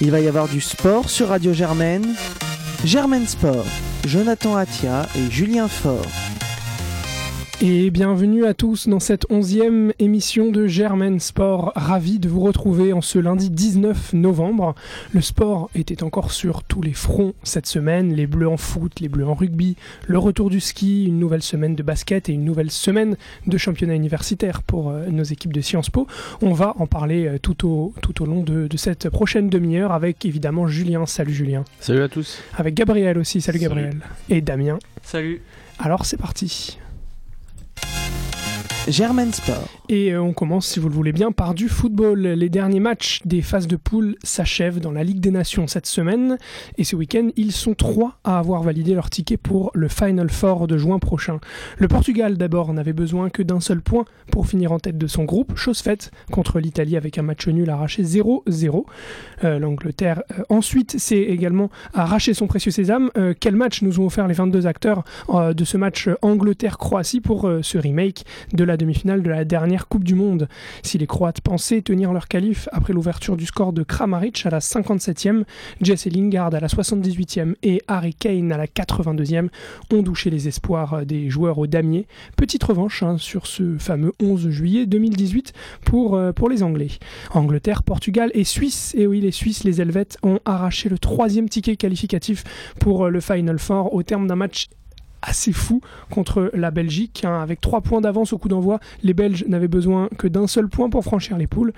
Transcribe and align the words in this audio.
Il 0.00 0.10
va 0.10 0.20
y 0.20 0.28
avoir 0.28 0.48
du 0.48 0.60
sport 0.60 1.08
sur 1.08 1.28
Radio 1.28 1.54
Germaine. 1.54 2.14
Germaine 2.84 3.26
Sport, 3.26 3.64
Jonathan 4.06 4.54
Atia 4.54 5.08
et 5.16 5.30
Julien 5.30 5.68
Faure. 5.68 6.25
Et 7.62 7.90
bienvenue 7.90 8.44
à 8.44 8.52
tous 8.52 8.86
dans 8.86 9.00
cette 9.00 9.24
onzième 9.30 9.90
émission 9.98 10.50
de 10.50 10.66
Germaine 10.66 11.18
Sport. 11.18 11.72
Ravi 11.74 12.18
de 12.18 12.28
vous 12.28 12.40
retrouver 12.40 12.92
en 12.92 13.00
ce 13.00 13.18
lundi 13.18 13.48
19 13.48 14.12
novembre. 14.12 14.74
Le 15.14 15.22
sport 15.22 15.70
était 15.74 16.02
encore 16.02 16.32
sur 16.32 16.64
tous 16.64 16.82
les 16.82 16.92
fronts 16.92 17.32
cette 17.44 17.64
semaine. 17.64 18.12
Les 18.12 18.26
bleus 18.26 18.46
en 18.46 18.58
foot, 18.58 19.00
les 19.00 19.08
bleus 19.08 19.26
en 19.26 19.32
rugby, 19.32 19.76
le 20.06 20.18
retour 20.18 20.50
du 20.50 20.60
ski, 20.60 21.06
une 21.06 21.18
nouvelle 21.18 21.40
semaine 21.40 21.74
de 21.74 21.82
basket 21.82 22.28
et 22.28 22.34
une 22.34 22.44
nouvelle 22.44 22.70
semaine 22.70 23.16
de 23.46 23.56
championnat 23.56 23.94
universitaire 23.94 24.62
pour 24.62 24.90
euh, 24.90 25.06
nos 25.06 25.24
équipes 25.24 25.54
de 25.54 25.62
Sciences 25.62 25.88
Po. 25.88 26.06
On 26.42 26.52
va 26.52 26.74
en 26.78 26.86
parler 26.86 27.26
euh, 27.26 27.38
tout 27.38 27.66
au, 27.66 27.94
tout 28.02 28.22
au 28.22 28.26
long 28.26 28.42
de, 28.42 28.66
de 28.66 28.76
cette 28.76 29.08
prochaine 29.08 29.48
demi-heure 29.48 29.92
avec 29.92 30.26
évidemment 30.26 30.66
Julien. 30.66 31.06
Salut 31.06 31.32
Julien. 31.32 31.64
Salut 31.80 32.02
à 32.02 32.08
tous. 32.08 32.38
Avec 32.54 32.74
Gabriel 32.74 33.16
aussi. 33.16 33.40
Salut 33.40 33.60
Gabriel. 33.60 33.96
Et 34.28 34.42
Damien. 34.42 34.78
Salut. 35.02 35.40
Alors 35.78 36.04
c'est 36.04 36.18
parti. 36.18 36.76
Germaine 38.88 39.32
Sport. 39.32 39.75
Et 39.88 40.12
euh, 40.12 40.20
on 40.20 40.32
commence, 40.32 40.66
si 40.66 40.80
vous 40.80 40.88
le 40.88 40.94
voulez 40.94 41.12
bien, 41.12 41.30
par 41.30 41.54
du 41.54 41.68
football. 41.68 42.20
Les 42.20 42.48
derniers 42.48 42.80
matchs 42.80 43.20
des 43.24 43.40
phases 43.40 43.68
de 43.68 43.76
poule 43.76 44.16
s'achèvent 44.24 44.80
dans 44.80 44.90
la 44.90 45.04
Ligue 45.04 45.20
des 45.20 45.30
Nations 45.30 45.68
cette 45.68 45.86
semaine. 45.86 46.38
Et 46.76 46.82
ce 46.82 46.96
week-end, 46.96 47.28
ils 47.36 47.52
sont 47.52 47.74
trois 47.74 48.18
à 48.24 48.38
avoir 48.38 48.64
validé 48.64 48.94
leur 48.94 49.10
ticket 49.10 49.36
pour 49.36 49.70
le 49.74 49.86
Final 49.86 50.28
Four 50.28 50.66
de 50.66 50.76
juin 50.76 50.98
prochain. 50.98 51.38
Le 51.78 51.86
Portugal, 51.86 52.36
d'abord, 52.36 52.72
n'avait 52.72 52.92
besoin 52.92 53.30
que 53.30 53.42
d'un 53.42 53.60
seul 53.60 53.80
point 53.80 54.06
pour 54.32 54.48
finir 54.48 54.72
en 54.72 54.80
tête 54.80 54.98
de 54.98 55.06
son 55.06 55.22
groupe. 55.22 55.56
Chose 55.56 55.78
faite 55.78 56.10
contre 56.32 56.58
l'Italie 56.58 56.96
avec 56.96 57.16
un 57.18 57.22
match 57.22 57.46
nul 57.46 57.70
arraché 57.70 58.02
0-0. 58.02 58.86
Euh, 59.44 59.58
L'Angleterre, 59.60 60.24
euh, 60.32 60.42
ensuite, 60.48 60.98
s'est 60.98 61.22
également 61.22 61.70
arraché 61.94 62.34
son 62.34 62.48
précieux 62.48 62.72
sésame. 62.72 63.10
Quel 63.40 63.54
match 63.54 63.82
nous 63.82 64.00
ont 64.00 64.06
offert 64.06 64.26
les 64.26 64.34
22 64.34 64.66
acteurs 64.66 65.04
de 65.32 65.64
ce 65.64 65.76
match 65.76 66.08
Angleterre-Croatie 66.22 67.20
pour 67.20 67.50
ce 67.62 67.78
remake 67.78 68.24
de 68.52 68.64
la 68.64 68.76
demi-finale 68.76 69.22
de 69.22 69.30
la 69.30 69.44
dernière 69.44 69.75
Coupe 69.84 70.04
du 70.04 70.14
Monde. 70.14 70.48
Si 70.82 70.96
les 70.96 71.06
Croates 71.06 71.40
pensaient 71.40 71.82
tenir 71.82 72.12
leur 72.12 72.28
qualif 72.28 72.68
après 72.72 72.92
l'ouverture 72.92 73.36
du 73.36 73.44
score 73.44 73.72
de 73.72 73.82
Kramaric 73.82 74.46
à 74.46 74.50
la 74.50 74.60
57e, 74.60 75.44
Jesse 75.82 76.06
Lingard 76.06 76.54
à 76.54 76.60
la 76.60 76.68
78e 76.68 77.54
et 77.62 77.82
Harry 77.86 78.14
Kane 78.14 78.52
à 78.52 78.56
la 78.56 78.66
82e 78.66 79.48
ont 79.92 80.02
douché 80.02 80.30
les 80.30 80.48
espoirs 80.48 81.04
des 81.04 81.28
joueurs 81.30 81.58
au 81.58 81.66
damier. 81.66 82.06
Petite 82.36 82.64
revanche 82.64 83.02
hein, 83.02 83.18
sur 83.18 83.46
ce 83.46 83.76
fameux 83.78 84.12
11 84.22 84.50
juillet 84.50 84.86
2018 84.86 85.52
pour, 85.84 86.16
euh, 86.16 86.32
pour 86.32 86.48
les 86.48 86.62
Anglais. 86.62 86.88
Angleterre, 87.32 87.82
Portugal 87.82 88.30
et 88.34 88.44
Suisse, 88.44 88.94
et 88.96 89.06
oui 89.06 89.20
les 89.20 89.32
Suisses, 89.32 89.64
les 89.64 89.80
Helvètes 89.80 90.18
ont 90.22 90.40
arraché 90.44 90.88
le 90.88 90.98
troisième 90.98 91.48
ticket 91.48 91.76
qualificatif 91.76 92.44
pour 92.80 93.06
euh, 93.06 93.10
le 93.10 93.20
Final 93.20 93.58
Four 93.58 93.94
au 93.94 94.02
terme 94.02 94.26
d'un 94.26 94.36
match 94.36 94.68
assez 95.26 95.52
fou 95.52 95.80
contre 96.10 96.50
la 96.54 96.70
Belgique. 96.70 97.24
hein. 97.24 97.40
Avec 97.42 97.60
trois 97.60 97.80
points 97.80 98.00
d'avance 98.00 98.32
au 98.32 98.38
coup 98.38 98.48
d'envoi, 98.48 98.80
les 99.02 99.12
Belges 99.12 99.44
n'avaient 99.48 99.68
besoin 99.68 100.08
que 100.16 100.28
d'un 100.28 100.46
seul 100.46 100.68
point 100.68 100.88
pour 100.88 101.04
franchir 101.04 101.36
les 101.36 101.46
poules. 101.46 101.72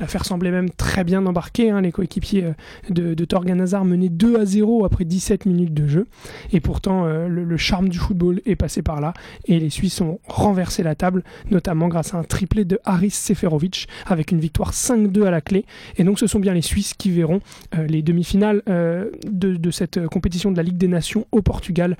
L'affaire 0.00 0.24
semblait 0.24 0.50
même 0.50 0.70
très 0.70 1.04
bien 1.04 1.24
embarquée. 1.26 1.70
hein. 1.70 1.80
Les 1.80 1.92
coéquipiers 1.92 2.44
euh, 2.44 2.52
de, 2.90 3.14
de 3.14 3.24
Torgan 3.24 3.60
Hazard 3.60 3.84
menaient 3.84 4.08
2 4.08 4.40
à 4.40 4.44
0 4.44 4.84
après 4.84 5.04
17 5.04 5.46
minutes 5.46 5.74
de 5.74 5.86
jeu. 5.86 6.06
Et 6.52 6.60
pourtant, 6.60 7.04
euh, 7.06 7.28
le, 7.28 7.56
charme 7.56 7.88
du 7.88 7.98
football 7.98 8.40
est 8.46 8.56
passé 8.56 8.82
par 8.82 9.00
là. 9.00 9.14
Et 9.46 9.60
les 9.60 9.70
Suisses 9.70 10.00
ont 10.00 10.18
renversé 10.26 10.82
la 10.82 10.94
table, 10.94 11.22
notamment 11.50 11.88
grâce 11.88 12.14
à 12.14 12.18
un 12.18 12.24
triplé 12.24 12.64
de 12.64 12.80
Haris 12.84 13.10
Seferovic, 13.10 13.86
avec 14.06 14.32
une 14.32 14.40
victoire 14.40 14.72
5-2 14.72 15.24
à 15.24 15.30
la 15.30 15.40
clé. 15.40 15.64
Et 15.96 16.04
donc, 16.04 16.18
ce 16.18 16.26
sont 16.26 16.40
bien 16.40 16.52
les 16.54 16.62
Suisses 16.62 16.94
qui 16.94 17.10
verront 17.10 17.40
euh, 17.76 17.86
les 17.86 18.02
demi-finales 18.02 18.62
de, 18.66 19.70
cette 19.70 20.06
compétition 20.06 20.50
de 20.52 20.56
la 20.56 20.62
Ligue 20.62 20.76
des 20.76 20.88
Nations 20.88 21.26
au 21.32 21.42
Portugal 21.42 21.96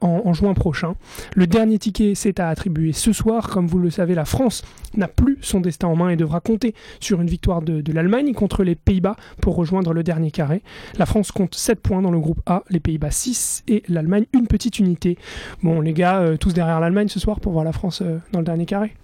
en, 0.00 0.23
en 0.24 0.32
juin 0.32 0.54
prochain. 0.54 0.94
Le 1.34 1.46
dernier 1.46 1.78
ticket 1.78 2.14
s'est 2.14 2.40
à 2.40 2.48
attribuer 2.48 2.92
ce 2.92 3.12
soir. 3.12 3.48
Comme 3.48 3.66
vous 3.66 3.78
le 3.78 3.90
savez, 3.90 4.14
la 4.14 4.24
France 4.24 4.62
n'a 4.96 5.08
plus 5.08 5.38
son 5.40 5.60
destin 5.60 5.88
en 5.88 5.96
main 5.96 6.08
et 6.08 6.16
devra 6.16 6.40
compter 6.40 6.74
sur 7.00 7.20
une 7.20 7.28
victoire 7.28 7.62
de, 7.62 7.80
de 7.80 7.92
l'Allemagne 7.92 8.32
contre 8.32 8.64
les 8.64 8.74
Pays-Bas 8.74 9.16
pour 9.40 9.54
rejoindre 9.54 9.92
le 9.92 10.02
dernier 10.02 10.30
carré. 10.30 10.62
La 10.98 11.06
France 11.06 11.30
compte 11.30 11.54
7 11.54 11.80
points 11.80 12.02
dans 12.02 12.10
le 12.10 12.18
groupe 12.18 12.40
A, 12.46 12.64
les 12.70 12.80
Pays-Bas 12.80 13.10
6 13.10 13.64
et 13.68 13.82
l'Allemagne 13.88 14.26
une 14.32 14.46
petite 14.46 14.78
unité. 14.78 15.18
Bon, 15.62 15.80
les 15.80 15.92
gars, 15.92 16.20
euh, 16.20 16.36
tous 16.36 16.52
derrière 16.52 16.80
l'Allemagne 16.80 17.08
ce 17.08 17.20
soir 17.20 17.40
pour 17.40 17.52
voir 17.52 17.64
la 17.64 17.72
France 17.72 18.02
euh, 18.02 18.18
dans 18.32 18.40
le 18.40 18.44
dernier 18.44 18.66
carré. 18.66 18.94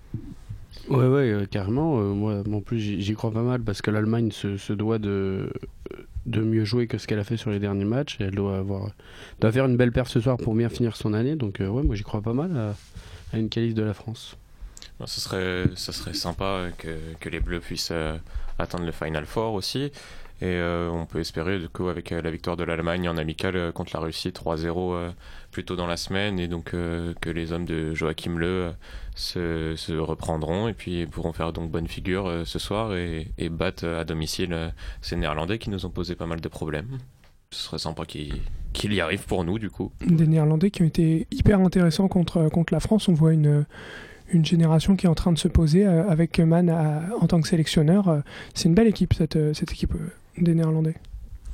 Ouais, 0.88 1.06
ouais, 1.06 1.30
euh, 1.30 1.46
carrément. 1.46 2.00
euh, 2.00 2.12
moi, 2.12 2.42
en 2.52 2.60
plus, 2.60 2.78
j'y 2.78 3.14
crois 3.14 3.30
pas 3.30 3.42
mal 3.42 3.60
parce 3.62 3.82
que 3.82 3.90
l'Allemagne 3.90 4.30
se, 4.30 4.72
doit 4.72 4.98
de, 4.98 5.52
de 6.26 6.40
mieux 6.40 6.64
jouer 6.64 6.86
que 6.86 6.98
ce 6.98 7.06
qu'elle 7.06 7.18
a 7.18 7.24
fait 7.24 7.36
sur 7.36 7.50
les 7.50 7.58
derniers 7.58 7.84
matchs. 7.84 8.16
Elle 8.20 8.34
doit, 8.34 8.58
avoir, 8.58 8.90
doit 9.40 9.52
faire 9.52 9.66
une 9.66 9.76
belle 9.76 9.92
paire 9.92 10.06
ce 10.06 10.20
soir 10.20 10.36
pour 10.36 10.54
bien 10.54 10.68
finir 10.68 10.96
son 10.96 11.12
année. 11.12 11.36
Donc, 11.36 11.60
euh, 11.60 11.68
ouais, 11.68 11.82
moi, 11.82 11.94
j'y 11.96 12.02
crois 12.02 12.22
pas 12.22 12.32
mal 12.34 12.74
à, 13.32 13.38
une 13.38 13.48
qualif 13.48 13.74
de 13.74 13.82
la 13.82 13.94
France. 13.94 14.36
Ce, 15.06 15.20
serait, 15.20 15.64
serait 15.76 16.12
sympa 16.12 16.68
que, 16.76 16.98
que 17.20 17.28
les 17.30 17.40
Bleus 17.40 17.60
puissent 17.60 17.90
euh, 17.90 18.18
atteindre 18.58 18.84
le 18.84 18.92
Final 18.92 19.24
Four 19.24 19.54
aussi. 19.54 19.90
Et 20.42 20.46
euh, 20.46 20.88
on 20.88 21.04
peut 21.04 21.20
espérer, 21.20 21.58
du 21.58 21.68
coup, 21.68 21.88
avec 21.88 22.12
euh, 22.12 22.22
la 22.22 22.30
victoire 22.30 22.56
de 22.56 22.64
l'Allemagne 22.64 23.06
en 23.10 23.18
amical 23.18 23.56
euh, 23.56 23.72
contre 23.72 23.90
la 23.92 24.00
Russie 24.00 24.30
3-0 24.30 24.94
euh, 24.94 25.10
plus 25.50 25.66
tôt 25.66 25.76
dans 25.76 25.86
la 25.86 25.98
semaine, 25.98 26.38
et 26.38 26.48
donc 26.48 26.70
que 26.70 27.30
les 27.30 27.52
hommes 27.52 27.66
de 27.66 27.92
Joachim 27.92 28.36
Le 28.38 28.72
se, 29.14 29.98
reprendront 29.98 30.68
et 30.68 30.72
puis 30.72 31.06
pourront 31.06 31.32
faire 31.32 31.52
donc 31.52 31.70
bonne 31.70 31.88
figure 31.88 32.42
ce 32.46 32.58
soir 32.60 32.94
et, 32.94 33.26
et 33.36 33.48
battre 33.48 33.84
à 33.84 34.04
domicile 34.04 34.72
ces 35.02 35.16
Néerlandais 35.16 35.58
qui 35.58 35.68
nous 35.68 35.84
ont 35.86 35.90
posé 35.90 36.14
pas 36.14 36.26
mal 36.26 36.40
de 36.40 36.48
problèmes. 36.48 36.98
Ce 37.50 37.64
serait 37.64 37.78
sympa 37.78 38.04
qu'il 38.04 38.34
qu'il 38.72 38.94
y 38.94 39.00
arrive 39.00 39.24
pour 39.24 39.42
nous, 39.42 39.58
du 39.58 39.68
coup. 39.70 39.90
Des 40.06 40.28
Néerlandais 40.28 40.70
qui 40.70 40.82
ont 40.82 40.86
été 40.86 41.26
hyper 41.32 41.58
intéressants 41.58 42.06
contre, 42.06 42.48
contre 42.48 42.72
la 42.72 42.78
France. 42.78 43.08
On 43.08 43.12
voit 43.12 43.32
une, 43.32 43.66
une 44.32 44.44
génération 44.44 44.94
qui 44.94 45.06
est 45.06 45.08
en 45.08 45.16
train 45.16 45.32
de 45.32 45.38
se 45.38 45.48
poser 45.48 45.84
avec 45.84 46.38
Mann 46.38 46.70
en 47.20 47.26
tant 47.26 47.40
que 47.40 47.48
sélectionneur. 47.48 48.22
C'est 48.54 48.68
une 48.68 48.76
belle 48.76 48.86
équipe, 48.86 49.14
cette, 49.14 49.52
cette 49.52 49.72
équipe 49.72 49.94
des 50.42 50.54
Néerlandais. 50.54 50.94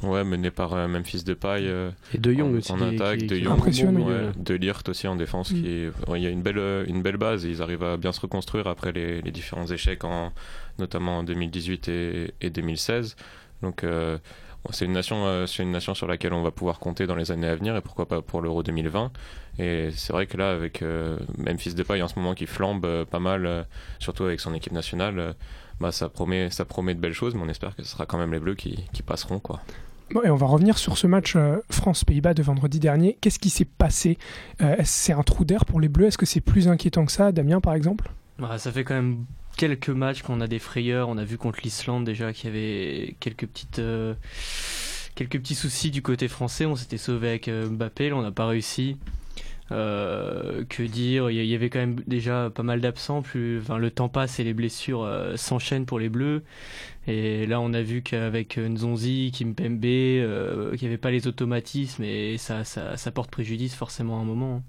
Ouais, 0.03 0.25
mené 0.25 0.51
par 0.51 0.75
euh, 0.75 0.89
Memphis 0.89 1.25
Depay. 1.25 1.61
euh, 1.63 1.91
Et 2.15 2.19
De 2.19 2.31
Jong 2.33 2.55
en, 2.55 2.59
aussi. 2.59 2.71
en 2.71 2.81
attaque, 2.83 3.21
qui- 3.21 3.27
De 3.29 3.37
Jong, 3.37 3.55
Impressionnant. 3.55 4.07
ouais, 4.07 4.31
De 4.37 4.55
Ligt 4.55 4.89
aussi 4.91 5.09
en 5.09 5.17
défense. 5.17 5.51
Mm. 5.53 5.55
Qui 5.55 5.69
est- 5.69 6.09
ouais, 6.09 6.21
il 6.21 6.23
y 6.23 6.27
a 6.27 6.31
une 6.31 6.43
belle, 6.43 6.59
euh, 6.59 6.85
une 6.87 7.01
belle 7.01 7.17
base 7.17 7.47
et 7.47 7.49
ils 7.49 7.63
arrivent 7.63 7.83
à 7.83 7.97
bien 7.97 8.13
se 8.13 8.21
reconstruire 8.21 8.67
après 8.67 8.93
les, 8.93 9.23
les 9.23 9.31
différents 9.33 9.67
échecs, 9.67 10.05
en, 10.05 10.33
notamment 10.79 11.19
en 11.19 11.23
2018 11.25 11.89
et, 11.89 12.35
et 12.43 12.51
2016. 12.51 13.17
Donc 13.63 13.85
euh, 13.85 14.19
c'est 14.71 14.85
une 14.85 14.93
nation, 14.93 15.25
euh, 15.27 15.47
c'est 15.47 15.63
une 15.63 15.71
nation 15.71 15.95
sur 15.95 16.07
laquelle 16.07 16.35
on 16.35 16.43
va 16.43 16.51
pouvoir 16.51 16.79
compter 16.79 17.07
dans 17.07 17.17
les 17.17 17.31
années 17.33 17.49
à 17.49 17.55
venir 17.57 17.75
et 17.75 17.81
pourquoi 17.81 18.07
pas 18.07 18.21
pour 18.21 18.43
l'Euro 18.43 18.63
2020. 18.63 19.11
Et 19.59 19.89
c'est 19.93 20.13
vrai 20.13 20.27
que 20.27 20.37
là, 20.37 20.51
avec 20.51 20.83
euh, 20.83 21.17
Memphis 21.39 21.73
Depay 21.75 22.03
en 22.03 22.09
ce 22.09 22.19
moment 22.19 22.35
qui 22.35 22.45
flambe 22.45 22.85
euh, 22.85 23.07
pas 23.07 23.21
mal, 23.21 23.47
euh, 23.47 23.63
surtout 23.99 24.25
avec 24.25 24.41
son 24.41 24.53
équipe 24.53 24.73
nationale. 24.73 25.35
Bah, 25.81 25.93
ça 25.93 26.09
promet, 26.09 26.51
ça 26.51 26.65
promet 26.65 26.95
de 26.95 27.01
belles 27.01 27.13
choses, 27.13 27.35
mais 27.35 27.43
on 27.43 27.49
espère 27.49 27.75
que 27.77 27.83
ce 27.83 27.89
sera 27.89 28.07
quand 28.07 28.19
même 28.19 28.33
les 28.33 28.39
Bleus 28.41 28.55
qui, 28.55 28.85
qui 28.93 29.03
passeront, 29.03 29.39
quoi. 29.39 29.61
Bon, 30.13 30.23
et 30.23 30.31
on 30.31 30.37
va 30.37 30.47
revenir 30.47 30.79
sur 30.79 30.97
ce 30.99 31.07
match 31.07 31.35
euh, 31.37 31.57
France-Pays-Bas 31.71 32.33
de 32.35 32.43
vendredi 32.43 32.79
dernier. 32.79 33.19
Qu'est-ce 33.21 33.39
qui 33.41 33.51
s'est 33.51 33.65
passé? 33.65 34.19
Euh, 34.63 34.77
c'est 34.85 35.13
un 35.13 35.23
trou 35.23 35.45
d'air 35.45 35.65
pour 35.65 35.81
les 35.81 35.89
Bleus? 35.89 36.07
Est-ce 36.07 36.19
que 36.19 36.27
c'est 36.27 36.41
plus 36.41 36.69
inquiétant 36.69 37.05
que 37.05 37.13
ça 37.13 37.33
Damien, 37.33 37.61
par 37.61 37.75
exemple? 37.75 38.11
Bah, 38.39 38.57
ça 38.59 38.71
fait 38.71 38.85
quand 38.85 38.95
même 38.95 39.25
quelques 39.57 39.89
matchs 39.89 40.23
qu'on 40.23 40.41
a 40.41 40.47
des 40.47 40.59
frayeurs. 40.61 41.09
On 41.09 41.19
a 41.19 41.25
vu 41.25 41.39
contre 41.39 41.59
l'Islande 41.65 42.05
déjà 42.05 42.33
qu'il 42.33 42.51
y 42.51 42.53
avait 42.53 43.17
quelques 43.21 43.47
petites. 43.47 43.79
euh, 43.81 44.15
Quelques 45.17 45.39
petits 45.41 45.55
soucis 45.55 45.91
du 45.91 46.03
côté 46.03 46.29
français, 46.29 46.67
on 46.67 46.77
s'était 46.77 46.99
sauvé 46.99 47.31
avec 47.31 47.49
Mbappé, 47.49 48.11
là 48.11 48.17
on 48.17 48.21
n'a 48.23 48.33
pas 48.33 48.47
réussi. 48.47 48.99
Euh, 49.73 50.65
que 50.69 50.83
dire, 50.85 51.29
il 51.31 51.45
y- 51.45 51.55
avait 51.55 51.71
quand 51.71 51.81
même 51.81 51.97
déjà 52.07 52.51
pas 52.51 52.63
mal 52.63 52.81
d'absents, 52.81 53.23
plus 53.23 53.59
enfin, 53.61 53.79
le 53.79 53.91
temps 53.91 54.09
passe 54.09 54.39
et 54.39 54.45
les 54.45 54.55
blessures 54.55 55.03
euh, 55.03 55.37
s'enchaînent 55.37 55.87
pour 55.87 55.99
les 55.99 56.09
Bleus. 56.09 56.45
Et 57.09 57.47
là 57.47 57.61
on 57.61 57.73
a 57.75 57.83
vu 57.83 58.03
qu'avec 58.03 58.59
euh, 58.59 58.69
Nzonzi, 58.69 59.33
Kimpembe, 59.37 59.85
euh, 59.87 60.73
qu'il 60.77 60.83
n'y 60.83 60.89
avait 60.89 60.99
pas 60.99 61.11
les 61.11 61.27
automatismes 61.29 62.05
et 62.05 62.39
ça, 62.39 62.65
ça, 62.65 62.97
ça 62.97 63.11
porte 63.13 63.31
préjudice 63.31 63.75
forcément 63.75 64.19
à 64.19 64.23
un 64.23 64.25
moment. 64.25 64.63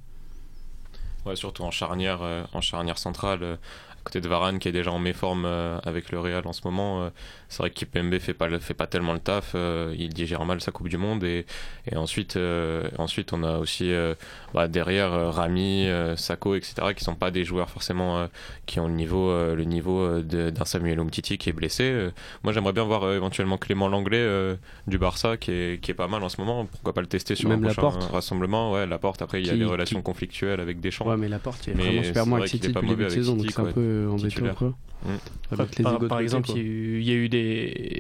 Ouais, 1.26 1.36
surtout 1.36 1.64
en 1.64 1.72
charnière, 1.72 2.22
en 2.54 2.62
charnière 2.62 2.98
centrale, 2.98 3.44
à 3.44 4.02
côté 4.04 4.22
de 4.22 4.28
Varane 4.30 4.60
qui 4.60 4.70
est 4.70 4.72
déjà 4.72 4.92
en 4.92 5.00
méforme 5.00 5.46
avec 5.46 6.12
le 6.12 6.20
Real 6.20 6.48
en 6.48 6.54
ce 6.54 6.62
moment. 6.64 7.12
C'est 7.50 7.60
vrai 7.60 7.70
que 7.70 7.76
Kipembe 7.76 8.18
fait 8.20 8.34
pas 8.34 8.48
le- 8.48 8.60
fait 8.60 8.74
pas 8.74 8.88
tellement 8.88 9.14
le 9.14 9.20
taf. 9.20 9.54
euh, 9.56 9.94
il 9.98 10.10
digère 10.14 10.44
mal 10.46 10.60
sa 10.62 10.72
Coupe 10.72 10.90
du 10.90 10.98
Monde 10.98 11.24
et, 11.24 11.46
et 11.92 11.96
ensuite 11.96 12.36
euh, 12.38 12.88
ensuite 12.98 13.34
on 13.34 13.44
a 13.44 13.58
aussi 13.58 13.92
euh, 13.92 14.16
bah, 14.54 14.68
derrière 14.68 15.14
euh, 15.14 15.30
Rami, 15.32 15.88
euh, 15.88 16.16
Sako, 16.16 16.56
etc. 16.56 16.74
qui 16.96 17.04
sont 17.04 17.16
pas 17.16 17.32
des 17.32 17.44
joueurs 17.46 17.70
forcément 17.70 18.18
euh, 18.20 18.28
qui 18.66 18.80
ont 18.80 18.88
le 18.88 18.94
niveau 18.94 19.30
euh, 19.30 19.56
le 19.56 19.64
niveau 19.64 20.20
d'un 20.22 20.66
Samuel 20.66 21.00
Umtiti 21.00 21.38
qui 21.38 21.50
est 21.50 21.54
blessé. 21.54 21.84
Euh, 21.84 22.12
moi 22.44 22.54
j'aimerais 22.54 22.74
bien 22.74 22.84
voir 22.84 23.04
euh, 23.04 23.16
éventuellement 23.16 23.58
Clément 23.58 23.88
Langlais 23.88 24.18
euh, 24.18 24.56
du 24.88 24.98
Barça 24.98 25.38
qui 25.38 25.52
est 25.52 25.82
qui 25.82 25.92
est 25.92 25.94
pas 25.96 26.08
mal 26.08 26.24
en 26.24 26.30
ce 26.30 26.40
moment. 26.42 26.66
Pourquoi 26.66 26.94
pas 26.94 27.02
le 27.02 27.08
tester 27.08 27.36
sur 27.36 27.50
Même 27.50 27.64
un 27.66 27.74
prochain 27.74 27.98
rassemblement? 28.12 28.74
Ouais, 28.74 28.86
la 28.86 28.98
porte. 28.98 29.22
Après 29.22 29.42
il 29.42 29.48
y 29.48 29.50
a 29.50 29.56
des 29.56 29.64
relations 29.66 30.00
qui- 30.00 30.04
conflictuelles 30.04 30.60
avec 30.60 30.80
Deschamps. 30.80 31.08
Ouais, 31.08 31.18
mais 31.18 31.28
la 31.30 31.40
porte, 31.40 31.68
il 31.68 31.74
est 31.74 31.76
Mais 31.76 32.12
vraiment 32.12 32.38
vrai 32.38 32.48
qu'il 32.48 32.58
excité 32.58 32.74
depuis 32.74 32.88
le 32.90 32.96
début 32.96 33.04
de 33.06 33.10
saison, 33.10 33.36
donc 33.36 33.46
c'est 33.52 33.60
un 33.60 33.66
peu. 33.72 34.08
embêtant. 34.12 34.76
Mm. 35.06 35.56
Par, 35.84 36.00
par 36.08 36.20
exemple, 36.20 36.50
il 36.56 36.58
y, 36.58 36.60
a 36.60 36.64
eu, 36.64 36.98
il 37.00 37.08
y 37.08 37.12
a 37.12 37.14
eu 37.14 37.30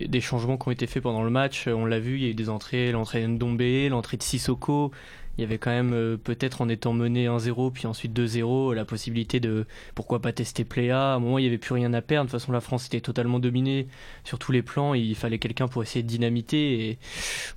des, 0.07 0.21
changements 0.21 0.57
qui 0.57 0.67
ont 0.67 0.71
été 0.71 0.87
faits 0.87 1.03
pendant 1.03 1.23
le 1.23 1.29
match. 1.29 1.67
On 1.67 1.85
l'a 1.85 1.99
vu, 1.99 2.15
il 2.15 2.23
y 2.23 2.25
a 2.27 2.29
eu 2.29 2.33
des 2.33 2.49
entrées, 2.49 2.91
l'entrée 2.91 3.21
de 3.21 3.27
Ndombele, 3.27 3.89
l'entrée 3.89 4.17
de 4.17 4.23
Sissoko. 4.23 4.91
Il 5.37 5.41
y 5.41 5.43
avait 5.43 5.59
quand 5.59 5.69
même, 5.69 5.93
euh, 5.93 6.17
peut-être 6.17 6.61
en 6.61 6.69
étant 6.69 6.93
mené 6.93 7.27
1-0, 7.27 7.71
puis 7.71 7.85
ensuite 7.85 8.11
2-0, 8.11 8.73
la 8.73 8.85
possibilité 8.85 9.39
de 9.39 9.67
pourquoi 9.93 10.19
pas 10.19 10.31
tester 10.31 10.63
Pléa. 10.63 11.13
À 11.13 11.15
un 11.15 11.19
moment, 11.19 11.37
il 11.37 11.43
n'y 11.43 11.47
avait 11.47 11.59
plus 11.59 11.73
rien 11.73 11.93
à 11.93 12.01
perdre. 12.01 12.25
De 12.25 12.31
toute 12.31 12.39
façon, 12.39 12.51
la 12.51 12.61
France 12.61 12.87
était 12.87 13.01
totalement 13.01 13.37
dominée 13.37 13.87
sur 14.23 14.39
tous 14.39 14.51
les 14.51 14.63
plans. 14.63 14.95
Il 14.95 15.15
fallait 15.15 15.37
quelqu'un 15.37 15.67
pour 15.67 15.83
essayer 15.83 16.01
de 16.01 16.07
dynamiter. 16.07 16.89
Et 16.89 16.97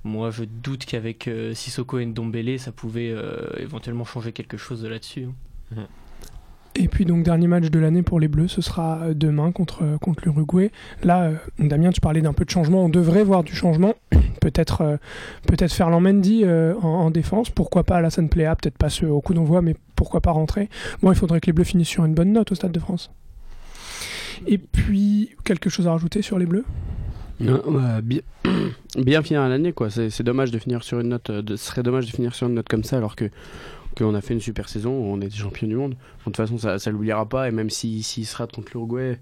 moi, 0.03 0.29
je 0.29 0.43
doute 0.43 0.85
qu'avec 0.85 1.27
euh, 1.27 1.55
Sissoko 1.55 1.97
et 1.97 2.05
Ndombele, 2.05 2.59
ça 2.59 2.71
pouvait 2.71 3.09
euh, 3.09 3.49
éventuellement 3.57 4.05
changer 4.05 4.31
quelque 4.31 4.57
chose 4.57 4.83
de 4.83 4.87
là-dessus. 4.87 5.27
hein. 5.75 5.87
Et 6.75 6.87
puis 6.87 7.05
donc 7.05 7.23
dernier 7.23 7.47
match 7.47 7.69
de 7.69 7.79
l'année 7.79 8.01
pour 8.01 8.19
les 8.19 8.27
Bleus, 8.27 8.47
ce 8.47 8.61
sera 8.61 8.99
euh, 9.01 9.13
demain 9.13 9.51
contre, 9.51 9.83
euh, 9.83 9.97
contre 9.97 10.23
l'Uruguay. 10.23 10.71
Là, 11.03 11.23
euh, 11.23 11.35
Damien, 11.59 11.91
tu 11.91 11.99
parlais 11.99 12.21
d'un 12.21 12.33
peu 12.33 12.45
de 12.45 12.49
changement, 12.49 12.85
on 12.85 12.89
devrait 12.89 13.23
voir 13.23 13.43
du 13.43 13.53
changement. 13.53 13.95
peut-être 14.41 14.97
peut-être 15.47 15.71
Ferland 15.71 16.01
Mendy 16.01 16.45
en, 16.45 16.87
en 16.87 17.11
défense, 17.11 17.49
pourquoi 17.49 17.83
pas 17.83 17.97
Alassane 17.97 18.29
Pléa, 18.29 18.55
peut-être 18.55 18.77
pas 18.77 18.87
au 19.05 19.21
coup 19.21 19.33
d'envoi, 19.33 19.61
mais 19.61 19.75
pourquoi 19.95 20.21
pas 20.21 20.31
rentrer. 20.31 20.69
Bon, 21.03 21.11
il 21.11 21.15
faudrait 21.15 21.39
que 21.41 21.45
les 21.45 21.53
Bleus 21.53 21.65
finissent 21.65 21.89
sur 21.89 22.05
une 22.05 22.15
bonne 22.15 22.31
note 22.31 22.51
au 22.51 22.55
Stade 22.55 22.71
de 22.71 22.79
France. 22.79 23.11
Et 24.47 24.57
puis, 24.57 25.29
quelque 25.43 25.69
chose 25.69 25.87
à 25.87 25.91
rajouter 25.91 26.23
sur 26.23 26.39
les 26.39 26.47
Bleus? 26.47 26.65
Bien, 28.97 29.21
finir 29.21 29.47
l'année 29.47 29.73
quoi. 29.73 29.89
C'est 29.89 30.23
dommage 30.23 30.51
de 30.51 30.59
finir 30.59 30.83
sur 30.83 30.99
une 30.99 31.09
note. 31.09 31.31
Ce 31.49 31.55
serait 31.57 31.83
dommage 31.83 32.05
de 32.05 32.11
finir 32.11 32.33
sur 32.33 32.47
une 32.47 32.55
note 32.55 32.67
comme 32.67 32.83
ça 32.83 32.97
alors 32.97 33.15
que 33.15 33.29
qu'on 33.97 34.15
a 34.15 34.21
fait 34.21 34.33
une 34.33 34.41
super 34.41 34.69
saison, 34.69 34.91
on 34.91 35.21
était 35.21 35.35
champion 35.35 35.67
du 35.67 35.75
monde. 35.75 35.91
De 35.91 36.23
toute 36.23 36.37
façon, 36.37 36.57
ça, 36.57 36.79
ça 36.79 36.91
l'oubliera 36.91 37.27
pas 37.27 37.47
et 37.47 37.51
même 37.51 37.69
s'il 37.69 38.03
si, 38.03 38.13
s'il 38.13 38.25
se 38.25 38.35
rate 38.35 38.51
contre 38.51 38.71
l'Uruguay, 38.73 39.19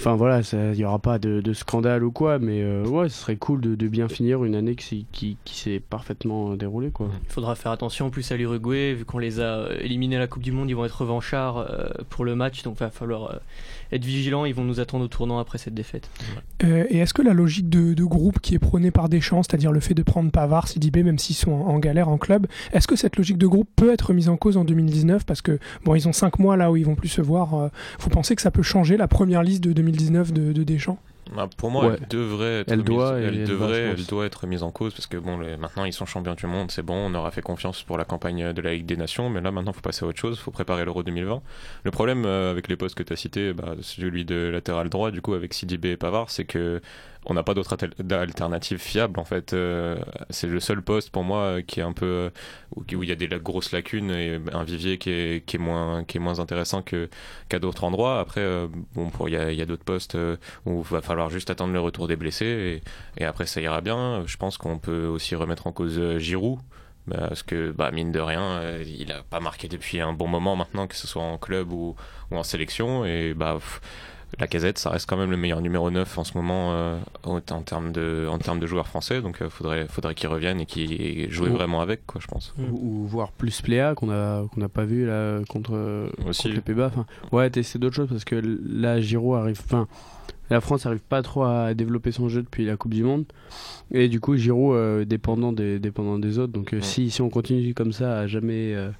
enfin 0.00 0.16
voilà, 0.16 0.40
il 0.52 0.74
y 0.78 0.84
aura 0.84 0.98
pas 0.98 1.18
de, 1.18 1.40
de 1.42 1.52
scandale 1.52 2.02
ou 2.04 2.10
quoi. 2.10 2.38
Mais 2.38 2.62
euh, 2.62 2.84
ouais, 2.86 3.08
ce 3.08 3.16
serait 3.20 3.36
cool 3.36 3.60
de, 3.60 3.74
de 3.74 3.88
bien 3.88 4.08
finir 4.08 4.44
une 4.44 4.54
année 4.54 4.74
qui, 4.74 5.06
qui, 5.12 5.36
qui 5.44 5.58
s'est 5.58 5.80
parfaitement 5.80 6.54
déroulée 6.56 6.90
quoi. 6.90 7.08
Il 7.28 7.32
faudra 7.32 7.54
faire 7.54 7.72
attention 7.72 8.06
en 8.06 8.10
plus 8.10 8.32
à 8.32 8.36
l'Uruguay, 8.36 8.94
vu 8.94 9.04
qu'on 9.04 9.18
les 9.18 9.40
a 9.40 9.58
euh, 9.58 9.76
éliminés 9.80 10.16
à 10.16 10.20
la 10.20 10.26
Coupe 10.26 10.42
du 10.42 10.52
Monde, 10.52 10.70
ils 10.70 10.74
vont 10.74 10.84
être 10.86 11.02
revanchards 11.02 11.58
euh, 11.58 11.88
pour 12.08 12.24
le 12.24 12.34
match, 12.34 12.62
donc 12.62 12.76
il 12.76 12.84
va 12.84 12.90
falloir 12.90 13.30
euh, 13.34 13.36
être 13.92 14.04
vigilant, 14.04 14.44
ils 14.46 14.54
vont 14.54 14.64
nous 14.64 14.80
attendre 14.80 15.04
au 15.04 15.08
tournant 15.08 15.38
après 15.38 15.58
cette 15.58 15.74
défaite. 15.74 16.08
Euh, 16.64 16.84
et 16.88 16.98
est-ce 16.98 17.12
que 17.12 17.22
la 17.22 17.34
logique 17.34 17.68
de, 17.68 17.92
de 17.92 18.04
groupe 18.04 18.40
qui 18.40 18.54
est 18.54 18.58
prônée 18.58 18.90
par 18.90 19.08
Deschamps, 19.10 19.42
c'est-à-dire 19.42 19.70
le 19.72 19.80
fait 19.80 19.94
de 19.94 20.02
prendre 20.02 20.30
Pavard, 20.30 20.68
Sidibé, 20.68 21.02
même 21.02 21.18
s'ils 21.18 21.36
sont 21.36 21.52
en, 21.52 21.68
en 21.68 21.78
galère 21.78 22.08
en 22.08 22.16
club, 22.16 22.46
est-ce 22.72 22.88
que 22.88 22.96
cette 22.96 23.16
logique 23.16 23.38
de 23.38 23.46
groupe 23.46 23.68
peut 23.76 23.92
être 23.92 24.14
mise 24.14 24.28
en 24.30 24.36
cause 24.38 24.56
en 24.56 24.64
2019 24.64 25.26
Parce 25.26 25.42
que, 25.42 25.58
bon, 25.84 25.94
ils 25.94 26.08
ont 26.08 26.12
5 26.12 26.38
mois 26.38 26.56
là 26.56 26.70
où 26.70 26.76
ils 26.76 26.86
vont 26.86 26.94
plus 26.94 27.08
se 27.08 27.20
voir. 27.20 27.54
euh, 27.54 27.68
vous 27.98 28.08
pensez 28.08 28.34
que 28.34 28.42
ça 28.42 28.50
peut 28.50 28.62
changer 28.62 28.96
la 28.96 29.06
première 29.08 29.42
liste 29.42 29.62
de 29.62 29.72
2019 29.72 29.89
de, 29.92 30.52
de 30.52 30.62
Deschamps 30.62 30.98
Bah, 31.34 31.48
pour 31.56 31.70
moi, 31.70 31.86
Ouais. 31.88 31.96
elle 32.00 32.08
devrait 32.08 32.60
être 32.60 32.72
Elle 32.72 32.78
mise, 32.78 32.86
doit 32.86 33.20
et 33.20 33.22
elle 33.24 33.38
elle 33.40 33.44
devrait, 33.46 33.68
va, 33.68 33.74
je 33.74 33.80
elle 33.90 33.96
pense. 33.96 34.06
doit 34.08 34.26
être 34.26 34.46
mise 34.46 34.62
en 34.62 34.70
cause 34.70 34.92
parce 34.94 35.06
que 35.06 35.16
bon, 35.16 35.38
les- 35.38 35.56
maintenant 35.56 35.84
ils 35.84 35.92
sont 35.92 36.06
champions 36.06 36.34
du 36.34 36.46
monde, 36.46 36.70
c'est 36.70 36.82
bon, 36.82 36.94
on 36.94 37.14
aura 37.14 37.30
fait 37.30 37.42
confiance 37.42 37.82
pour 37.82 37.98
la 37.98 38.04
campagne 38.04 38.52
de 38.52 38.62
la 38.62 38.72
Ligue 38.74 38.86
des 38.86 38.96
Nations, 38.96 39.30
mais 39.30 39.40
là 39.40 39.50
maintenant 39.52 39.72
faut 39.72 39.80
passer 39.80 40.04
à 40.04 40.08
autre 40.08 40.18
chose, 40.18 40.38
faut 40.40 40.50
préparer 40.50 40.84
l'Euro 40.84 41.02
2020. 41.02 41.40
Le 41.84 41.90
problème 41.90 42.24
euh, 42.24 42.50
avec 42.50 42.66
les 42.68 42.76
postes 42.76 42.96
que 42.96 43.02
tu 43.04 43.12
as 43.12 43.16
cités, 43.16 43.52
bah, 43.52 43.74
celui 43.80 44.24
de 44.24 44.48
latéral 44.52 44.88
droit, 44.88 45.10
du 45.10 45.20
coup 45.22 45.34
avec 45.34 45.54
Sidibé 45.54 45.90
et 45.92 45.96
Pavard, 45.96 46.30
c'est 46.30 46.44
que 46.44 46.80
on 47.26 47.34
n'a 47.34 47.42
pas 47.42 47.54
d'autre 47.54 47.76
d'alternative 47.98 48.78
fiable 48.78 49.20
en 49.20 49.24
fait. 49.24 49.52
Euh, 49.52 49.98
c'est 50.30 50.46
le 50.46 50.60
seul 50.60 50.82
poste 50.82 51.10
pour 51.10 51.22
moi 51.22 51.38
euh, 51.42 51.62
qui 51.62 51.80
est 51.80 51.82
un 51.82 51.92
peu 51.92 52.06
euh, 52.06 52.30
où 52.76 53.02
il 53.02 53.08
y 53.08 53.12
a 53.12 53.14
des 53.14 53.28
grosses 53.28 53.72
lacunes 53.72 54.10
et 54.10 54.40
un 54.52 54.64
vivier 54.64 54.98
qui 54.98 55.10
est, 55.10 55.44
qui 55.46 55.56
est 55.56 55.58
moins 55.58 56.04
qui 56.04 56.16
est 56.16 56.20
moins 56.20 56.40
intéressant 56.40 56.82
que 56.82 57.08
qu'à 57.48 57.58
d'autres 57.58 57.84
endroits. 57.84 58.20
Après, 58.20 58.40
euh, 58.40 58.68
bon, 58.94 59.10
il 59.26 59.34
y 59.34 59.36
a, 59.62 59.66
d'autres 59.66 59.84
postes 59.84 60.16
où 60.66 60.80
il 60.80 60.92
va 60.92 61.02
falloir 61.02 61.30
juste 61.30 61.50
attendre 61.50 61.72
le 61.72 61.80
retour 61.80 62.08
des 62.08 62.16
blessés 62.16 62.82
et, 63.18 63.24
après 63.24 63.46
ça 63.46 63.60
ira 63.60 63.80
bien. 63.80 64.24
Je 64.26 64.36
pense 64.36 64.56
qu'on 64.56 64.78
peut 64.78 65.06
aussi 65.06 65.34
remettre 65.34 65.66
en 65.66 65.72
cause 65.72 66.18
Giroud. 66.18 66.58
Parce 67.10 67.42
que, 67.42 67.72
bah, 67.72 67.90
mine 67.90 68.12
de 68.12 68.20
rien, 68.20 68.62
il 68.86 69.10
a 69.10 69.22
pas 69.22 69.40
marqué 69.40 69.66
depuis 69.66 70.00
un 70.00 70.12
bon 70.12 70.28
moment 70.28 70.54
maintenant, 70.54 70.86
que 70.86 70.94
ce 70.94 71.08
soit 71.08 71.22
en 71.22 71.38
club 71.38 71.72
ou, 71.72 71.96
en 72.30 72.42
sélection. 72.44 73.04
Et 73.04 73.34
bah, 73.34 73.58
la 74.38 74.46
casette, 74.46 74.78
ça 74.78 74.90
reste 74.90 75.08
quand 75.08 75.16
même 75.16 75.30
le 75.30 75.36
meilleur 75.36 75.60
numéro 75.60 75.90
9 75.90 76.18
en 76.18 76.24
ce 76.24 76.36
moment 76.36 76.72
euh, 76.72 76.98
en, 77.24 77.40
termes 77.40 77.92
de, 77.92 78.26
en 78.30 78.38
termes 78.38 78.60
de 78.60 78.66
joueurs 78.66 78.86
français. 78.86 79.20
Donc, 79.20 79.38
il 79.40 79.50
faudrait, 79.50 79.86
faudrait 79.88 80.14
qu'il 80.14 80.28
revienne 80.28 80.60
et 80.60 80.66
qu'il 80.66 81.30
joue 81.30 81.46
Oh. 81.50 81.54
vraiment 81.54 81.80
avec, 81.80 82.06
quoi, 82.06 82.20
je 82.20 82.26
pense. 82.26 82.54
Mm. 82.56 82.64
Ou, 82.72 82.78
ou 83.02 83.06
voir 83.06 83.32
plus 83.32 83.60
Pléa 83.60 83.94
qu'on 83.94 84.10
a 84.10 84.46
qu'on 84.52 84.60
n'a 84.60 84.68
pas 84.68 84.84
vu 84.84 85.06
là 85.06 85.40
contre, 85.48 86.06
Aussi. 86.26 86.42
contre 86.44 86.54
les 86.54 86.60
Pays-Bas. 86.60 86.86
Enfin, 86.92 87.06
ouais, 87.32 87.50
tester 87.50 87.78
d'autres 87.78 87.96
choses 87.96 88.08
parce 88.08 88.24
que 88.24 88.36
là, 88.66 89.00
Giroud 89.00 89.36
arrive. 89.38 89.60
Enfin, 89.64 89.88
la 90.48 90.60
France 90.60 90.84
arrive 90.86 91.00
pas 91.00 91.22
trop 91.22 91.44
à 91.44 91.74
développer 91.74 92.10
son 92.10 92.28
jeu 92.28 92.42
depuis 92.42 92.64
la 92.64 92.76
Coupe 92.76 92.92
du 92.94 93.04
Monde. 93.04 93.24
Et 93.92 94.08
du 94.08 94.18
coup, 94.20 94.36
Giroud 94.36 94.74
euh, 94.74 95.04
dépendant 95.04 95.52
des 95.52 95.78
dépendant 95.78 96.18
des 96.18 96.38
autres. 96.38 96.52
Donc, 96.52 96.72
euh, 96.72 96.78
Ouais. 96.78 96.82
si 96.82 97.10
si 97.10 97.20
on 97.22 97.30
continue 97.30 97.72
comme 97.74 97.92
ça 97.92 98.18
à 98.20 98.26
jamais 98.26 98.74
euh, 98.74 98.90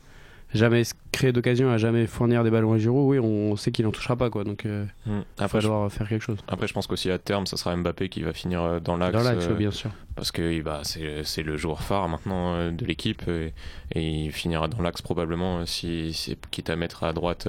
jamais 0.53 0.83
créer 1.13 1.33
d'occasion, 1.33 1.71
à 1.71 1.77
jamais 1.79 2.07
fournir 2.07 2.45
des 2.45 2.51
ballons 2.51 2.73
à 2.73 2.79
Giroud, 2.79 3.09
oui, 3.11 3.19
on, 3.19 3.57
sait 3.57 3.73
qu'il 3.73 3.87
en 3.87 3.91
touchera 3.91 4.17
pas 4.17 4.31
quoi. 4.31 4.45
Donc, 4.45 4.65
euh, 4.67 4.85
Mm. 5.07 5.11
il 5.11 5.13
va 5.39 5.45
Après, 5.45 5.61
falloir 5.61 5.91
faire 5.93 6.09
quelque 6.09 6.23
chose. 6.23 6.39
après, 6.49 6.67
je 6.69 6.73
pense 6.73 6.87
qu'aussi 6.87 7.11
à 7.11 7.19
terme, 7.19 7.47
ça 7.47 7.57
sera 7.57 7.75
Mbappé 7.77 8.09
qui 8.09 8.23
va 8.23 8.33
finir 8.33 8.63
euh, 8.63 8.81
dans 8.81 8.97
l'axe. 8.97 9.13
Dans 9.13 9.23
l'axe, 9.23 9.47
euh, 9.49 9.55
bien 9.55 9.71
sûr. 9.71 9.91
parce 10.15 10.31
que 10.33 10.61
bah, 10.63 10.83
c'est 10.85 11.43
le 11.43 11.57
joueur 11.57 11.83
phare 11.83 12.09
maintenant 12.09 12.55
euh, 12.55 12.71
de 12.71 12.85
l'équipe 12.85 13.23
et, 13.29 13.53
et 13.95 14.25
il 14.25 14.33
finira 14.33 14.69
dans 14.69 14.83
l'axe 14.83 15.03
probablement 15.03 15.65
si, 15.67 16.13
si 16.13 16.37
quitte 16.51 16.71
à 16.71 16.77
mettre 16.77 17.05
à 17.05 17.13
droite 17.13 17.49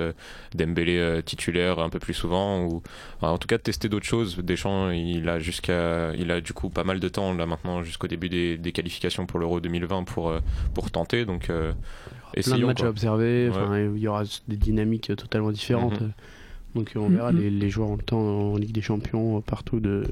Dembélé 0.55 1.21
titulaire 1.25 1.79
un 1.79 1.89
peu 1.89 1.99
plus 1.99 2.13
souvent 2.13 2.63
ou 2.63 2.81
enfin, 3.17 3.31
en 3.31 3.37
tout 3.37 3.47
cas 3.47 3.57
de 3.57 3.63
tester 3.63 3.89
d'autres 3.89 4.05
choses 4.05 4.37
Deschamps 4.37 4.89
il 4.91 5.27
a 5.29 5.39
jusqu'à 5.39 6.13
il 6.15 6.31
a 6.31 6.41
du 6.41 6.53
coup 6.53 6.69
pas 6.69 6.83
mal 6.83 6.99
de 6.99 7.07
temps 7.09 7.33
là 7.33 7.45
maintenant 7.45 7.83
jusqu'au 7.83 8.07
début 8.07 8.29
des, 8.29 8.57
des 8.57 8.71
qualifications 8.71 9.25
pour 9.25 9.39
l'Euro 9.39 9.59
2020 9.59 10.03
pour 10.05 10.33
pour 10.73 10.89
tenter 10.91 11.25
donc 11.25 11.49
Plein 12.33 12.57
de 12.57 12.65
matchs 12.65 12.77
quoi. 12.77 12.87
à 12.87 12.89
observer. 12.89 13.49
Ouais. 13.49 13.89
Il 13.95 14.01
y 14.01 14.07
aura 14.07 14.23
des 14.47 14.57
dynamiques 14.57 15.15
totalement 15.15 15.51
différentes. 15.51 15.99
Mhm. 16.01 16.11
Donc, 16.75 16.91
on 16.95 17.09
verra 17.09 17.31
Mhm. 17.31 17.39
les, 17.39 17.49
les 17.49 17.69
joueurs 17.69 17.95
le 17.95 18.03
temps 18.03 18.19
en 18.19 18.55
Ligue 18.57 18.71
des 18.71 18.81
Champions 18.81 19.37
euh, 19.37 19.41
partout 19.41 19.79
de 19.79 20.03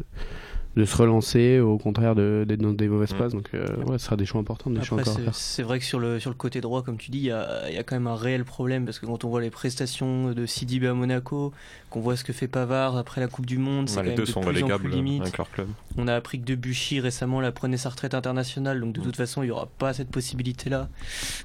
de 0.79 0.85
se 0.85 0.95
relancer, 0.97 1.59
au 1.59 1.77
contraire 1.77 2.15
de- 2.15 2.45
d'être 2.47 2.61
dans 2.61 2.73
des 2.73 2.87
mauvaises 2.87 3.11
Mhm. 3.13 3.17
passes. 3.19 3.33
Donc, 3.33 3.49
euh, 3.53 3.65
ouais, 3.85 3.97
ce 3.99 4.05
sera 4.05 4.15
des 4.15 4.25
choix 4.25 4.41
importants, 4.41 4.69
des 4.71 4.81
choix 4.83 4.99
Après, 5.01 5.11
c'est- 5.33 5.61
vrai 5.63 5.77
que 5.79 5.85
sur 5.85 5.99
le, 5.99 6.19
sur 6.19 6.29
le 6.31 6.35
côté 6.35 6.61
droit, 6.61 6.81
comme 6.83 6.97
tu 6.97 7.11
dis, 7.11 7.19
il 7.19 7.23
y 7.25 7.31
a, 7.31 7.69
il 7.69 7.75
y 7.75 7.77
a 7.77 7.83
quand 7.83 7.95
même 7.95 8.07
un 8.07 8.15
réel 8.15 8.45
problème 8.45 8.85
parce 8.85 8.97
que 8.99 9.05
quand 9.05 9.23
on 9.25 9.29
voit 9.29 9.41
les 9.41 9.49
prestations 9.49 10.31
de 10.31 10.45
Sidibé 10.45 10.87
à 10.87 10.93
Monaco, 10.93 11.53
qu'on 11.89 11.99
voit 11.99 12.15
ce 12.15 12.23
que 12.23 12.33
fait 12.33 12.47
Pavard 12.47 12.97
après 12.97 13.21
la 13.21 13.27
Coupe 13.27 13.45
du 13.45 13.57
Monde, 13.57 13.89
c'est 13.89 13.95
Bah, 13.97 14.01
quand 14.01 14.03
les 14.03 14.09
même 14.09 14.17
deux 14.17 14.23
de 14.23 14.29
sont 14.31 14.41
plus 14.41 14.63
en 14.63 14.77
plus 14.79 14.89
limite. 14.89 15.21
avec 15.21 15.37
leur 15.37 15.49
club 15.51 15.67
On 15.97 16.07
a 16.07 16.15
appris 16.15 16.39
que 16.39 16.45
Debuchy 16.45 16.99
récemment 16.99 17.41
la 17.41 17.51
prenait 17.51 17.77
sa 17.77 17.89
retraite 17.89 18.13
internationale, 18.13 18.79
donc 18.79 18.93
de 18.93 18.99
Mm. 18.99 19.03
toute 19.03 19.15
façon 19.15 19.43
il 19.43 19.47
n'y 19.47 19.51
aura 19.51 19.67
pas 19.67 19.93
cette 19.93 20.09
possibilité-là. 20.09 20.87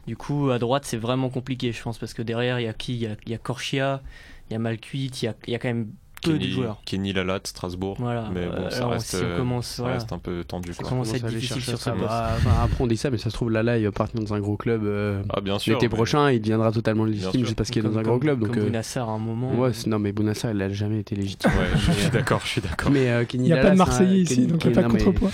Du 0.06 0.16
coup, 0.16 0.50
à 0.50 0.58
droite, 0.58 0.84
c'est 0.84 0.96
vraiment 0.96 1.28
compliqué, 1.28 1.72
je 1.72 1.82
pense, 1.82 1.98
parce 1.98 2.14
que 2.14 2.22
derrière, 2.22 2.60
il 2.60 2.64
y 2.64 2.68
a 2.68 2.72
qui? 2.72 2.94
Il 2.94 3.00
y 3.02 3.06
a, 3.06 3.16
il 3.26 3.32
y 3.32 3.34
a 3.34 3.38
Corchia, 3.38 4.02
il 4.48 4.52
y 4.52 4.56
a 4.56 4.58
Malcuit, 4.58 5.06
il 5.22 5.24
y 5.24 5.28
a, 5.28 5.34
il 5.46 5.52
y 5.52 5.56
a 5.56 5.58
quand 5.58 5.68
même 5.68 5.88
peu 6.24 6.38
de 6.38 6.44
Kenny. 6.44 6.62
Kenny 6.84 7.12
Lalat 7.12 7.40
Strasbourg 7.44 7.96
Voilà. 7.98 8.28
mais 8.34 8.46
bon 8.46 8.52
Euh, 8.54 8.70
ça 8.70 8.76
alors, 8.78 8.90
reste 8.92 9.06
si 9.06 9.16
on 9.16 9.24
euh, 9.24 9.36
commence, 9.38 9.66
ça 9.66 9.82
voilà. 9.82 9.98
reste 9.98 10.12
un 10.12 10.18
peu 10.18 10.44
tendu 10.44 10.72
Ça 10.72 10.82
quoi. 10.82 10.88
commence 10.90 11.12
à 11.12 11.16
être 11.16 11.26
difficile 11.28 11.62
sur 11.62 11.78
ce 11.78 11.84
ça. 11.84 11.90
poste. 11.92 12.04
Bah, 12.04 12.30
enfin, 12.36 12.50
après, 12.64 12.82
on 12.84 12.86
dit 12.86 12.96
ça, 12.96 13.10
mais 13.10 13.18
ça 13.18 13.30
se 13.30 13.34
trouve, 13.34 13.50
Lala, 13.50 13.78
il 13.78 13.84
va 13.84 13.92
partir 13.92 14.20
dans 14.20 14.34
un 14.34 14.40
gros 14.40 14.56
club. 14.56 14.82
euh, 14.84 15.22
ah 15.30 15.40
bien 15.40 15.58
sûr 15.58 15.74
L'été 15.74 15.86
mais- 15.86 15.94
prochain, 15.94 16.30
il 16.30 16.40
deviendra 16.40 16.72
totalement 16.72 17.04
légitime 17.04 17.44
juste 17.44 17.56
parce 17.56 17.70
qu'il 17.70 17.84
est 17.84 17.88
dans 17.88 17.98
un 17.98 18.02
gros 18.02 18.18
club. 18.18 18.40
Comme 18.48 18.58
euh, 18.62 18.64
Bounassar 18.66 19.08
à 19.08 19.12
un 19.12 19.18
moment. 19.18 19.54
ouais, 19.54 19.70
non, 19.86 19.98
mais 19.98 20.12
Bounassar, 20.12 20.52
il 20.52 20.60
a 20.62 20.68
jamais 20.72 21.00
été 21.00 21.14
légitime. 21.14 21.50
ouais 21.52 21.66
je 21.76 21.92
suis 21.92 22.10
d'accord 22.10 22.40
je 22.44 22.48
suis 22.48 22.60
d'accord 22.60 22.90
Mais 22.90 23.08
euh, 23.10 23.24
Il 23.34 23.40
n'y 23.42 23.52
a 23.52 23.58
pas 23.58 23.70
de 23.70 23.76
Marseillais 23.76 24.20
ici, 24.20 24.46
donc 24.46 24.64
il 24.64 24.70
n'y 24.72 24.78
a 24.78 24.82
pas 24.82 24.88
de 24.88 24.92
contrepoids. 24.92 25.30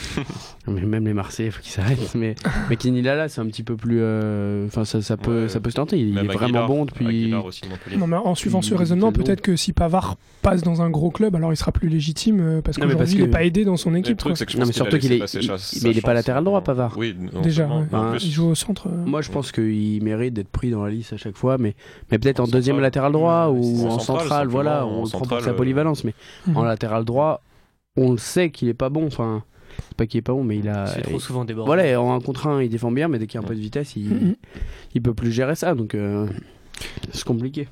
Mais 0.66 0.82
même 0.82 1.04
les 1.06 1.14
Marseillais, 1.14 1.50
faut 1.50 1.60
qu'ils 1.62 1.72
s'arrêtent. 1.72 2.14
Mais, 2.14 2.34
mais 2.68 2.76
Kenny 2.76 3.02
Lala, 3.02 3.28
c'est 3.28 3.40
un 3.40 3.46
petit 3.46 3.62
peu 3.62 3.76
plus. 3.76 3.98
euh, 4.00 4.66
Enfin, 4.66 4.84
ça, 4.84 5.00
ça, 5.02 5.16
peut, 5.16 5.42
Ouais. 5.42 5.48
ça 5.48 5.60
peut 5.60 5.70
se 5.70 5.76
tenter. 5.76 5.98
Il, 5.98 6.10
il 6.10 6.18
est 6.18 6.22
vraiment 6.26 6.66
bon 6.66 6.84
depuis. 6.84 7.30
Non, 7.96 8.06
mais 8.06 8.16
en 8.16 8.34
suivant 8.34 8.62
ce 8.62 8.74
Il- 8.74 8.76
raisonnement, 8.76 9.10
il- 9.14 9.22
peut-être 9.22 9.40
que 9.40 9.56
si 9.56 9.72
Pavard 9.72 10.16
passe 10.42 10.62
dans 10.62 10.79
un 10.80 10.90
gros 10.90 11.10
club, 11.10 11.34
alors 11.36 11.52
il 11.52 11.56
sera 11.56 11.72
plus 11.72 11.88
légitime 11.88 12.40
euh, 12.40 12.60
parce 12.62 12.76
qu'aujourd'hui 12.78 13.14
il 13.16 13.22
n'est 13.22 13.28
pas 13.28 13.44
aidé 13.44 13.64
dans 13.64 13.76
son 13.76 13.94
équipe. 13.94 14.16
truc, 14.16 14.30
quoi. 14.32 14.36
c'est 14.36 14.46
que 14.46 14.52
je 14.52 14.58
Non, 14.58 14.66
mais 14.66 14.72
surtout 14.72 14.98
qu'il 14.98 15.12
est- 15.12 15.18
passer 15.18 15.38
il- 15.40 15.44
sa- 15.46 15.54
mais 15.84 15.90
il 15.92 15.98
est 15.98 16.00
sa 16.00 16.06
pas 16.06 16.14
latéral 16.14 16.44
droit, 16.44 16.60
Pavard. 16.62 16.94
Oui, 16.98 17.14
non 17.32 17.40
Déjà, 17.40 17.66
ouais. 17.68 17.84
plus, 18.12 18.24
il 18.26 18.30
joue 18.30 18.48
au 18.48 18.54
centre. 18.54 18.88
euh. 18.88 19.04
Moi, 19.06 19.22
je 19.22 19.30
pense 19.30 19.52
qu'il 19.52 20.02
mérite 20.02 20.34
d'être 20.34 20.48
pris 20.50 20.70
dans 20.70 20.84
la 20.84 20.90
liste 20.90 21.12
à 21.12 21.16
chaque 21.16 21.36
fois, 21.36 21.58
mais, 21.58 21.74
mais 22.10 22.18
peut-être 22.18 22.40
En 22.40 22.44
en, 22.44 22.46
deuxième 22.48 22.80
latéral 22.80 23.12
droit 23.12 23.48
Ouais, 23.48 23.58
ou 23.58 23.86
en 23.86 23.94
En 23.94 23.98
central, 23.98 24.20
central, 24.28 24.48
voilà, 24.48 24.86
on 24.86 25.04
prend 25.08 25.20
pour 25.20 25.40
sa 25.40 25.50
euh, 25.50 25.54
polyvalence. 25.54 26.04
Mais 26.04 26.14
Mhm. 26.46 26.56
en 26.56 26.62
latéral 26.64 27.04
droit, 27.04 27.42
on 27.96 28.12
le 28.12 28.18
sait 28.18 28.50
qu'il 28.50 28.68
est 28.68 28.74
pas 28.74 28.88
bon. 28.88 29.06
Enfin, 29.06 29.42
c'est 29.88 29.96
pas 29.96 30.06
qu'il 30.06 30.18
est 30.18 30.22
pas 30.22 30.32
bon, 30.32 30.44
mais 30.44 30.58
il 30.58 30.68
a. 30.68 30.86
C'est 30.86 31.02
trop 31.02 31.18
souvent 31.20 31.44
débordé. 31.44 31.66
Voilà, 31.66 32.00
en 32.02 32.14
un 32.14 32.20
contre 32.20 32.46
un, 32.46 32.62
il 32.62 32.68
défend 32.68 32.90
bien, 32.92 33.08
mais 33.08 33.18
dès 33.18 33.26
qu'il 33.26 33.40
y 33.40 33.42
a 33.42 33.44
un 33.44 33.48
peu 33.48 33.54
de 33.54 33.60
vitesse, 33.60 33.96
il, 33.96 34.08
Mhm. 34.10 34.34
il 34.94 35.02
peut 35.02 35.14
plus 35.14 35.32
gérer 35.32 35.54
ça. 35.54 35.74
Donc, 35.74 35.94
euh, 35.94 36.26
c'est 37.12 37.24
compliqué. 37.24 37.68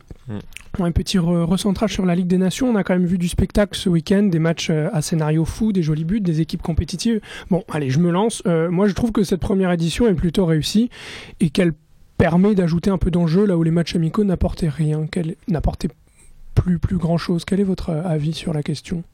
Un 0.78 0.92
petit 0.92 1.18
re- 1.18 1.44
recentrage 1.44 1.92
sur 1.94 2.04
la 2.04 2.14
Ligue 2.14 2.26
des 2.26 2.38
Nations. 2.38 2.68
On 2.68 2.76
a 2.76 2.84
quand 2.84 2.94
même 2.94 3.06
vu 3.06 3.18
du 3.18 3.28
spectacle 3.28 3.76
ce 3.76 3.88
week-end, 3.88 4.24
des 4.24 4.38
matchs 4.38 4.70
euh, 4.70 4.88
à 4.92 5.02
scénario 5.02 5.44
fou, 5.44 5.72
des 5.72 5.82
jolis 5.82 6.04
buts, 6.04 6.20
des 6.20 6.40
équipes 6.40 6.62
compétitives. 6.62 7.20
Bon, 7.50 7.64
allez, 7.70 7.90
je 7.90 7.98
me 7.98 8.10
lance. 8.10 8.42
Euh, 8.46 8.70
moi, 8.70 8.86
je 8.86 8.92
trouve 8.92 9.10
que 9.10 9.24
cette 9.24 9.40
première 9.40 9.72
édition 9.72 10.06
est 10.06 10.14
plutôt 10.14 10.44
réussie 10.46 10.90
et 11.40 11.50
qu'elle 11.50 11.72
permet 12.18 12.54
d'ajouter 12.54 12.90
un 12.90 12.98
peu 12.98 13.10
d'enjeu 13.10 13.46
là 13.46 13.56
où 13.56 13.62
les 13.62 13.70
matchs 13.70 13.96
amicaux 13.96 14.24
n'apportaient 14.24 14.68
rien, 14.68 15.06
qu'elle 15.06 15.36
n'apportait 15.48 15.88
plus, 16.54 16.78
plus 16.78 16.96
grand 16.96 17.16
chose. 17.16 17.44
Quel 17.44 17.60
est 17.60 17.64
votre 17.64 17.90
avis 17.90 18.34
sur 18.34 18.52
la 18.52 18.62
question? 18.62 19.04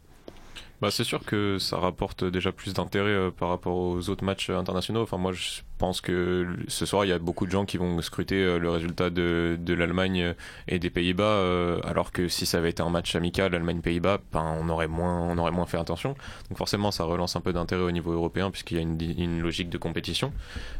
Bah, 0.82 0.90
c'est 0.90 1.04
sûr 1.04 1.24
que 1.24 1.58
ça 1.58 1.78
rapporte 1.78 2.24
déjà 2.24 2.50
plus 2.50 2.74
d'intérêt 2.74 3.10
euh, 3.10 3.30
par 3.30 3.48
rapport 3.48 3.76
aux 3.76 4.10
autres 4.10 4.24
matchs 4.24 4.50
internationaux. 4.50 5.02
Enfin, 5.02 5.18
moi, 5.18 5.32
je 5.32 5.60
pense 5.78 6.00
que 6.00 6.46
ce 6.68 6.86
soir, 6.86 7.04
il 7.04 7.08
y 7.08 7.12
a 7.12 7.18
beaucoup 7.18 7.46
de 7.46 7.50
gens 7.50 7.64
qui 7.64 7.76
vont 7.76 8.00
scruter 8.02 8.36
euh, 8.36 8.58
le 8.58 8.70
résultat 8.70 9.10
de, 9.10 9.58
de 9.60 9.74
l'Allemagne 9.74 10.34
et 10.68 10.78
des 10.78 10.90
Pays-Bas, 10.90 11.24
euh, 11.24 11.80
alors 11.84 12.12
que 12.12 12.28
si 12.28 12.46
ça 12.46 12.58
avait 12.58 12.70
été 12.70 12.82
un 12.82 12.90
match 12.90 13.14
amical, 13.16 13.54
Allemagne-Pays-Bas, 13.54 14.18
ben, 14.32 14.56
on, 14.60 14.68
aurait 14.68 14.88
moins, 14.88 15.20
on 15.20 15.38
aurait 15.38 15.50
moins 15.50 15.66
fait 15.66 15.78
attention. 15.78 16.14
Donc 16.48 16.58
forcément, 16.58 16.90
ça 16.90 17.04
relance 17.04 17.36
un 17.36 17.40
peu 17.40 17.52
d'intérêt 17.52 17.82
au 17.82 17.90
niveau 17.90 18.12
européen, 18.12 18.50
puisqu'il 18.50 18.76
y 18.76 18.80
a 18.80 18.82
une, 18.82 18.98
une, 19.00 19.40
logique 19.40 19.68
de 19.68 19.78
compétition. 19.78 20.32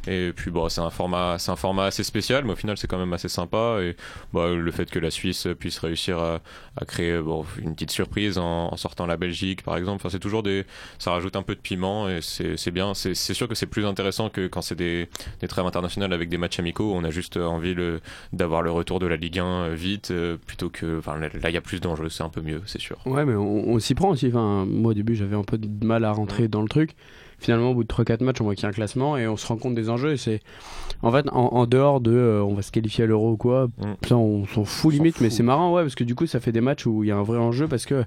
Et 0.07 0.33
puis, 0.35 0.51
bon, 0.51 0.69
c'est 0.69 0.81
un, 0.81 0.91
format, 0.91 1.37
un 1.47 1.57
format 1.57 1.87
assez 1.87 2.05
spécial, 2.05 2.45
mais 2.45 2.53
au 2.53 2.57
final, 2.57 2.77
c'est 2.77 2.87
quand 2.87 2.99
même 2.99 3.13
assez 3.13 3.29
sympa. 3.29 3.79
Et 3.81 3.97
bah, 4.33 4.55
le 4.55 4.71
fait 4.71 4.91
que 4.91 4.99
la 4.99 5.11
Suisse 5.11 5.49
puisse 5.59 5.79
réussir 5.79 6.19
à, 6.19 6.41
créer 6.87 7.19
une 7.59 7.75
petite 7.75 7.91
surprise 7.91 8.39
en, 8.39 8.77
sortant 8.77 9.07
la 9.07 9.17
Belgique, 9.17 9.63
par 9.63 9.77
exemple, 9.77 10.05
toujours 10.19 10.43
des... 10.43 10.65
Ça 10.99 11.11
rajoute 11.11 11.37
un 11.37 11.43
peu 11.43 11.55
de 11.55 11.61
piment, 11.61 12.09
et 12.09 12.21
c'est 12.23 12.71
bien. 12.71 12.95
C'est 12.95 13.15
sûr 13.15 13.49
que 13.49 13.55
c'est 13.55 13.67
plus 13.67 13.87
intéressant 13.87 14.29
que 14.29 14.47
quand 14.47 14.63
c'est 14.63 14.75
des 14.75 14.84
des, 15.41 15.49
trêves 15.49 15.67
internationales 15.67 16.12
avec 16.12 16.29
des 16.29 16.38
matchs 16.38 16.59
amicaux. 16.59 16.93
On 16.95 17.05
a 17.05 17.11
juste 17.11 17.37
envie 17.37 17.75
d'avoir 18.33 18.62
le 18.62 18.71
retour 18.71 18.99
de 18.99 19.07
la 19.07 19.17
Ligue 19.17 19.38
1 19.38 19.45
euh, 19.45 19.75
vite, 19.75 20.11
euh, 20.11 20.37
plutôt 20.37 20.71
que. 20.71 20.99
Enfin, 20.99 21.19
là, 21.19 21.29
il 21.49 21.55
y 21.55 21.57
a 21.57 21.61
plus 21.61 21.81
d'enjeux, 21.81 22.09
c'est 22.09 22.23
un 22.23 22.29
peu 22.29 22.41
mieux, 22.41 22.62
c'est 22.67 22.81
sûr. 22.81 22.99
Ouais, 23.07 23.25
mais 23.25 23.35
on, 23.35 23.79
s'y 23.79 23.95
prend 23.95 24.11
aussi. 24.11 24.29
Enfin, 24.29 24.64
moi, 24.67 24.93
au 24.93 24.95
début, 24.95 25.14
j'avais 25.14 25.37
un 25.37 25.45
peu 25.45 25.59
de 25.59 25.85
mal 25.85 26.05
à 26.05 26.12
rentrer 26.12 26.49
dans 26.49 26.62
le 26.62 26.69
truc 26.69 26.95
finalement 27.41 27.71
au 27.71 27.75
bout 27.75 27.83
de 27.83 27.88
3-4 27.88 28.23
matchs 28.23 28.41
on 28.41 28.45
voit 28.45 28.55
qu'il 28.55 28.62
y 28.62 28.67
a 28.67 28.69
un 28.69 28.73
classement 28.73 29.17
et 29.17 29.26
on 29.26 29.37
se 29.37 29.47
rend 29.47 29.57
compte 29.57 29.75
des 29.75 29.91
enjeux 29.91 30.12
et 30.12 30.17
c'est 30.17 30.41
en 31.03 31.11
fait 31.11 31.26
en, 31.33 31.67
dehors 31.67 32.00
de 32.00 32.12
euh, 32.12 32.43
on 32.43 32.55
va 32.55 32.62
se 32.62 32.71
qualifier 32.71 33.05
à 33.05 33.07
l'euro 33.07 33.33
ou 33.33 33.37
quoi 33.37 33.67
mm. 33.79 34.07
ça 34.07 34.17
on 34.17 34.47
s'en 34.47 34.64
fout 34.64 34.95
limite 34.95 35.21
mais 35.21 35.31
c'est 35.31 35.43
marrant 35.43 35.75
ouais 35.75 35.83
parce 35.83 35.97
que 35.97 36.05
du 36.05 36.14
coup 36.14 36.26
ça 36.26 36.41
fait 36.41 36.53
des 36.53 36.61
matchs 36.61 36.87
où 36.87 37.03
il 37.05 37.09
y 37.09 37.11
a 37.11 37.17
un 37.17 37.23
vrai 37.23 37.38
enjeu 37.38 37.67
parce 37.67 37.87
que 37.87 38.05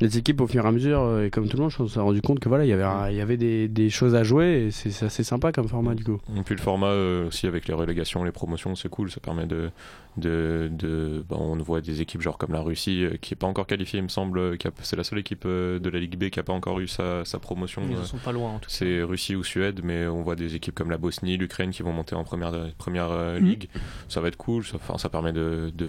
les 0.00 0.18
équipes 0.18 0.40
au 0.40 0.46
fur 0.46 0.64
et 0.64 0.68
à 0.68 0.72
mesure 0.72 1.00
euh, 1.00 1.26
et 1.26 1.30
comme 1.30 1.48
tout 1.48 1.56
le 1.56 1.64
monde 1.64 1.72
pense 1.72 1.92
s'est 1.92 2.00
rendu 2.00 2.22
compte 2.22 2.38
que 2.38 2.48
voilà 2.48 2.64
il 2.64 2.68
y 2.68 2.72
avait 2.72 3.12
il 3.12 3.16
y 3.16 3.20
avait 3.20 3.36
des, 3.36 3.68
des 3.68 3.90
choses 3.90 4.14
à 4.14 4.22
jouer 4.22 4.66
et 4.66 4.70
c'est 4.70 5.04
assez 5.04 5.24
sympa 5.24 5.52
comme 5.52 5.68
format 5.68 5.94
du 5.94 6.04
coup. 6.04 6.18
Et 6.36 6.42
puis 6.42 6.54
le 6.54 6.60
format 6.60 6.88
euh, 6.88 7.28
aussi 7.28 7.46
avec 7.46 7.66
les 7.66 7.74
relégations 7.74 8.24
les 8.24 8.32
promotions 8.32 8.74
c'est 8.76 8.88
cool 8.88 9.10
ça 9.10 9.20
permet 9.20 9.46
de 9.46 9.70
de, 10.18 10.68
de 10.72 11.24
bah, 11.28 11.36
on 11.38 11.56
voit 11.56 11.80
des 11.80 12.00
équipes 12.00 12.20
genre 12.20 12.38
comme 12.38 12.52
la 12.52 12.60
Russie 12.60 13.04
euh, 13.04 13.16
qui 13.20 13.34
est 13.34 13.36
pas 13.36 13.46
encore 13.46 13.66
qualifiée 13.66 13.98
il 13.98 14.04
me 14.04 14.08
semble 14.08 14.58
c'est 14.82 14.96
la 14.96 15.04
seule 15.04 15.18
équipe 15.18 15.46
de 15.46 15.90
la 15.90 15.98
Ligue 15.98 16.16
B 16.16 16.30
qui 16.30 16.40
a 16.40 16.42
pas 16.42 16.52
encore 16.52 16.80
eu 16.80 16.88
sa, 16.88 17.24
sa 17.24 17.38
promotion 17.38 17.82
ils 17.88 18.04
sont 18.04 18.18
pas 18.18 18.32
loin 18.32 18.60
c'est 18.66 19.02
Russie 19.02 19.36
ou 19.36 19.44
Suède 19.44 19.80
mais 19.82 20.06
on 20.06 20.22
voit 20.22 20.36
des 20.36 20.54
équipes 20.54 20.74
comme 20.74 20.90
la 20.90 20.98
Bosnie 20.98 21.36
l'Ukraine 21.36 21.70
qui 21.70 21.82
vont 21.82 21.92
monter 21.92 22.14
en 22.14 22.24
première 22.24 22.52
première 22.76 23.10
mm. 23.10 23.38
ligue 23.38 23.68
ça 24.08 24.20
va 24.20 24.28
être 24.28 24.36
cool 24.36 24.64
ça, 24.64 24.76
enfin, 24.76 24.98
ça 24.98 25.08
permet 25.08 25.32
de, 25.32 25.72
de 25.74 25.88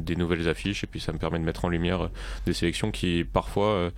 des 0.00 0.16
nouvelles 0.16 0.48
affiches 0.48 0.84
et 0.84 0.86
puis 0.86 1.00
ça 1.00 1.12
me 1.12 1.18
permet 1.18 1.38
de 1.38 1.44
mettre 1.44 1.64
en 1.64 1.68
lumière 1.68 2.10
des 2.46 2.52
sélections 2.52 2.90
qui 2.90 3.24
parfois 3.24 3.90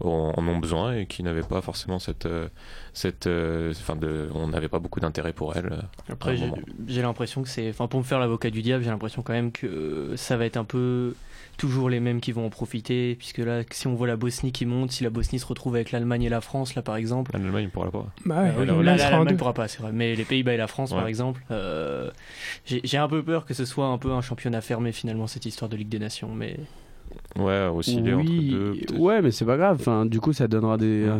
euh, 0.00 0.06
en, 0.06 0.46
ont 0.46 0.58
besoin 0.58 0.94
et 0.94 1.06
qui 1.06 1.22
n'avaient 1.22 1.42
pas 1.42 1.60
forcément 1.60 1.98
cette, 1.98 2.26
euh, 2.26 2.48
cette, 2.92 3.26
euh, 3.26 3.72
enfin 3.72 3.96
de, 3.96 4.28
on 4.34 4.48
n'avait 4.48 4.68
pas 4.68 4.78
beaucoup 4.78 5.00
d'intérêt 5.00 5.32
pour 5.32 5.56
elles. 5.56 5.70
Après, 6.08 6.36
j'ai 6.86 7.02
l'impression 7.02 7.42
que 7.42 7.48
c'est, 7.48 7.68
enfin 7.70 7.86
pour 7.86 8.00
me 8.00 8.04
faire 8.04 8.18
l'avocat 8.18 8.50
du 8.50 8.62
diable, 8.62 8.84
j'ai 8.84 8.90
l'impression 8.90 9.22
quand 9.22 9.32
même 9.32 9.52
que 9.52 10.14
ça 10.16 10.36
va 10.36 10.46
être 10.46 10.56
un 10.56 10.64
peu 10.64 11.14
toujours 11.58 11.90
les 11.90 12.00
mêmes 12.00 12.20
qui 12.20 12.32
vont 12.32 12.46
en 12.46 12.50
profiter, 12.50 13.14
puisque 13.14 13.38
là, 13.38 13.62
si 13.70 13.86
on 13.86 13.94
voit 13.94 14.06
la 14.06 14.16
Bosnie 14.16 14.52
qui 14.52 14.64
monte, 14.64 14.90
si 14.90 15.04
la 15.04 15.10
Bosnie 15.10 15.38
se 15.38 15.46
retrouve 15.46 15.74
avec 15.74 15.92
l'Allemagne 15.92 16.22
et 16.22 16.28
la 16.28 16.40
France, 16.40 16.74
là 16.74 16.82
par 16.82 16.96
exemple. 16.96 17.32
L'Allemagne 17.34 17.66
ne 17.66 17.70
pourra 17.70 17.90
pas. 17.90 18.06
Bah 18.24 18.50
l'Allemagne 18.64 19.32
ne 19.32 19.36
pourra 19.36 19.52
pas, 19.52 19.68
c'est 19.68 19.80
vrai. 19.82 19.92
Mais 19.92 20.14
les 20.14 20.24
Pays-Bas 20.24 20.54
et 20.54 20.56
la 20.56 20.66
France, 20.66 20.90
par 20.90 21.06
exemple, 21.06 21.42
j'ai 22.66 22.98
un 22.98 23.08
peu 23.08 23.22
peur 23.22 23.44
que 23.44 23.54
ce 23.54 23.64
soit 23.64 23.86
un 23.86 23.98
peu 23.98 24.12
un 24.12 24.22
championnat 24.22 24.60
fermé 24.60 24.92
finalement, 24.92 25.26
cette 25.26 25.46
histoire 25.46 25.68
de 25.68 25.76
Ligue 25.76 25.88
des 25.88 25.98
Nations. 25.98 26.34
Mais 26.34 26.56
Ouais, 27.36 27.68
aussi 27.68 28.00
oui, 28.00 28.12
entre 28.12 28.24
deux. 28.24 28.98
Ouais, 28.98 29.22
mais 29.22 29.30
c'est 29.30 29.44
pas 29.44 29.56
grave. 29.56 29.76
Enfin, 29.80 30.06
du 30.06 30.20
coup, 30.20 30.32
ça 30.32 30.48
donnera 30.48 30.76
des. 30.76 31.04
Euh, 31.04 31.18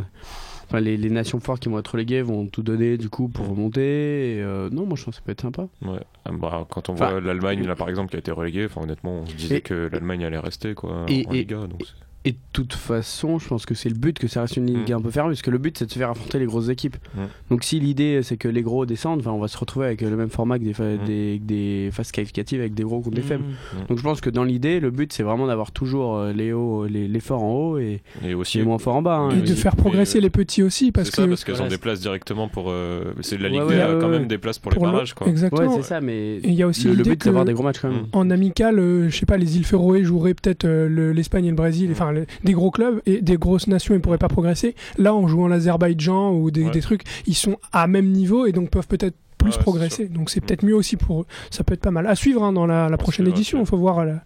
enfin, 0.68 0.80
les, 0.80 0.96
les, 0.96 1.11
nations 1.11 1.40
fortes 1.40 1.62
qui 1.62 1.68
vont 1.68 1.78
être 1.78 1.92
reléguées 1.92 2.22
vont 2.22 2.46
tout 2.46 2.62
donner 2.62 2.99
du 2.99 3.08
coup 3.08 3.28
pour 3.28 3.49
remonter. 3.49 4.40
Euh, 4.42 4.68
non, 4.70 4.87
moi 4.87 4.96
je 4.96 5.04
pense 5.04 5.14
que 5.14 5.20
ça 5.20 5.22
peut 5.25 5.32
être 5.32 5.42
sympa. 5.42 5.68
Ouais. 5.82 6.00
Ah, 6.25 6.30
bah, 6.32 6.66
quand 6.70 6.88
on 6.88 6.94
voit 6.94 7.20
l'Allemagne 7.20 7.66
là 7.66 7.76
par 7.76 7.88
exemple 7.88 8.11
qui 8.11 8.16
a 8.16 8.18
été 8.18 8.30
reléguée, 8.30 8.66
enfin 8.66 8.82
honnêtement, 8.82 9.20
on 9.22 9.26
se 9.26 9.34
disait 9.34 9.61
que 9.61 9.88
l'Allemagne 9.90 10.25
allait 10.25 10.38
rester 10.38 10.75
quoi 10.75 11.06
et, 11.08 11.26
en 11.26 11.32
Liga. 11.32 11.66
Donc 11.66 11.82
et 12.25 12.33
de 12.33 12.38
toute 12.52 12.75
façon, 12.75 13.41
je 13.41 13.49
pense 13.49 13.67
que 13.67 13.75
c'est 13.75 13.88
le 13.88 13.97
but 13.97 14.17
que 14.17 14.29
ça 14.29 14.43
reste 14.43 14.57
une 14.57 14.67
ligue 14.67 14.91
mm. 14.91 14.95
un 14.95 15.00
peu 15.00 15.11
fermée, 15.11 15.31
parce 15.31 15.43
que 15.43 15.50
le 15.50 15.59
but 15.59 15.76
c'est 15.76 15.87
de 15.87 15.91
se 15.91 15.99
faire 15.99 16.11
affronter 16.11 16.38
les 16.38 16.47
grosses 16.47 16.69
équipes. 16.69 16.97
Mm. 17.17 17.21
Donc 17.50 17.64
si 17.64 17.81
l'idée 17.81 18.21
c'est 18.23 18.37
que 18.37 18.47
les 18.47 18.62
gros 18.62 18.87
descendent, 18.87 19.26
on 19.26 19.38
va 19.38 19.49
se 19.49 19.59
retrouver 19.59 19.87
avec 19.87 20.02
le 20.02 20.17
même 20.17 20.31
format 20.31 20.61
que 20.61 20.64
des, 20.64 20.71
mm. 20.71 21.05
des, 21.05 21.38
des, 21.41 21.91
phases 21.91 22.12
qualificatives 22.12 22.61
avec 22.61 22.75
des 22.75 22.85
gros 22.85 23.00
contre 23.00 23.17
des 23.17 23.23
faibles. 23.23 23.43
Donc 23.88 23.99
je 23.99 24.02
pense 24.05 24.21
que 24.21 24.31
dans 24.31 24.45
l'idée, 24.45 24.79
le 24.79 24.93
but 24.93 25.12
c'est 25.12 25.25
vraiment 25.25 25.49
d'avoir 25.49 25.73
toujours 25.73 26.17
euh, 26.17 26.33
les, 26.33 26.52
hauts, 26.52 26.87
les, 26.87 27.09
les, 27.09 27.21
forts 27.21 27.43
en 27.43 27.52
haut 27.52 27.79
et, 27.79 28.02
et 28.25 28.35
aussi 28.35 28.59
les 28.59 28.64
moins 28.64 28.79
forts 28.79 28.97
en 28.97 29.02
bas. 29.02 29.17
Hein. 29.17 29.31
et 29.31 29.41
de 29.41 29.55
faire 29.55 29.75
progresser 29.75 30.21
les 30.21 30.31
petits 30.31 30.62
aussi. 30.62 30.93
Parce 30.93 31.11
que 31.11 31.23
parce 31.23 31.45
qu'elles 31.45 31.62
ont 31.62 31.69
des 31.69 31.79
places 31.79 32.00
directement 32.00 32.49
pour. 32.49 32.67
Euh, 32.69 33.14
c'est 33.21 33.37
la 33.38 33.49
Ligue 33.49 33.61
a 33.61 33.97
quand 34.00 34.09
même 34.09 34.29
des 34.29 34.38
places 34.38 34.61
pour, 34.61 34.71
les 34.71 34.79
barrages. 34.79 35.14
Quoi. 35.14 35.26
Exactement. 35.26 35.75
c'est 35.75 35.83
ça, 35.83 36.00
mais 36.00 36.38
il 36.38 36.55
y 36.55 36.62
a 36.62 36.69
aussi 36.69 36.87
le, 36.87 37.02
but 37.02 37.21
c'est 37.21 37.31
d'avoir 37.31 37.45
des 37.45 37.52
gros 37.52 37.64
matchs 37.64 37.81
quand 37.81 37.91
même. 37.91 38.07
En 38.12 38.31
amical, 38.31 38.79
euh, 38.79 39.09
je 39.09 39.17
sais 39.17 39.26
pas, 39.26 39.37
les 39.37 39.57
îles 39.57 39.64
Féroé 39.64 40.05
joueraient 40.05 40.35
peut-être 40.35 40.67
l'Espagne 40.67 41.47
et 41.47 41.50
le 41.50 41.57
Brésil, 41.57 41.88
enfin 41.91 42.12
des 42.45 42.52
gros 42.52 42.71
clubs 42.71 43.00
et 43.07 43.21
des 43.21 43.37
grosses 43.37 43.66
nations, 43.66 43.95
ils 43.95 44.00
pourraient 44.00 44.19
pas 44.19 44.28
progresser. 44.28 44.75
Là, 44.99 45.14
en 45.14 45.26
jouant 45.26 45.49
l'Azerbaïdjan 45.49 46.33
ou 46.33 46.50
des, 46.50 46.81
trucs, 46.81 47.02
ils 47.26 47.35
sont 47.35 47.59
à 47.73 47.87
même 47.87 48.11
niveau 48.11 48.47
et 48.47 48.52
donc 48.52 48.71
peuvent 48.71 48.88
peut-être 48.88 49.16
plus 49.38 49.57
progresser. 49.57 50.09
Donc 50.09 50.31
c'est 50.31 50.40
peut-être 50.40 50.64
mieux 50.64 50.76
aussi 50.76 50.97
pour 50.97 51.23
eux. 51.23 51.26
Ça 51.50 51.64
peut 51.64 51.75
être 51.75 51.81
pas 51.81 51.90
mal. 51.90 52.07
À 52.07 52.14
suivre 52.14 52.42
hein, 52.45 52.52
dans 52.52 52.66
la, 52.66 52.97
prochaine 52.97 53.26
édition. 53.26 53.61
Il 53.61 53.66
faut 53.66 53.76
voir 53.76 54.04
la, 54.04 54.23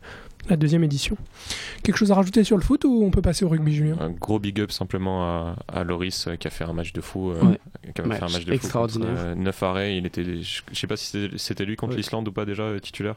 deuxième 0.54 0.84
édition. 0.84 1.16
Quelque 1.82 1.96
chose 1.96 2.12
à 2.12 2.14
rajouter 2.14 2.44
sur 2.44 2.56
le 2.56 2.62
foot 2.62 2.84
ou 2.84 3.02
on 3.04 3.10
peut 3.10 3.22
passer 3.22 3.44
au 3.44 3.48
rugby, 3.48 3.74
Julien? 3.74 3.96
Un 3.98 4.10
gros 4.10 4.38
big 4.38 4.60
up 4.60 4.70
simplement 4.70 5.56
à, 5.66 5.82
Loris 5.82 6.28
euh, 6.28 6.36
qui 6.36 6.46
a 6.46 6.50
fait 6.50 6.62
un 6.62 6.72
match 6.72 6.92
de 6.92 7.00
fou. 7.00 7.32
Euh, 7.32 7.40
qui 7.92 8.00
a 8.00 8.04
fait 8.04 8.22
un 8.22 8.28
match 8.28 8.44
de 8.44 8.52
extraordinaire. 8.52 9.32
Fou 9.34 9.40
9 9.40 9.62
euh, 9.62 9.66
arrêts. 9.66 9.96
Il 9.96 10.06
était, 10.06 10.24
je, 10.24 10.62
sais 10.72 10.86
pas 10.86 10.96
si 10.96 11.30
c'était 11.36 11.64
lui 11.64 11.74
contre 11.74 11.96
l'Islande 11.96 12.28
ou 12.28 12.32
pas 12.32 12.44
déjà 12.44 12.78
titulaire 12.80 13.16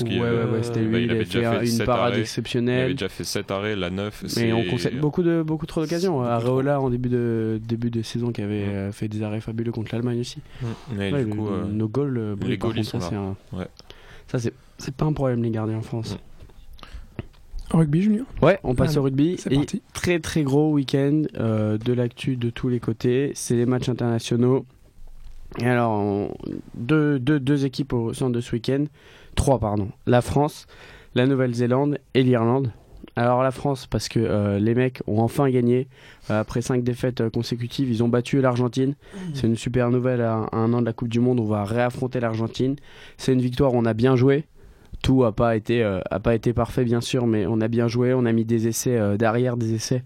ouais, 0.00 0.20
ouais, 0.20 0.62
c'était 0.62 0.80
lui. 0.80 1.04
il, 1.04 1.10
avait 1.10 1.24
déjà 1.24 1.60
fait, 1.60 1.70
une 1.70 1.84
parade 1.84 2.16
exceptionnelle. 2.16 2.78
Il 2.78 2.84
avait 2.84 2.94
déjà 2.94 3.08
fait 3.08 3.24
7 3.24 3.50
arrêts, 3.50 3.76
la 3.76 3.90
9. 3.90 4.24
Mais 4.36 4.52
on 4.52 4.64
concède 4.64 4.98
beaucoup, 4.98 5.22
de, 5.22 5.42
beaucoup 5.42 5.66
trop 5.66 5.80
d'occasions. 5.80 6.22
Areola, 6.22 6.80
en 6.80 6.90
début 6.90 7.08
de, 7.08 7.60
début 7.66 7.90
de 7.90 8.02
saison, 8.02 8.32
qui 8.32 8.42
avait 8.42 8.64
euh, 8.64 8.92
fait 8.92 9.08
des 9.08 9.22
arrêts 9.22 9.40
fabuleux 9.40 9.72
contre 9.72 9.94
l'Allemagne 9.94 10.20
aussi. 10.20 10.40
Mais 10.94 11.24
du 11.24 11.30
coup, 11.30 11.48
euh, 11.48 11.64
nos 11.66 11.88
goals, 11.88 12.18
euh, 12.18 12.36
les 12.46 12.58
goals, 12.58 12.78
ils 12.78 12.84
sont 12.84 13.00
ça, 13.00 13.10
là. 13.10 13.18
Un... 13.18 13.66
Ça, 14.28 14.50
c'est 14.78 14.94
pas 14.94 15.04
un 15.04 15.12
problème, 15.12 15.42
les 15.42 15.50
gardiens 15.50 15.78
en 15.78 15.82
France. 15.82 16.16
Rugby, 17.72 18.02
Julien 18.02 18.24
Ouais, 18.42 18.58
on 18.64 18.74
passe 18.74 18.96
au 18.96 19.02
rugby. 19.02 19.36
C'est 19.38 19.50
parti. 19.50 19.82
Très 19.92 20.18
très 20.20 20.42
gros 20.42 20.72
week-end 20.72 21.22
de 21.34 21.92
l'actu 21.92 22.36
de 22.36 22.50
tous 22.50 22.68
les 22.68 22.80
côtés. 22.80 23.32
C'est 23.34 23.56
les 23.56 23.66
matchs 23.66 23.88
internationaux. 23.88 24.64
Et 25.60 25.66
alors, 25.66 26.28
deux, 26.74 27.18
deux, 27.18 27.38
deux 27.38 27.64
équipes 27.64 27.92
au 27.92 28.12
centre 28.12 28.32
de 28.32 28.40
ce 28.40 28.52
week-end. 28.52 28.84
Trois, 29.34 29.58
pardon. 29.58 29.90
La 30.06 30.22
France, 30.22 30.66
la 31.14 31.26
Nouvelle-Zélande 31.26 31.98
et 32.14 32.22
l'Irlande. 32.22 32.72
Alors 33.16 33.42
la 33.42 33.50
France, 33.50 33.86
parce 33.86 34.08
que 34.08 34.20
euh, 34.20 34.58
les 34.58 34.74
mecs 34.74 35.02
ont 35.06 35.20
enfin 35.20 35.50
gagné. 35.50 35.88
Euh, 36.30 36.40
après 36.40 36.62
cinq 36.62 36.82
défaites 36.82 37.20
euh, 37.20 37.30
consécutives, 37.30 37.90
ils 37.90 38.02
ont 38.02 38.08
battu 38.08 38.40
l'Argentine. 38.40 38.94
C'est 39.34 39.46
une 39.46 39.56
super 39.56 39.90
nouvelle 39.90 40.22
à 40.22 40.48
un 40.52 40.72
an 40.72 40.80
de 40.80 40.86
la 40.86 40.94
Coupe 40.94 41.08
du 41.08 41.20
Monde. 41.20 41.40
On 41.40 41.44
va 41.44 41.64
réaffronter 41.64 42.20
l'Argentine. 42.20 42.76
C'est 43.18 43.32
une 43.32 43.42
victoire, 43.42 43.74
on 43.74 43.84
a 43.84 43.92
bien 43.92 44.16
joué 44.16 44.46
tout 45.02 45.24
a 45.24 45.32
pas 45.32 45.56
été 45.56 45.82
euh, 45.82 46.00
a 46.10 46.20
pas 46.20 46.34
été 46.34 46.52
parfait 46.52 46.84
bien 46.84 47.00
sûr 47.00 47.26
mais 47.26 47.44
on 47.46 47.60
a 47.60 47.68
bien 47.68 47.88
joué 47.88 48.14
on 48.14 48.24
a 48.24 48.32
mis 48.32 48.44
des 48.44 48.68
essais 48.68 48.96
euh, 48.96 49.16
derrière 49.16 49.56
des 49.56 49.74
essais 49.74 50.04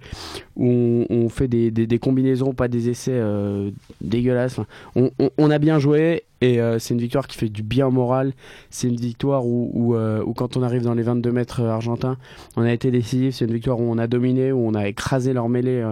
où 0.57 1.05
on, 1.11 1.29
fait 1.29 1.49
des, 1.49 1.71
des, 1.71 1.99
combinaisons 1.99 2.55
pas 2.55 2.67
des 2.67 2.89
essais 2.89 3.13
euh, 3.13 3.71
dégueulasses. 4.01 4.59
On, 4.95 5.51
a 5.51 5.59
bien 5.59 5.79
joué 5.79 6.25
et 6.41 6.59
c'est 6.79 6.95
une 6.95 7.01
victoire 7.01 7.27
qui 7.27 7.37
fait 7.37 7.51
du 7.51 7.63
bien 7.63 7.89
au 7.89 7.91
moral. 7.91 8.33
C'est 8.71 8.89
une 8.89 8.97
victoire 8.97 9.45
où, 9.45 9.71
où, 9.75 10.33
quand 10.33 10.57
on 10.57 10.63
arrive 10.63 10.83
dans 10.83 10.95
les 10.95 11.03
22 11.03 11.31
mètres 11.31 11.61
argentins 11.61 12.17
on 12.57 12.63
a 12.63 12.73
été 12.73 12.91
décisif. 12.91 13.35
C'est 13.35 13.45
une 13.45 13.53
victoire 13.53 13.79
où 13.81 13.83
on 13.83 13.99
a 13.99 14.07
dominé 14.07 14.51
où 14.51 14.67
on 14.67 14.73
a 14.73 14.89
écrasé 14.89 15.35
leur 15.35 15.51
mêlée 15.51 15.87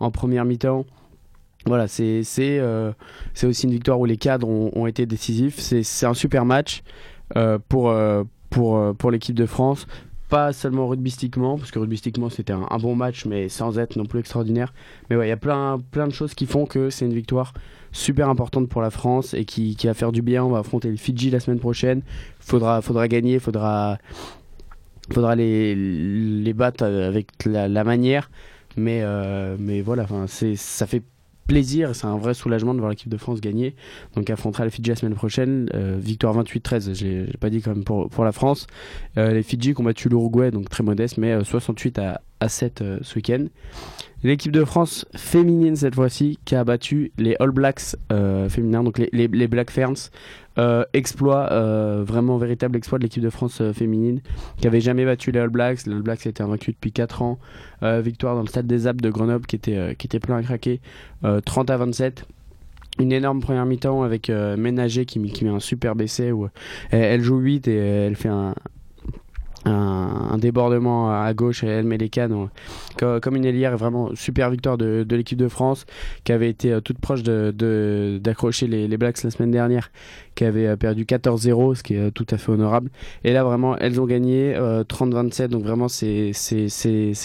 en 0.00 0.10
première 0.10 0.44
mi-temps. 0.44 0.84
Voilà, 1.64 1.88
c'est 1.88 2.20
aussi 3.42 3.64
une 3.64 3.72
victoire 3.72 4.00
où 4.00 4.04
les 4.04 4.18
cadres 4.18 4.48
ont, 4.48 4.86
été 4.86 5.06
décisifs. 5.06 5.58
C'est 5.58 6.06
un 6.06 6.14
super 6.14 6.44
match 6.44 6.82
pour, 7.68 7.88
euh, 7.88 8.24
pour 8.50 9.10
l'équipe 9.10 9.34
de 9.34 9.46
France. 9.46 9.86
Pas 10.28 10.52
seulement 10.52 10.86
rugbystiquement, 10.86 11.58
parce 11.58 11.72
que 11.72 11.80
rugbystiquement 11.80 12.30
c'était 12.30 12.52
un, 12.52 12.78
bon 12.78 12.94
match, 12.94 13.24
mais 13.26 13.48
sans 13.48 13.80
être 13.80 13.96
non 13.96 14.04
plus 14.04 14.20
extraordinaire. 14.20 14.72
Mais 15.08 15.16
ouais, 15.16 15.26
il 15.26 15.28
y 15.28 15.32
a 15.32 15.36
plein, 15.36 15.80
plein 15.90 16.06
de 16.06 16.12
choses 16.12 16.34
qui 16.34 16.46
font 16.46 16.66
que 16.66 16.88
c'est 16.88 17.04
une 17.04 17.14
victoire 17.14 17.52
super 17.90 18.28
importante 18.28 18.68
pour 18.68 18.80
la 18.80 18.90
France 18.90 19.34
et 19.34 19.44
qui, 19.44 19.74
qui, 19.74 19.88
va 19.88 19.94
faire 19.94 20.12
du 20.12 20.22
bien. 20.22 20.44
On 20.44 20.50
va 20.50 20.58
affronter 20.58 20.88
le 20.88 20.96
Fidji 20.96 21.30
la 21.30 21.40
semaine 21.40 21.58
prochaine. 21.58 22.02
Faudra, 22.38 22.80
faudra 22.80 23.08
gagner, 23.08 23.40
faudra, 23.40 23.98
faudra 25.12 25.34
les, 25.34 25.74
les 25.74 26.52
battre 26.52 26.84
avec 26.84 27.44
la, 27.44 27.82
manière. 27.82 28.30
Mais, 28.76 29.00
euh, 29.02 29.56
mais 29.58 29.80
voilà, 29.80 30.06
ça 30.28 30.86
fait 30.86 31.02
c'est 31.92 32.06
un 32.06 32.16
vrai 32.16 32.34
soulagement 32.34 32.74
de 32.74 32.78
voir 32.78 32.90
l'équipe 32.90 33.08
de 33.08 33.16
France 33.16 33.40
gagner. 33.40 33.74
Donc 34.14 34.30
affrontera 34.30 34.64
les 34.64 34.70
Fidji 34.70 34.90
la 34.90 34.96
semaine 34.96 35.14
prochaine, 35.14 35.68
euh, 35.74 35.96
victoire 35.98 36.36
28-13, 36.42 36.94
j'ai 36.94 37.26
pas 37.38 37.50
dit 37.50 37.60
quand 37.60 37.74
même 37.74 37.84
pour, 37.84 38.24
la 38.24 38.32
France. 38.32 38.66
Euh, 39.18 39.32
les 39.32 39.42
Fidji 39.42 39.74
qui 39.74 39.80
ont 39.80 39.84
battu 39.84 40.08
l'Uruguay, 40.08 40.50
donc 40.50 40.68
très 40.68 40.84
modeste, 40.84 41.18
mais 41.18 41.42
68 41.42 41.98
à, 41.98 42.20
à 42.40 42.48
7 42.48 42.82
ce 43.02 43.14
week-end. 43.16 43.46
L'équipe 44.22 44.52
de 44.52 44.64
France 44.64 45.06
féminine 45.14 45.76
cette 45.76 45.94
fois-ci 45.94 46.38
qui 46.44 46.54
a 46.54 46.62
battu 46.62 47.10
les 47.16 47.36
All 47.40 47.52
Blacks 47.52 47.96
féminins, 48.48 48.82
donc 48.84 48.98
les, 48.98 49.28
Black 49.48 49.70
Ferns. 49.70 50.10
exploit, 50.92 51.48
vraiment 52.02 52.36
véritable 52.36 52.76
exploit 52.76 52.98
de 52.98 53.04
l'équipe 53.04 53.22
de 53.22 53.30
France 53.30 53.62
féminine 53.72 54.20
qui 54.60 54.66
avait 54.66 54.82
jamais 54.82 55.06
battu 55.06 55.32
les 55.32 55.40
All 55.40 55.48
Blacks. 55.48 55.86
Les 55.86 55.94
All 55.94 56.02
Blacks 56.02 56.26
étaient 56.26 56.42
invaincus 56.42 56.74
depuis 56.74 56.92
4 56.92 57.22
ans. 57.22 57.38
victoire 57.82 58.34
dans 58.34 58.42
le 58.42 58.48
stade 58.48 58.66
des 58.66 58.86
Alpes 58.86 59.00
de 59.00 59.08
Grenoble 59.08 59.46
qui 59.46 59.56
était, 59.56 59.94
qui 59.98 60.06
était 60.06 60.20
plein 60.20 60.36
à 60.36 60.42
craquer. 60.42 60.80
30 61.22 61.70
à 61.70 61.78
27 61.78 62.26
une 63.00 63.12
énorme 63.12 63.40
première 63.40 63.66
mi-temps 63.66 64.02
avec 64.02 64.30
euh, 64.30 64.56
Ménager 64.56 65.06
qui, 65.06 65.18
met 65.18 65.48
un 65.48 65.60
super 65.60 65.94
essai 66.00 66.32
où 66.32 66.48
elle, 66.90 67.22
joue 67.22 67.38
8 67.38 67.68
et 67.68 67.74
elle 67.74 68.16
fait 68.16 68.28
un, 68.28 68.54
un, 69.64 70.38
débordement 70.38 71.10
à 71.10 71.32
gauche 71.34 71.64
et 71.64 71.82
les 71.82 72.08
cannes 72.08 72.48
comme, 72.96 73.36
une 73.36 73.44
ailière 73.44 73.76
vraiment 73.76 74.14
super 74.14 74.50
victoire 74.50 74.78
de, 74.78 75.06
l'équipe 75.10 75.38
de 75.38 75.48
France 75.48 75.86
qui 76.24 76.32
avait 76.32 76.48
été 76.48 76.72
euh, 76.72 76.80
toute 76.80 76.98
proche 76.98 77.22
d'accrocher 77.22 78.66
les, 78.66 78.96
Blacks 78.96 79.22
la 79.22 79.30
semaine 79.30 79.50
dernière 79.50 79.90
qui 80.34 80.44
avait 80.44 80.66
euh, 80.66 80.76
perdu 80.76 81.04
14-0 81.04 81.74
ce 81.74 81.82
qui 81.82 81.94
est 81.94 82.10
tout 82.10 82.26
à 82.30 82.38
fait 82.38 82.52
honorable. 82.52 82.90
Et 83.24 83.32
là 83.32 83.44
vraiment 83.44 83.76
elles 83.76 84.00
ont 84.00 84.06
gagné 84.06 84.54
30-27 84.54 85.48
donc 85.48 85.64
vraiment 85.64 85.88
c'est 85.88 86.32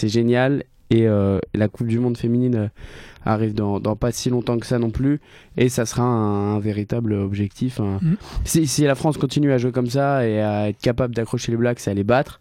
génial 0.08 0.64
et 0.90 1.06
la 1.54 1.68
Coupe 1.68 1.86
du 1.86 1.98
Monde 1.98 2.16
féminine 2.16 2.70
arrive 3.26 3.54
dans, 3.54 3.80
pas 3.96 4.12
si 4.12 4.30
longtemps 4.30 4.58
que 4.58 4.66
ça 4.66 4.78
non 4.78 4.90
plus, 4.90 5.20
et 5.56 5.68
ça 5.68 5.84
sera 5.84 6.04
un, 6.04 6.58
véritable 6.60 7.12
objectif. 7.12 7.80
Hein. 7.80 7.98
Mm. 8.00 8.14
Si, 8.44 8.82
la 8.84 8.94
France 8.94 9.18
continue 9.18 9.52
à 9.52 9.58
jouer 9.58 9.72
comme 9.72 9.88
ça 9.88 10.26
et 10.26 10.40
à 10.40 10.68
être 10.68 10.78
capable 10.78 11.14
d'accrocher 11.14 11.52
les 11.52 11.58
Blacks 11.58 11.86
et 11.86 11.90
à 11.90 11.94
les 11.94 12.04
battre, 12.04 12.40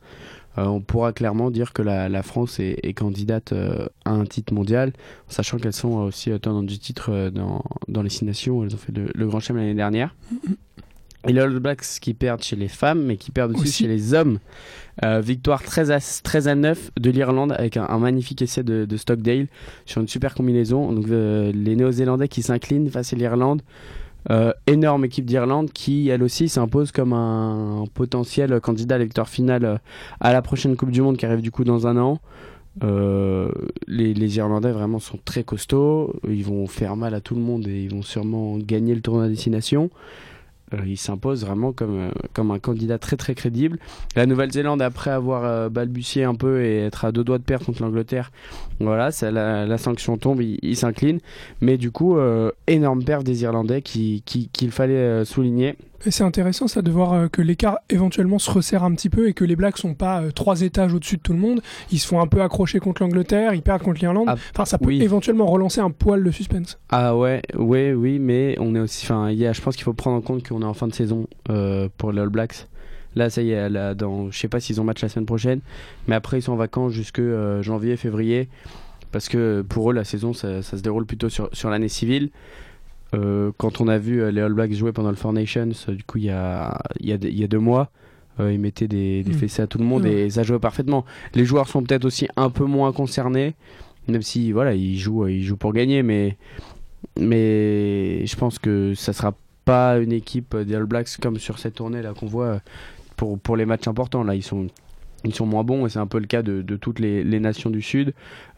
euh, 0.57 0.65
on 0.65 0.79
pourra 0.79 1.11
clairement 1.11 1.51
dire 1.51 1.73
que 1.73 1.81
la, 1.81 2.23
France 2.23 2.59
est, 2.59 2.93
candidate 2.93 3.51
euh, 3.51 3.87
à 4.05 4.11
un 4.11 4.25
titre 4.25 4.53
mondial, 4.53 4.93
sachant 5.27 5.57
qu'elles 5.57 5.73
sont 5.73 5.97
aussi 5.97 6.31
tendantes 6.39 6.67
du 6.67 6.79
titre 6.79 7.29
dans, 7.29 7.63
dans 7.87 8.01
les 8.01 8.09
six 8.09 8.25
nations. 8.25 8.63
Elles 8.63 8.73
ont 8.73 8.77
fait 8.77 8.93
le, 8.95 9.27
Grand 9.27 9.39
Chelem 9.39 9.57
l'année 9.57 9.73
dernière. 9.73 10.15
Mm. 10.31 10.53
Et 11.27 11.33
les 11.33 11.41
All 11.41 11.59
Blacks 11.59 11.99
qui 11.99 12.13
perdent 12.13 12.43
chez 12.43 12.55
les 12.55 12.67
femmes, 12.67 13.03
mais 13.03 13.17
qui 13.17 13.31
perdent 13.31 13.55
aussi, 13.55 13.83
chez 13.83 13.87
les 13.87 14.13
hommes. 14.13 14.37
Euh, 15.03 15.19
victoire 15.19 15.61
13 15.61 15.91
à, 15.91 15.99
13 15.99 16.47
à 16.47 16.55
9 16.55 16.91
de 16.97 17.09
l'Irlande 17.09 17.51
avec 17.51 17.75
un, 17.75 17.97
magnifique 17.97 18.41
essai 18.41 18.63
de, 18.63 18.97
Stockdale 18.97 19.47
sur 19.85 20.01
une 20.01 20.07
super 20.07 20.33
combinaison. 20.35 20.91
Donc 20.91 21.07
euh, 21.09 21.51
les 21.53 21.75
Néo-Zélandais 21.75 22.27
qui 22.27 22.41
s'inclinent 22.41 22.89
face 22.89 23.13
à 23.13 23.15
l'Irlande. 23.15 23.61
Euh, 24.31 24.53
énorme 24.65 25.05
équipe 25.05 25.25
d'Irlande 25.25 25.71
qui, 25.71 26.09
elle 26.09 26.23
aussi, 26.23 26.49
s'impose 26.49 26.91
comme 26.91 27.13
un, 27.13 27.83
potentiel 27.93 28.59
candidat 28.59 28.95
à 28.95 28.97
l'électeur 28.97 29.29
final 29.29 29.79
à 30.19 30.33
la 30.33 30.41
prochaine 30.41 30.75
Coupe 30.75 30.89
du 30.89 31.01
Monde 31.01 31.17
qui 31.17 31.25
arrive 31.27 31.41
du 31.41 31.51
coup 31.51 31.63
dans 31.63 31.85
un 31.85 31.97
an. 31.97 32.19
les, 32.81 34.13
les, 34.13 34.37
Irlandais 34.37 34.71
vraiment 34.71 34.99
sont 34.99 35.19
très 35.23 35.43
costauds, 35.43 36.15
ils 36.27 36.43
vont 36.43 36.65
faire 36.65 36.95
mal 36.95 37.13
à 37.13 37.21
tout 37.21 37.35
le 37.35 37.41
monde 37.41 37.67
et 37.67 37.83
ils 37.83 37.91
vont 37.93 38.01
sûrement 38.01 38.57
gagner 38.57 38.95
le 38.95 39.01
tournoi 39.01 39.25
à 39.25 39.27
destination. 39.27 39.91
Euh, 40.73 40.79
il 40.85 40.97
s'impose 40.97 41.45
vraiment 41.45 41.73
comme, 41.73 41.99
euh, 41.99 42.11
comme 42.33 42.49
un 42.49 42.59
candidat 42.59 42.97
très 42.97 43.17
très 43.17 43.35
crédible. 43.35 43.77
La 44.15 44.25
Nouvelle-Zélande, 44.25 44.81
après 44.81 45.11
avoir 45.11 45.45
euh, 45.45 45.69
balbutié 45.69 46.23
un 46.23 46.33
peu 46.33 46.63
et 46.63 46.79
être 46.79 47.05
à 47.05 47.11
deux 47.11 47.23
doigts 47.23 47.37
de 47.37 47.43
perdre 47.43 47.65
contre 47.65 47.83
l'Angleterre, 47.83 48.31
voilà, 48.79 49.09
la, 49.21 49.77
sanction 49.77 50.17
tombe, 50.17 50.41
il, 50.41 50.75
s'incline. 50.75 51.19
Mais 51.61 51.77
du 51.77 51.91
coup, 51.91 52.17
énorme 52.67 53.03
perte 53.03 53.23
des 53.23 53.43
Irlandais 53.43 53.81
qu'il 53.81 54.21
qui, 54.23 54.49
qu'il 54.49 54.71
fallait 54.71 55.23
souligner. 55.23 55.75
Et 56.07 56.11
c'est 56.11 56.23
intéressant 56.23 56.67
ça 56.67 56.83
de 56.83 56.91
voir 56.91 57.13
euh, 57.13 57.27
que 57.27 57.41
l'écart 57.41 57.79
éventuellement 57.89 58.37
se 58.37 58.51
resserre 58.51 58.83
un 58.83 58.93
petit 58.93 59.09
peu 59.09 59.27
et 59.27 59.33
que 59.33 59.43
les 59.43 59.55
Blacks 59.55 59.79
sont 59.79 59.95
pas 59.95 60.21
euh, 60.21 60.31
trois 60.31 60.61
étages 60.61 60.93
au-dessus 60.93 61.17
de 61.17 61.21
tout 61.21 61.33
le 61.33 61.39
monde. 61.39 61.61
Ils 61.91 61.97
se 61.97 62.07
font 62.07 62.21
un 62.21 62.27
peu 62.27 62.43
accrocher 62.43 62.79
contre 62.79 63.01
l'Angleterre, 63.01 63.55
ils 63.55 63.63
perdent 63.63 63.81
contre 63.81 63.99
l'Irlande. 63.99 64.27
Ah, 64.29 64.35
enfin, 64.53 64.65
ça 64.65 64.77
peut 64.77 64.93
éventuellement 64.93 65.47
relancer 65.47 65.81
un 65.81 65.89
poil 65.89 66.23
de 66.23 66.29
suspense. 66.29 66.77
Ah 66.89 67.17
ouais, 67.17 67.41
ouais, 67.55 67.93
oui, 67.93 68.19
mais 68.19 68.55
on 68.59 68.75
est 68.75 68.79
aussi. 68.79 69.03
Enfin, 69.05 69.31
je 69.31 69.61
pense 69.61 69.75
qu'il 69.75 69.83
faut 69.83 69.93
prendre 69.93 70.17
en 70.17 70.21
compte 70.21 70.47
qu'on 70.47 70.61
est 70.61 70.65
en 70.65 70.75
fin 70.75 70.87
de 70.87 70.93
saison 70.93 71.27
euh, 71.49 71.89
pour 71.97 72.11
les 72.11 72.21
All 72.21 72.29
Blacks. 72.29 72.67
Là, 73.15 73.31
ça 73.31 73.41
y 73.41 73.51
est, 73.51 73.69
là, 73.69 73.95
dans, 73.95 74.29
je 74.29 74.37
sais 74.37 74.47
pas 74.47 74.59
s'ils 74.59 74.79
ont 74.79 74.83
match 74.83 75.01
la 75.01 75.09
semaine 75.09 75.25
prochaine, 75.25 75.61
mais 76.07 76.15
après 76.15 76.39
ils 76.39 76.41
sont 76.41 76.51
en 76.51 76.57
vacances 76.57 76.91
jusque 76.91 77.21
janvier, 77.61 77.95
février, 77.95 78.49
parce 79.13 79.29
que 79.29 79.61
pour 79.67 79.89
eux 79.89 79.93
la 79.93 80.03
saison 80.03 80.33
ça, 80.33 80.61
ça 80.61 80.75
se 80.75 80.81
déroule 80.83 81.05
plutôt 81.05 81.29
sur, 81.29 81.49
sur 81.53 81.69
l'année 81.69 81.87
civile. 81.87 82.29
Euh, 83.15 83.51
quand 83.57 83.81
on 83.81 83.87
a 83.87 83.97
vu 83.97 84.21
euh, 84.21 84.31
les 84.31 84.41
All 84.41 84.53
Blacks 84.53 84.73
jouer 84.73 84.91
pendant 84.91 85.09
le 85.09 85.15
Four 85.15 85.33
Nations, 85.33 85.69
euh, 85.89 85.95
du 85.95 86.03
coup, 86.03 86.17
il 86.17 86.25
y 86.25 86.29
a, 86.29 86.77
y 86.99 87.13
a, 87.13 87.17
il 87.21 87.39
y 87.39 87.43
a 87.43 87.47
deux 87.47 87.59
mois, 87.59 87.89
ils 88.39 88.59
mettaient 88.59 88.89
des, 88.89 89.23
des 89.23 89.31
hmm. 89.31 89.35
fessées 89.35 89.61
à 89.61 89.67
tout 89.67 89.77
le 89.77 89.85
monde 89.85 90.05
et 90.05 90.29
ça 90.29 90.43
jouait 90.43 90.59
parfaitement. 90.59 91.05
Les 91.35 91.45
joueurs 91.45 91.69
sont 91.69 91.81
peut-être 91.81 92.03
aussi 92.03 92.27
un 92.35 92.49
peu 92.49 92.65
moins 92.65 92.91
concernés, 92.91 93.55
même 94.09 94.21
si 94.21 94.51
voilà, 94.51 94.73
ils 94.73 94.97
jouent, 94.97 95.27
ils 95.27 95.43
jouent 95.43 95.55
pour 95.55 95.71
gagner, 95.71 96.03
mais, 96.03 96.35
mais 97.17 98.25
je 98.25 98.35
pense 98.35 98.59
que 98.59 98.93
ça 98.93 99.13
sera 99.13 99.33
pas 99.63 99.99
une 99.99 100.11
équipe 100.11 100.53
des 100.57 100.75
All 100.75 100.85
Blacks 100.85 101.15
comme 101.21 101.37
sur 101.37 101.59
cette 101.59 101.75
tournée 101.75 102.01
là 102.01 102.13
qu'on 102.13 102.25
voit 102.25 102.59
pour, 103.15 103.39
pour 103.39 103.55
les 103.55 103.65
matchs 103.65 103.87
importants. 103.87 104.23
Là, 104.25 104.35
ils 104.35 104.43
sont 104.43 104.67
ils 105.25 105.35
sont 105.35 105.45
moins 105.45 105.63
bons 105.63 105.85
et 105.85 105.89
c'est 105.89 105.99
un 105.99 106.07
peu 106.07 106.19
le 106.19 106.27
cas 106.27 106.41
de, 106.41 106.61
toutes 106.75 106.99
les, 106.99 107.23
nations 107.39 107.69
du 107.69 107.81
Sud. 107.81 108.13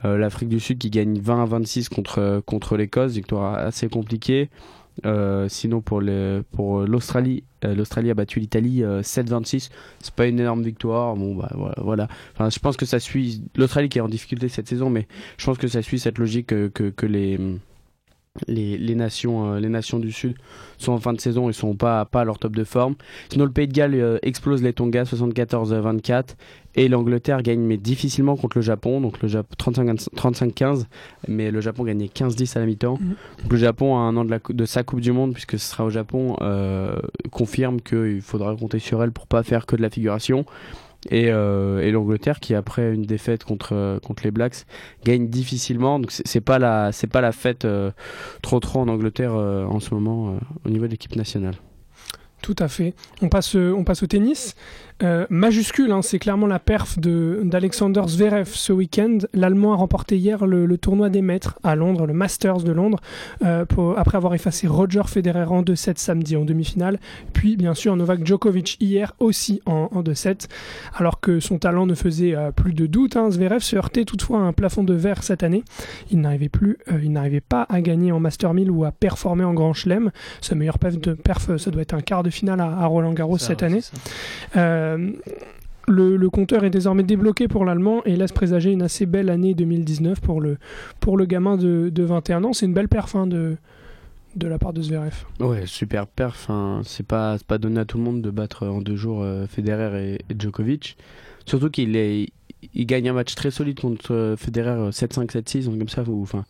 Euh, 0.06 0.18
L'Afrique 0.18 0.50
du 0.50 0.60
Sud 0.60 0.78
qui 0.78 0.90
gagne 0.90 1.20
20 1.20 1.44
à 1.44 1.46
26 1.46 1.90
contre, 1.90 2.42
contre 2.46 2.78
l'Écosse, 2.78 3.14
victoire 3.14 3.56
assez 3.56 3.90
compliquée. 3.90 4.50
Euh, 5.06 5.48
sinon 5.48 5.80
pour 5.80 6.02
pour 6.52 6.80
l'Australie, 6.82 7.44
euh, 7.64 7.76
l'Australie 7.76 8.10
a 8.10 8.16
battu 8.16 8.40
l'Italie 8.40 8.82
7-26. 8.82 9.70
C'est 10.00 10.14
pas 10.14 10.26
une 10.26 10.40
énorme 10.40 10.64
victoire. 10.64 11.16
Bon 11.16 11.36
bah 11.36 11.52
voilà. 11.78 12.08
Enfin, 12.34 12.50
je 12.50 12.60
pense 12.60 12.78
que 12.78 12.86
ça 12.86 13.00
suit 13.00 13.44
l'Australie 13.56 13.90
qui 13.90 14.00
est 14.00 14.02
en 14.02 14.10
difficulté 14.10 14.50
cette 14.50 14.68
saison, 14.68 14.90
mais 14.90 15.08
je 15.38 15.46
pense 15.46 15.58
que 15.58 15.68
ça 15.68 15.82
suit 15.82 16.00
cette 16.00 16.18
logique 16.18 16.48
que, 16.48 16.70
que 16.70 17.06
les 17.06 17.40
les, 18.48 18.96
nations, 18.96 19.54
euh, 19.54 19.60
les 19.60 19.70
nations 19.70 20.00
du 20.00 20.12
Sud 20.12 20.36
sont 20.78 20.94
en 20.94 21.00
fin 21.00 21.14
de 21.14 21.20
saison 21.20 21.50
et 21.50 21.54
sont 21.54 21.76
pas, 21.76 22.06
pas 22.06 22.22
à 22.22 22.24
leur 22.26 22.40
top 22.40 22.56
de 22.56 22.64
forme. 22.64 22.96
Sinon, 23.30 23.46
le 23.46 23.52
Pays 23.52 23.68
de 23.68 23.74
Galles 23.74 23.96
euh, 23.96 24.18
explose 24.22 24.62
les 24.62 24.74
Tonga 24.74 25.04
74-24 25.04 26.36
et 26.76 26.88
l'Angleterre 26.88 27.42
gagne 27.42 27.62
mais 27.62 27.78
difficilement 27.78 28.36
contre 28.36 28.60
le 28.60 28.62
Japon, 28.62 29.02
donc 29.02 29.22
le 29.22 29.28
35-15, 29.28 30.86
mais 31.28 31.50
le 31.50 31.60
Japon 31.60 31.84
gagnait 31.84 32.06
15-10 32.06 32.58
à 32.58 32.60
la 32.60 32.66
mi-temps. 32.68 33.00
Mm. 33.02 33.14
le 33.50 33.58
Japon, 33.58 33.98
à 33.98 34.02
un 34.02 34.16
an 34.16 34.24
de, 34.24 34.30
la, 34.30 34.40
de, 34.48 34.66
sa 34.66 34.84
Coupe 34.84 35.02
du 35.02 35.12
Monde, 35.12 35.34
puisque 35.34 35.58
ce 35.58 35.72
sera 35.72 35.86
au 35.86 35.90
Japon, 35.90 36.36
euh, 36.42 36.96
confirme 37.32 37.82
qu'il 37.82 38.22
faudra 38.22 38.56
compter 38.56 38.80
sur 38.80 39.04
elle 39.04 39.12
pour 39.12 39.28
pas 39.28 39.44
faire 39.44 39.66
que 39.66 39.76
de 39.76 39.82
la 39.82 39.90
figuration. 39.90 40.46
Euh, 41.12 41.80
et, 41.80 41.92
l'Angleterre 41.92 42.40
qui 42.40 42.54
après 42.54 42.94
une 42.94 43.04
défaite 43.04 43.44
contre 43.44 44.00
contre 44.04 44.24
les 44.24 44.32
Blacks 44.32 44.66
gagne 45.06 45.28
difficilement 45.28 46.00
donc 46.00 46.12
c'est 46.12 46.42
pas 46.42 46.60
la 46.60 46.92
c'est 46.92 47.08
pas 47.08 47.22
la 47.22 47.32
fête 47.32 47.66
euh, 47.66 47.92
trop 48.42 48.60
trop 48.60 48.80
en 48.80 48.88
Angleterre 48.88 49.34
euh, 49.34 49.66
en 49.66 49.80
ce 49.80 49.94
moment 49.94 50.38
au 50.66 50.70
niveau 50.70 50.86
de 50.86 50.92
l'équipe 50.92 51.16
nationale. 51.16 51.56
Tout 52.48 52.56
à 52.60 52.70
fait. 52.70 52.94
On 53.22 53.28
passe, 53.28 53.56
au 53.56 54.08
tennis. 54.08 54.56
Euh, 55.04 55.28
majuscule, 55.30 55.92
hein, 55.92 56.02
c'est 56.02 56.18
clairement 56.18 56.48
la 56.48 56.58
perf 56.58 56.98
d'Alexander 56.98 58.02
Zverev 58.08 58.48
ce 58.48 58.74
week-end. 58.74 59.20
L'Allemand 59.34 59.74
a 59.74 59.76
remporté 59.76 60.18
hier 60.18 60.48
le, 60.48 60.78
tournoi 60.78 61.10
des 61.10 61.22
maîtres 61.22 61.60
à 61.64 61.76
Londres, 61.76 62.08
le 62.08 62.14
Masters 62.14 62.64
de 62.64 62.72
Londres, 62.72 63.00
euh, 63.44 63.66
après 63.96 64.18
avoir 64.18 64.34
effacé 64.34 64.66
Roger 64.66 65.04
Federer 65.06 65.46
en 65.46 65.62
2-7 65.62 65.98
samedi 65.98 66.36
en 66.36 66.46
demi-finale, 66.46 67.00
puis 67.34 67.58
bien 67.58 67.76
sûr 67.76 67.96
Novak 67.96 68.26
Djokovic 68.26 68.78
hier 68.80 69.14
aussi 69.20 69.62
en, 69.66 69.90
en 69.92 70.02
2-7. 70.02 70.48
Alors 70.96 71.20
que 71.20 71.40
son 71.40 71.60
talent 71.60 71.86
ne 71.86 71.94
faisait 71.94 72.36
euh, 72.36 72.52
plus 72.52 72.74
de 72.74 72.88
doute, 72.88 73.18
hein, 73.18 73.30
Zverev 73.30 73.60
se 73.60 73.76
heurtait 73.76 74.06
toutefois 74.06 74.40
à 74.40 74.44
un 74.44 74.54
plafond 74.54 74.84
de 74.84 74.96
verre 74.96 75.22
cette 75.22 75.44
année. 75.44 75.64
Il 76.12 76.22
n'arrivait 76.22 76.50
plus, 76.50 76.78
il 77.04 77.12
n'arrivait 77.12 77.42
pas 77.42 77.68
à 77.70 77.82
gagner 77.82 78.12
en 78.12 78.20
Master 78.20 78.54
1000 78.54 78.72
ou 78.72 78.84
à 78.84 78.92
performer 78.92 79.44
en 79.44 79.54
Grand 79.54 79.74
Chelem. 79.74 80.12
Sa 80.42 80.56
meilleure 80.56 80.80
perf, 80.80 80.98
de 80.98 81.14
perf, 81.14 81.56
ça 81.58 81.70
doit 81.70 81.84
être 81.84 81.94
un 81.94 82.02
quart 82.02 82.24
de 82.24 82.32
finale 82.38 82.62
à, 82.62 82.86
Roland 82.86 83.14
Garros 83.14 83.38
cette 83.38 83.64
année. 83.64 83.82
Euh, 84.56 85.12
le, 85.88 86.30
compteur 86.30 86.64
est 86.64 86.70
désormais 86.70 87.04
débloqué 87.04 87.48
pour 87.48 87.66
l'Allemand 87.66 88.02
et 88.06 88.16
laisse 88.16 88.32
présager 88.32 88.72
une 88.72 88.82
assez 88.82 89.06
belle 89.06 89.30
année 89.30 89.54
2019 89.54 90.20
pour 90.20 90.42
le, 90.42 90.58
pour 91.00 91.18
le 91.18 91.26
gamin 91.26 91.58
de, 91.58 91.92
21 91.96 92.44
ans. 92.44 92.54
C'est 92.54 92.66
une 92.66 92.74
belle 92.74 92.90
perf 92.90 93.16
hein, 93.16 93.28
de, 93.28 93.56
de 94.36 94.48
la 94.48 94.60
part 94.60 94.74
de 94.74 94.82
Zverev. 94.82 95.26
Ouais, 95.40 95.66
super 95.66 96.08
perf. 96.08 96.50
Hein. 96.50 96.82
C'est 96.84 97.06
pas, 97.06 97.38
pas 97.48 97.58
donné 97.58 97.80
à 97.80 97.86
tout 97.86 97.98
le 97.98 98.04
monde 98.04 98.22
de 98.22 98.30
battre 98.30 98.68
en 98.68 98.82
deux 98.82 98.96
jours 98.96 99.24
euh, 99.24 99.48
Federer 99.48 100.18
et, 100.30 100.36
Djokovic. 100.38 100.98
Surtout 101.46 101.70
qu'il 101.70 101.96
est, 101.96 102.30
il 102.74 102.86
gagne 102.86 103.10
un 103.10 103.14
match 103.14 103.36
très 103.36 103.52
solide 103.52 103.80
contre 103.80 104.14
euh, 104.14 104.38
Federer 104.38 104.90
7-5, 104.92 105.32
7-6, 105.32 105.66
comme 105.78 105.90
ça. 105.90 106.04
Il 106.06 106.14
enfin, 106.14 106.46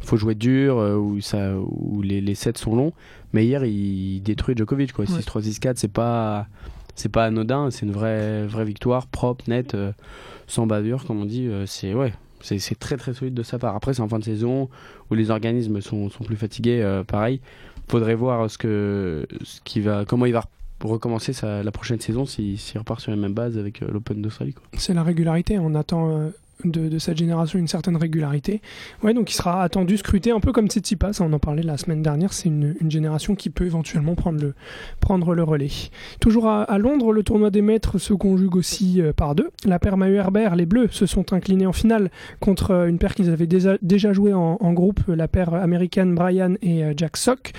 faut 0.00 0.16
jouer 0.16 0.34
dur, 0.34 0.76
où, 0.76 1.20
ça, 1.20 1.54
où 1.58 2.02
les, 2.02 2.20
les 2.20 2.34
sets 2.34 2.52
sont 2.56 2.74
longs. 2.74 2.92
Mais 3.32 3.46
hier, 3.46 3.64
il 3.64 4.20
détruit 4.20 4.56
Djokovic. 4.56 4.92
6-3, 4.92 5.42
6-4, 5.42 5.72
c'est 5.76 5.88
pas 5.88 6.48
c'est 7.00 7.08
pas 7.08 7.24
anodin, 7.24 7.70
c'est 7.70 7.86
une 7.86 7.92
vraie, 7.92 8.46
vraie 8.46 8.64
victoire, 8.64 9.06
propre, 9.06 9.44
nette, 9.48 9.74
euh, 9.74 9.92
sans 10.46 10.66
bavure, 10.66 11.04
comme 11.06 11.20
on 11.20 11.24
dit. 11.24 11.46
Euh, 11.46 11.64
c'est 11.64 11.94
ouais, 11.94 12.12
C'est 12.42 12.78
très 12.78 12.98
très 12.98 13.14
solide 13.14 13.34
de 13.34 13.42
sa 13.42 13.58
part. 13.58 13.74
Après, 13.74 13.94
c'est 13.94 14.02
en 14.02 14.08
fin 14.08 14.18
de 14.18 14.24
saison 14.24 14.68
où 15.10 15.14
les 15.14 15.30
organismes 15.30 15.80
sont, 15.80 16.10
sont 16.10 16.24
plus 16.24 16.36
fatigués. 16.36 16.82
euh, 16.82 17.02
pareil, 17.02 17.40
faudrait 17.88 18.14
voir 18.14 18.50
ce 18.50 18.58
que, 18.58 19.26
ce 19.42 19.60
qui 19.64 19.80
va, 19.80 20.04
comment 20.04 20.26
il 20.26 20.32
va 20.32 20.44
recommencer 20.88 21.32
sa, 21.32 21.62
la 21.62 21.72
prochaine 21.72 22.00
saison 22.00 22.24
s'il 22.24 22.58
s'il 22.58 22.78
repart 22.78 23.00
sur 23.00 23.10
la 23.10 23.16
même 23.16 23.34
base 23.34 23.58
avec 23.58 23.82
euh, 23.82 23.88
l'Open 23.90 24.22
d'Australie. 24.22 24.54
C'est 24.76 24.94
la 24.94 25.02
régularité. 25.02 25.58
On 25.58 25.74
attend 25.74 26.10
euh, 26.10 26.30
de, 26.64 26.98
cette 26.98 27.18
génération 27.18 27.58
une 27.58 27.68
certaine 27.68 27.96
régularité. 27.96 28.60
Ouais, 29.02 29.14
donc 29.14 29.30
il 29.30 29.34
sera 29.34 29.62
attendu, 29.62 29.96
scruté, 29.96 30.30
un 30.30 30.40
peu 30.40 30.52
comme 30.52 30.68
Tsitsipas. 30.68 31.18
On 31.20 31.32
en 31.32 31.38
parlait 31.38 31.62
la 31.62 31.76
semaine 31.76 32.02
dernière. 32.02 32.32
C'est 32.32 32.48
une, 32.48 32.74
génération 32.88 33.34
qui 33.36 33.50
peut 33.50 33.66
éventuellement 33.66 34.14
prendre 34.14 34.40
le, 34.40 34.54
prendre 35.00 35.34
le 35.34 35.42
relais. 35.44 35.70
Toujours 36.18 36.48
à, 36.48 36.78
Londres, 36.78 37.12
le 37.12 37.22
tournoi 37.22 37.50
des 37.50 37.62
maîtres 37.62 37.98
se 37.98 38.12
conjugue 38.14 38.56
aussi 38.56 39.00
euh, 39.00 39.12
par 39.12 39.34
deux. 39.34 39.50
La 39.64 39.78
paire 39.78 39.96
Maheu 39.96 40.16
Herbert, 40.16 40.56
les 40.56 40.66
Bleus, 40.66 40.88
se 40.90 41.06
sont 41.06 41.32
inclinés 41.32 41.66
en 41.66 41.72
finale 41.72 42.10
contre 42.40 42.72
euh, 42.72 42.88
une 42.88 42.98
paire 42.98 43.14
qu'ils 43.14 43.30
avaient 43.30 43.46
déjà, 43.46 43.76
déjà 43.82 44.12
joué 44.12 44.32
en, 44.32 44.58
en 44.60 44.72
groupe, 44.72 45.00
la 45.06 45.28
paire 45.28 45.54
américaine 45.54 46.14
Brian 46.14 46.54
et 46.62 46.84
euh, 46.84 46.94
Jack 46.96 47.16
Sock. 47.16 47.52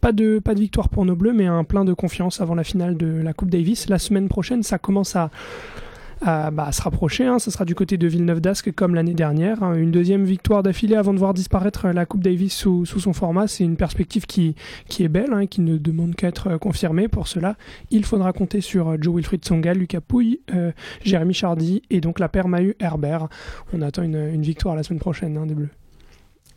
Pas 0.00 0.12
de, 0.12 0.38
pas 0.38 0.54
de 0.54 0.60
victoire 0.60 0.88
pour 0.88 1.04
nos 1.04 1.16
Bleus, 1.16 1.32
mais 1.32 1.46
un 1.46 1.64
plein 1.64 1.84
de 1.84 1.94
confiance 1.94 2.40
avant 2.40 2.54
la 2.54 2.64
finale 2.64 2.96
de 2.96 3.20
la 3.22 3.32
Coupe 3.32 3.50
Davis. 3.50 3.88
La 3.88 3.98
semaine 3.98 4.28
prochaine, 4.28 4.62
ça 4.62 4.78
commence 4.78 5.16
à, 5.16 5.30
à, 6.20 6.50
bah, 6.50 6.66
à 6.66 6.72
se 6.72 6.82
rapprocher. 6.82 7.26
Hein. 7.26 7.38
Ce 7.38 7.50
sera 7.50 7.64
du 7.64 7.74
côté 7.74 7.96
de 7.98 8.06
Villeneuve 8.06 8.40
d'Ascq 8.40 8.72
comme 8.72 8.94
l'année 8.94 9.14
dernière. 9.14 9.62
hein. 9.62 9.74
Une 9.74 9.90
deuxième 9.90 10.24
victoire 10.24 10.62
d'affilée 10.62 10.96
avant 10.96 11.12
de 11.14 11.18
voir 11.18 11.34
disparaître 11.34 11.88
la 11.88 12.06
Coupe 12.06 12.22
Davis 12.22 12.54
sous, 12.54 12.84
son 12.86 13.12
format. 13.12 13.46
C'est 13.46 13.64
une 13.64 13.76
perspective 13.76 14.26
qui, 14.26 14.54
qui 14.88 15.04
est 15.04 15.08
belle, 15.08 15.32
hein, 15.32 15.46
qui 15.46 15.60
ne 15.60 15.78
demande 15.78 16.14
qu'à 16.14 16.28
être 16.28 16.48
euh, 16.48 16.58
confirmée. 16.58 17.08
Pour 17.08 17.28
cela, 17.28 17.56
il 17.90 18.04
faudra 18.04 18.32
compter 18.32 18.60
sur 18.60 18.88
euh, 18.88 18.96
Joe 19.00 19.16
Wilfried 19.16 19.44
Songa, 19.44 19.74
Lucas 19.74 20.00
Pouille, 20.00 20.40
euh, 20.54 20.72
Jérémy 21.04 21.34
Chardy 21.34 21.82
et 21.90 22.00
donc 22.00 22.18
la 22.18 22.28
paire 22.28 22.48
Maheu-Herbert. 22.48 23.28
On 23.72 23.82
attend 23.82 24.02
une, 24.02 24.16
une 24.16 24.42
victoire 24.42 24.76
la 24.76 24.82
semaine 24.82 25.00
prochaine 25.00 25.36
hein, 25.36 25.46
des 25.46 25.54
Bleus. 25.54 25.70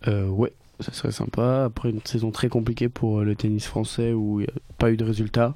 Euh, 0.07 0.27
ouais, 0.27 0.53
ça 0.79 0.93
serait 0.93 1.11
sympa. 1.11 1.65
Après 1.65 1.89
une 1.89 2.01
saison 2.05 2.31
très 2.31 2.47
compliquée 2.49 2.89
pour 2.89 3.19
euh, 3.19 3.23
le 3.23 3.35
tennis 3.35 3.65
français 3.65 4.13
où 4.13 4.39
il 4.39 4.43
n'y 4.43 4.49
a 4.49 4.53
pas 4.77 4.91
eu 4.91 4.97
de 4.97 5.03
résultat, 5.03 5.53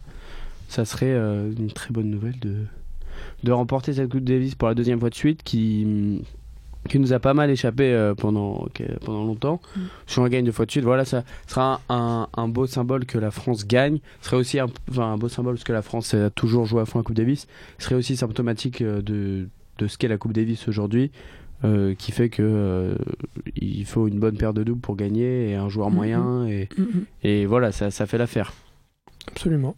ça 0.68 0.86
serait 0.86 1.14
euh, 1.14 1.52
une 1.58 1.72
très 1.72 1.94
bonne 1.94 2.10
nouvelle 2.10 2.40
de, 2.40 2.66
de 3.44 3.52
remporter 3.52 3.94
cette 3.94 4.10
Coupe 4.10 4.24
Davis 4.24 4.56
pour 4.56 4.68
la 4.68 4.74
deuxième 4.76 5.00
fois 5.00 5.10
de 5.10 5.16
suite 5.16 5.44
qui, 5.44 6.22
qui 6.90 7.00
nous 7.00 7.14
a 7.14 7.20
pas 7.20 7.34
mal 7.34 7.50
échappé 7.50 7.92
euh, 7.94 8.14
pendant, 8.16 8.68
pendant 9.06 9.24
longtemps. 9.24 9.62
Mm. 9.76 9.80
Si 10.08 10.20
on 10.20 10.28
gagne 10.28 10.46
deux 10.46 10.52
fois 10.52 10.66
de 10.66 10.72
suite, 10.72 10.84
voilà, 10.84 11.06
ça 11.06 11.24
sera 11.48 11.82
un, 11.90 12.28
un- 12.36 12.42
un 12.42 12.48
beau 12.48 12.68
symbole 12.68 13.06
que 13.06 13.18
la 13.18 13.32
France 13.32 13.66
gagne. 13.68 14.00
Ce 14.22 14.28
serait 14.28 14.38
aussi 14.38 14.60
un, 14.60 14.68
enfin, 14.90 15.14
un 15.14 15.18
beau 15.18 15.30
symbole 15.30 15.56
parce 15.56 15.64
que 15.64 15.74
la 15.74 15.82
France 15.82 16.14
a 16.14 16.30
toujours 16.30 16.66
joué 16.66 16.82
à 16.82 16.86
fond 16.86 17.00
la 17.00 17.04
Coupe 17.04 17.16
Davis. 17.16 17.48
Ce 17.80 17.86
serait 17.86 17.96
aussi 17.96 18.16
symptomatique 18.18 18.82
euh, 18.82 19.02
de, 19.02 19.48
de 19.80 19.88
ce 19.88 19.98
qu'est 19.98 20.08
la 20.10 20.18
Coupe 20.18 20.34
Davis 20.34 20.68
aujourd'hui. 20.68 21.12
euh, 21.66 21.96
qui 21.96 22.12
fait 22.12 22.28
que 22.28 22.42
euh, 22.44 22.96
il 23.56 23.86
faut 23.86 24.10
une 24.10 24.20
bonne 24.20 24.36
paire 24.36 24.54
de 24.54 24.64
doubles 24.64 24.82
pour 24.82 24.98
gagner 24.98 25.52
et 25.52 25.56
un 25.56 25.70
joueur 25.70 25.90
Mhm. 25.92 25.96
moyen 25.96 26.46
et, 26.46 26.68
Mm, 26.78 26.82
mm. 26.82 27.06
et 27.24 27.46
voilà 27.46 27.72
ça, 27.72 27.90
ça 27.90 28.06
fait 28.06 28.18
l'affaire 28.18 28.52
Absolument. 29.30 29.78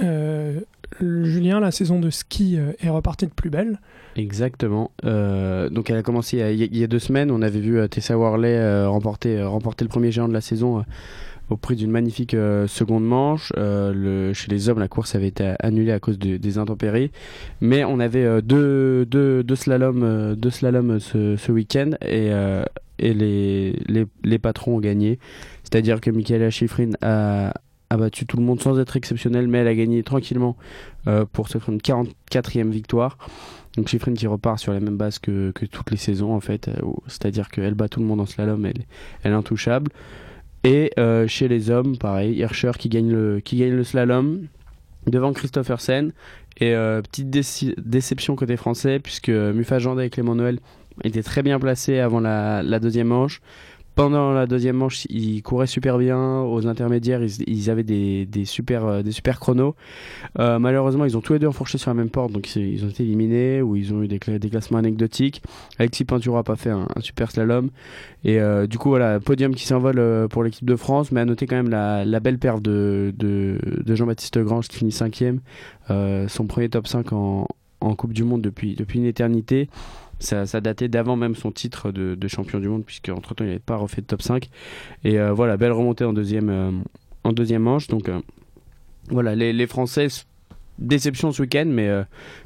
Euh, 0.00 0.60
Julien, 1.00 1.60
la 1.60 1.70
saison 1.70 2.00
de 2.00 2.10
ski 2.10 2.56
euh, 2.58 2.72
est 2.80 2.88
repartie 2.88 3.26
de 3.26 3.32
plus 3.32 3.50
belle. 3.50 3.78
exactement. 4.16 4.90
Euh, 5.04 5.68
donc 5.68 5.90
elle 5.90 5.96
a 5.96 6.02
commencé 6.02 6.38
il 6.38 6.76
y 6.76 6.84
a, 6.84 6.86
deux 6.86 6.98
semaines. 6.98 7.30
On 7.30 7.42
avait 7.42 7.60
vu 7.60 7.78
euh, 7.78 7.88
Tessa 7.88 8.16
Worley 8.16 8.56
euh, 8.56 8.88
remporter, 8.88 9.38
euh, 9.38 9.48
remporter 9.48 9.84
le 9.84 9.88
premier 9.88 10.10
géant 10.12 10.28
de 10.28 10.32
la 10.32 10.40
saison 10.40 10.78
euh, 10.78 10.82
au 11.50 11.56
prix 11.56 11.76
d'une 11.76 11.90
magnifique 11.90 12.34
euh, 12.34 12.66
seconde 12.66 13.04
manche. 13.06 13.52
Euh, 13.58 14.32
chez 14.32 14.50
les 14.50 14.68
hommes 14.68 14.78
la 14.78 14.88
course 14.88 15.14
avait 15.14 15.28
été 15.28 15.54
annulée 15.60 15.92
à 15.92 16.00
cause 16.00 16.18
de- 16.18 16.36
des 16.38 16.58
intempéries. 16.58 17.10
Mais 17.60 17.84
on 17.84 18.00
avait 18.00 18.24
euh, 18.24 18.40
deux, 18.40 19.04
deux, 19.06 19.42
deux 19.42 19.56
slaloms, 19.56 20.02
euh, 20.02 20.34
deux 20.34 20.50
slaloms 20.50 21.00
ce, 21.00 21.36
ce 21.36 21.52
week-end 21.52 21.90
et, 22.02 22.30
euh, 22.32 22.64
et 22.98 23.12
les, 23.12 23.78
les, 23.88 24.06
les 24.22 24.38
patrons 24.38 24.76
ont 24.76 24.80
gagné. 24.80 25.18
C'est 25.64 25.74
à 25.76 25.80
dire 25.82 26.00
que 26.00 26.10
Michaela 26.10 26.50
Schifrin 26.50 26.90
a 27.02 27.52
a 27.90 27.96
battu 27.96 28.26
tout 28.26 28.36
le 28.36 28.42
monde 28.42 28.60
sans 28.60 28.78
être 28.78 28.96
exceptionnel, 28.96 29.46
mais 29.46 29.58
elle 29.58 29.68
a 29.68 29.74
gagné 29.74 30.02
tranquillement 30.02 30.56
euh, 31.06 31.24
pour 31.30 31.48
une 31.68 31.78
44e 31.78 32.70
victoire. 32.70 33.18
Donc 33.76 33.88
Schifrin 33.88 34.14
qui 34.14 34.26
repart 34.26 34.58
sur 34.58 34.72
la 34.72 34.80
même 34.80 34.96
base 34.96 35.18
que, 35.18 35.52
toutes 35.70 35.90
les 35.90 35.96
saisons 35.96 36.32
en 36.32 36.40
fait, 36.40 36.68
euh, 36.68 36.74
c'est-à-dire 37.06 37.48
qu'elle 37.48 37.74
bat 37.74 37.88
tout 37.88 38.00
le 38.00 38.06
monde 38.06 38.20
en 38.20 38.26
slalom, 38.26 38.64
elle, 38.66 38.84
est 39.24 39.34
intouchable. 39.34 39.90
Et 40.62 40.92
euh, 40.98 41.26
chez 41.26 41.48
les 41.48 41.70
hommes, 41.70 41.98
pareil, 41.98 42.36
Hirscher 42.36 42.72
qui 42.78 42.88
gagne 42.88 43.10
le, 43.10 43.40
qui 43.40 43.58
gagne 43.58 43.74
le 43.74 43.84
slalom 43.84 44.46
devant 45.06 45.32
Christophersen. 45.32 46.12
Et 46.58 46.74
euh, 46.74 47.02
petite 47.02 47.30
déception 47.78 48.36
côté 48.36 48.56
français, 48.56 49.00
puisque 49.00 49.28
Mufa 49.28 49.80
Janda 49.80 50.04
et 50.04 50.10
Clément 50.10 50.36
Noël 50.36 50.60
étaient 51.02 51.24
très 51.24 51.42
bien 51.42 51.58
placés 51.58 51.98
avant 51.98 52.20
la 52.20 52.78
deuxième 52.78 53.08
manche. 53.08 53.42
Pendant 53.94 54.32
la 54.32 54.46
deuxième 54.46 54.76
manche, 54.76 55.04
ils 55.08 55.40
couraient 55.42 55.68
super 55.68 55.98
bien. 55.98 56.40
Aux 56.40 56.66
intermédiaires, 56.66 57.22
ils, 57.22 57.48
ils 57.48 57.70
avaient 57.70 57.84
des, 57.84 58.26
super, 58.44 58.84
euh, 58.84 59.02
des 59.02 59.12
super 59.12 59.38
chronos. 59.38 59.76
Euh, 60.40 60.58
malheureusement, 60.58 61.04
ils 61.04 61.16
ont 61.16 61.20
tous 61.20 61.34
les 61.34 61.38
deux 61.38 61.46
enfourché 61.46 61.78
sur 61.78 61.90
la 61.90 61.94
même 61.94 62.10
porte, 62.10 62.32
donc 62.32 62.56
ils, 62.56 62.84
ont 62.84 62.88
été 62.88 63.04
éliminés 63.04 63.62
ou 63.62 63.76
ils 63.76 63.94
ont 63.94 64.02
eu 64.02 64.08
des, 64.08 64.18
cla- 64.18 64.40
des 64.40 64.50
classements 64.50 64.78
anecdotiques. 64.78 65.42
Alexis 65.78 66.04
Pinturo 66.04 66.38
a 66.38 66.42
pas 66.42 66.56
fait 66.56 66.70
un, 66.70 66.88
super 67.00 67.30
slalom. 67.30 67.70
Et 68.24 68.40
euh, 68.40 68.66
du 68.66 68.78
coup, 68.78 68.88
voilà, 68.88 69.20
podium 69.20 69.54
qui 69.54 69.64
s'envole 69.64 70.28
pour 70.28 70.42
l'équipe 70.42 70.66
de 70.66 70.76
France, 70.76 71.12
mais 71.12 71.20
à 71.20 71.24
noter 71.24 71.46
quand 71.46 71.56
même 71.56 71.70
la, 71.70 72.20
belle 72.20 72.38
perte 72.38 72.62
de, 72.62 73.14
Jean-Baptiste 73.86 74.38
Grange 74.40 74.66
qui 74.66 74.78
finit 74.78 74.92
cinquième. 74.92 75.38
Son 75.88 76.46
premier 76.48 76.68
top 76.68 76.88
5 76.88 77.12
en, 77.12 77.46
en 77.80 77.94
Coupe 77.94 78.12
du 78.12 78.24
Monde 78.24 78.42
depuis, 78.42 78.74
depuis 78.74 78.98
une 78.98 79.04
éternité. 79.04 79.68
Ça, 80.20 80.46
datait 80.60 80.88
d'avant 80.88 81.16
même 81.16 81.34
son 81.34 81.50
titre 81.50 81.90
de, 81.92 82.28
champion 82.28 82.58
du 82.58 82.68
monde, 82.68 82.84
puisque 82.84 83.08
entre 83.10 83.34
temps 83.34 83.44
il 83.44 83.48
n'avait 83.48 83.58
pas 83.58 83.76
refait 83.76 84.00
de 84.00 84.06
top 84.06 84.22
5. 84.22 84.48
Et 85.04 85.18
euh, 85.18 85.32
voilà, 85.32 85.56
belle 85.56 85.72
remontée 85.72 86.04
en 86.04 86.12
deuxième, 86.12 86.48
euh, 86.50 86.70
en 87.24 87.32
deuxième 87.32 87.62
manche. 87.62 87.88
Donc 87.88 88.08
euh, 88.08 88.20
voilà, 89.10 89.34
les, 89.34 89.66
Français, 89.66 90.06
déception 90.78 91.30
ce 91.32 91.42
week-end, 91.42 91.66
mais, 91.68 91.90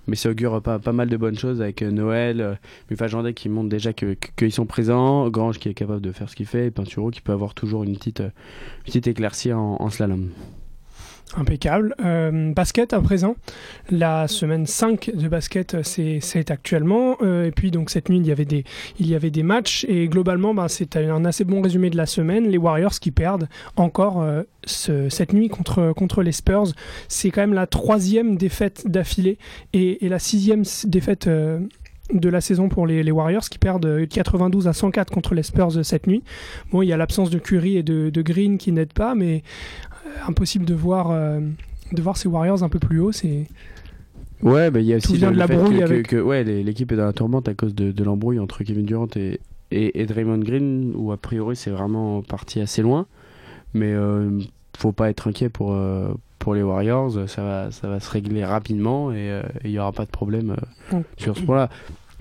mais 0.06 0.16
ça 0.16 0.30
augure 0.30 0.60
pas, 0.60 0.78
pas 0.78 0.92
mal 0.92 1.08
de 1.08 1.16
bonnes 1.16 1.38
choses 1.38 1.62
avec 1.62 1.82
Noël, 1.82 2.58
euh, 2.90 3.32
qui 3.32 3.48
montre 3.48 3.68
déjà 3.68 3.92
que- 3.92 4.14
que- 4.14 4.28
qu'ils 4.36 4.52
sont 4.52 4.66
présents, 4.66 5.28
Grange 5.30 5.58
qui 5.58 5.68
est 5.68 5.74
capable 5.74 6.00
de 6.00 6.12
faire 6.12 6.28
ce 6.28 6.34
qu'il 6.36 6.46
fait, 6.46 6.66
et 6.66 6.70
Pinturo 6.70 7.10
qui 7.10 7.20
peut 7.20 7.32
avoir 7.32 7.54
toujours 7.54 7.84
une 7.84 7.96
petite, 7.96 8.22
petite 8.84 9.06
éclaircie 9.06 9.52
en 9.52 9.88
slalom. 9.88 10.30
Impeccable. 11.36 11.94
Euh, 12.04 12.52
basket 12.52 12.92
à 12.92 13.00
présent. 13.00 13.36
La 13.90 14.28
semaine 14.28 14.66
5 14.66 15.10
de 15.14 15.28
basket, 15.28 15.76
c'est 15.82 16.50
actuellement. 16.50 17.16
Euh, 17.22 17.44
et 17.44 17.50
puis, 17.50 17.70
donc, 17.70 17.90
cette 17.90 18.08
nuit, 18.08 18.18
il 18.18 18.26
y 18.26 18.32
avait 18.32 19.30
des, 19.30 19.42
matchs. 19.42 19.84
Et 19.88 20.08
globalement, 20.08 20.54
ben, 20.54 20.68
c'est 20.68 20.96
un 20.96 21.24
assez 21.24 21.44
bon 21.44 21.60
résumé 21.60 21.90
de 21.90 21.96
la 21.96 22.06
semaine. 22.06 22.48
Les 22.48 22.58
Warriors 22.58 22.98
qui 22.98 23.10
perdent 23.10 23.48
encore 23.76 24.22
euh, 24.22 24.42
ce- 24.64 25.08
cette 25.10 25.32
nuit 25.32 25.48
contre, 25.48 26.22
les 26.22 26.32
Spurs. 26.32 26.72
C'est 27.08 27.30
quand 27.30 27.42
même 27.42 27.54
la 27.54 27.66
troisième 27.66 28.36
défaite 28.36 28.84
d'affilée 28.86 29.38
et, 29.72 29.98
la 30.08 30.18
sixième 30.18 30.62
défaite. 30.84 31.28
Euh, 32.12 32.18
de 32.18 32.28
la 32.28 32.40
saison 32.40 32.68
pour 32.68 32.86
les, 32.86 33.02
les 33.02 33.10
Warriors 33.10 33.48
qui 33.48 33.58
perdent 33.58 33.86
euh, 33.86 34.06
92 34.06 34.68
à 34.68 34.72
104 34.72 35.10
contre 35.12 35.34
les 35.34 35.42
Spurs 35.42 35.76
euh, 35.78 35.82
cette 35.82 36.06
nuit. 36.06 36.22
Bon, 36.72 36.82
il 36.82 36.86
y 36.88 36.92
a 36.92 36.96
l'absence 36.96 37.30
de 37.30 37.38
Curry 37.38 37.76
et 37.76 37.82
de, 37.82 38.10
de 38.10 38.22
Green 38.22 38.58
qui 38.58 38.72
n'aident 38.72 38.92
pas, 38.92 39.14
mais 39.14 39.42
euh, 40.06 40.10
impossible 40.28 40.64
de 40.64 40.74
voir, 40.74 41.10
euh, 41.10 41.40
de 41.92 42.02
voir 42.02 42.16
ces 42.16 42.28
Warriors 42.28 42.62
un 42.62 42.68
peu 42.68 42.78
plus 42.78 43.00
haut. 43.00 43.12
C'est 43.12 43.46
Ouais, 44.40 44.70
bah, 44.70 44.78
il 44.80 44.86
y 44.86 44.94
a 44.94 44.98
aussi 44.98 45.18
le, 45.18 45.32
de 45.32 45.36
la 45.36 45.46
fait 45.48 45.56
que, 45.56 45.60
que- 45.78 45.82
avec- 45.82 46.06
que, 46.08 46.16
ouais, 46.20 46.44
l'équipe 46.44 46.92
est 46.92 46.96
dans 46.96 47.06
la 47.06 47.12
tourmente 47.12 47.48
à 47.48 47.54
cause 47.54 47.74
de, 47.74 47.90
de 47.90 48.04
l'embrouille 48.04 48.38
entre 48.38 48.62
Kevin 48.62 48.84
Durant 48.86 49.08
et, 49.16 49.40
et, 49.72 50.00
et 50.00 50.06
Draymond 50.06 50.38
Green, 50.38 50.92
où 50.94 51.10
a 51.10 51.16
priori 51.16 51.56
c'est 51.56 51.70
vraiment 51.70 52.22
parti 52.22 52.60
assez 52.60 52.80
loin. 52.80 53.06
Mais 53.74 53.92
euh, 53.92 54.30
faut 54.76 54.92
pas 54.92 55.10
être 55.10 55.26
inquiet 55.26 55.48
pour, 55.48 55.72
euh, 55.72 56.08
pour 56.38 56.54
les 56.54 56.62
Warriors, 56.62 57.28
ça 57.28 57.42
va, 57.42 57.70
ça 57.70 57.88
va 57.88 58.00
se 58.00 58.10
régler 58.10 58.44
rapidement 58.44 59.12
et 59.12 59.30
euh, 59.30 59.42
il 59.64 59.70
y 59.70 59.78
aura 59.78 59.92
pas 59.92 60.04
de 60.04 60.10
problème 60.10 60.50
euh, 60.92 60.96
Mm. 60.98 61.02
sur 61.18 61.36
ce 61.36 61.42
point-là. 61.42 61.68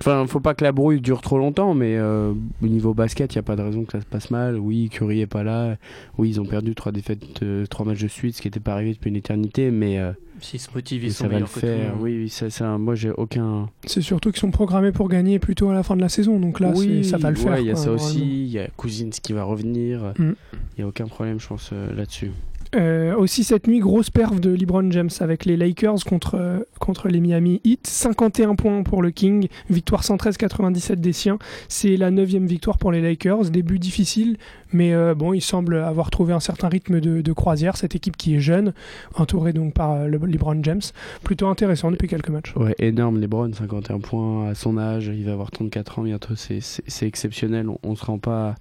Enfin, 0.00 0.24
faut 0.28 0.38
pas 0.38 0.54
que 0.54 0.62
la 0.62 0.70
brouille 0.70 1.00
dure 1.00 1.20
trop 1.22 1.38
longtemps, 1.38 1.74
mais 1.74 1.96
euh, 1.96 2.32
au 2.62 2.66
niveau 2.68 2.94
basket, 2.94 3.34
il 3.34 3.38
n'y 3.38 3.40
a 3.40 3.42
pas 3.42 3.56
de 3.56 3.62
raison 3.62 3.84
que 3.84 3.90
ça 3.92 4.00
se 4.00 4.06
passe 4.06 4.30
mal. 4.30 4.56
Oui, 4.56 4.88
Curry 4.92 5.22
est 5.22 5.26
pas 5.26 5.42
là. 5.42 5.76
Oui, 6.18 6.28
ils 6.30 6.40
ont 6.40 6.44
perdu 6.44 6.74
trois 6.76 6.92
défaites, 6.92 7.20
trois 7.68 7.84
matchs 7.84 8.02
de 8.02 8.08
suite, 8.08 8.36
ce 8.36 8.42
qui 8.42 8.46
n'était 8.46 8.60
pas 8.60 8.74
arrivé 8.74 8.92
depuis 8.92 9.10
une 9.10 9.16
éternité, 9.16 9.72
mais 9.72 9.98
euh, 9.98 10.12
S'ils 10.40 10.60
se 10.60 10.68
motivent, 10.72 11.02
ils 11.02 11.12
sont 11.12 11.24
ça 11.24 11.28
va 11.28 11.40
le 11.40 11.46
faire. 11.46 11.94
Oui, 11.98 12.16
oui, 12.16 12.28
ça, 12.28 12.48
ça, 12.48 12.78
moi 12.78 12.94
j'ai 12.94 13.10
aucun. 13.10 13.68
c'est 13.86 14.00
surtout 14.02 14.30
qu'ils 14.30 14.38
sont 14.38 14.52
programmés 14.52 14.92
pour 14.92 15.08
gagner 15.08 15.40
plutôt 15.40 15.68
à 15.70 15.74
la 15.74 15.82
fin 15.82 15.96
de 15.96 16.00
la 16.00 16.08
saison. 16.08 16.38
Donc 16.38 16.60
là, 16.60 16.70
oui, 16.76 17.04
ça 17.04 17.18
va 17.18 17.32
le 17.32 17.36
ouais, 17.38 17.42
faire. 17.42 17.58
Il 17.58 17.66
y 17.66 17.70
a 17.70 17.74
quoi, 17.74 17.82
ça 17.82 17.90
aussi. 17.90 18.20
Il 18.20 18.50
y 18.52 18.60
a 18.60 18.68
Cousins 18.76 19.10
qui 19.20 19.32
va 19.32 19.42
revenir. 19.42 20.12
Mm. 20.16 20.34
Il 20.76 20.80
y 20.80 20.84
a 20.84 20.86
aucun 20.86 21.06
problème, 21.08 21.40
je 21.40 21.48
pense, 21.48 21.70
euh, 21.72 21.92
là-dessus. 21.92 22.30
Euh, 22.74 23.16
aussi 23.16 23.44
cette 23.44 23.66
nuit, 23.66 23.78
grosse 23.78 24.10
perf 24.10 24.40
de 24.40 24.50
LeBron 24.50 24.90
James 24.90 25.10
avec 25.20 25.44
les 25.44 25.56
Lakers 25.56 26.04
contre, 26.04 26.34
euh, 26.34 26.58
contre 26.78 27.08
les 27.08 27.20
Miami 27.20 27.60
Heat. 27.64 27.86
51 27.86 28.54
points 28.56 28.82
pour 28.82 29.02
le 29.02 29.10
King, 29.10 29.48
victoire 29.70 30.02
113-97 30.02 30.96
des 30.96 31.12
siens. 31.12 31.38
C'est 31.68 31.96
la 31.96 32.10
neuvième 32.10 32.46
victoire 32.46 32.78
pour 32.78 32.92
les 32.92 33.00
Lakers. 33.00 33.50
Début 33.50 33.78
difficile, 33.78 34.36
mais 34.72 34.92
euh, 34.92 35.14
bon, 35.14 35.32
il 35.32 35.40
semble 35.40 35.76
avoir 35.76 36.10
trouvé 36.10 36.32
un 36.32 36.40
certain 36.40 36.68
rythme 36.68 37.00
de, 37.00 37.32
croisière. 37.32 37.76
Cette 37.76 37.94
équipe 37.94 38.16
qui 38.16 38.34
est 38.34 38.40
jeune, 38.40 38.72
entourée 39.14 39.52
donc 39.52 39.72
par 39.72 40.06
le, 40.06 40.18
LeBron 40.18 40.62
James, 40.62 40.82
plutôt 41.22 41.46
intéressant 41.46 41.90
depuis 41.90 42.08
quelques 42.08 42.30
matchs. 42.30 42.54
Ouais, 42.56 42.74
énorme 42.78 43.20
LeBron, 43.20 43.52
51 43.52 44.00
points 44.00 44.48
à 44.50 44.54
son 44.54 44.76
âge. 44.76 45.10
Il 45.14 45.24
va 45.24 45.32
avoir 45.32 45.50
34 45.50 46.00
ans 46.00 46.02
bientôt. 46.02 46.34
C'est 46.36 47.06
exceptionnel. 47.06 47.68
On, 47.68 47.78
on 47.82 47.94
se 47.94 48.04
rend 48.04 48.18
pas, 48.18 48.56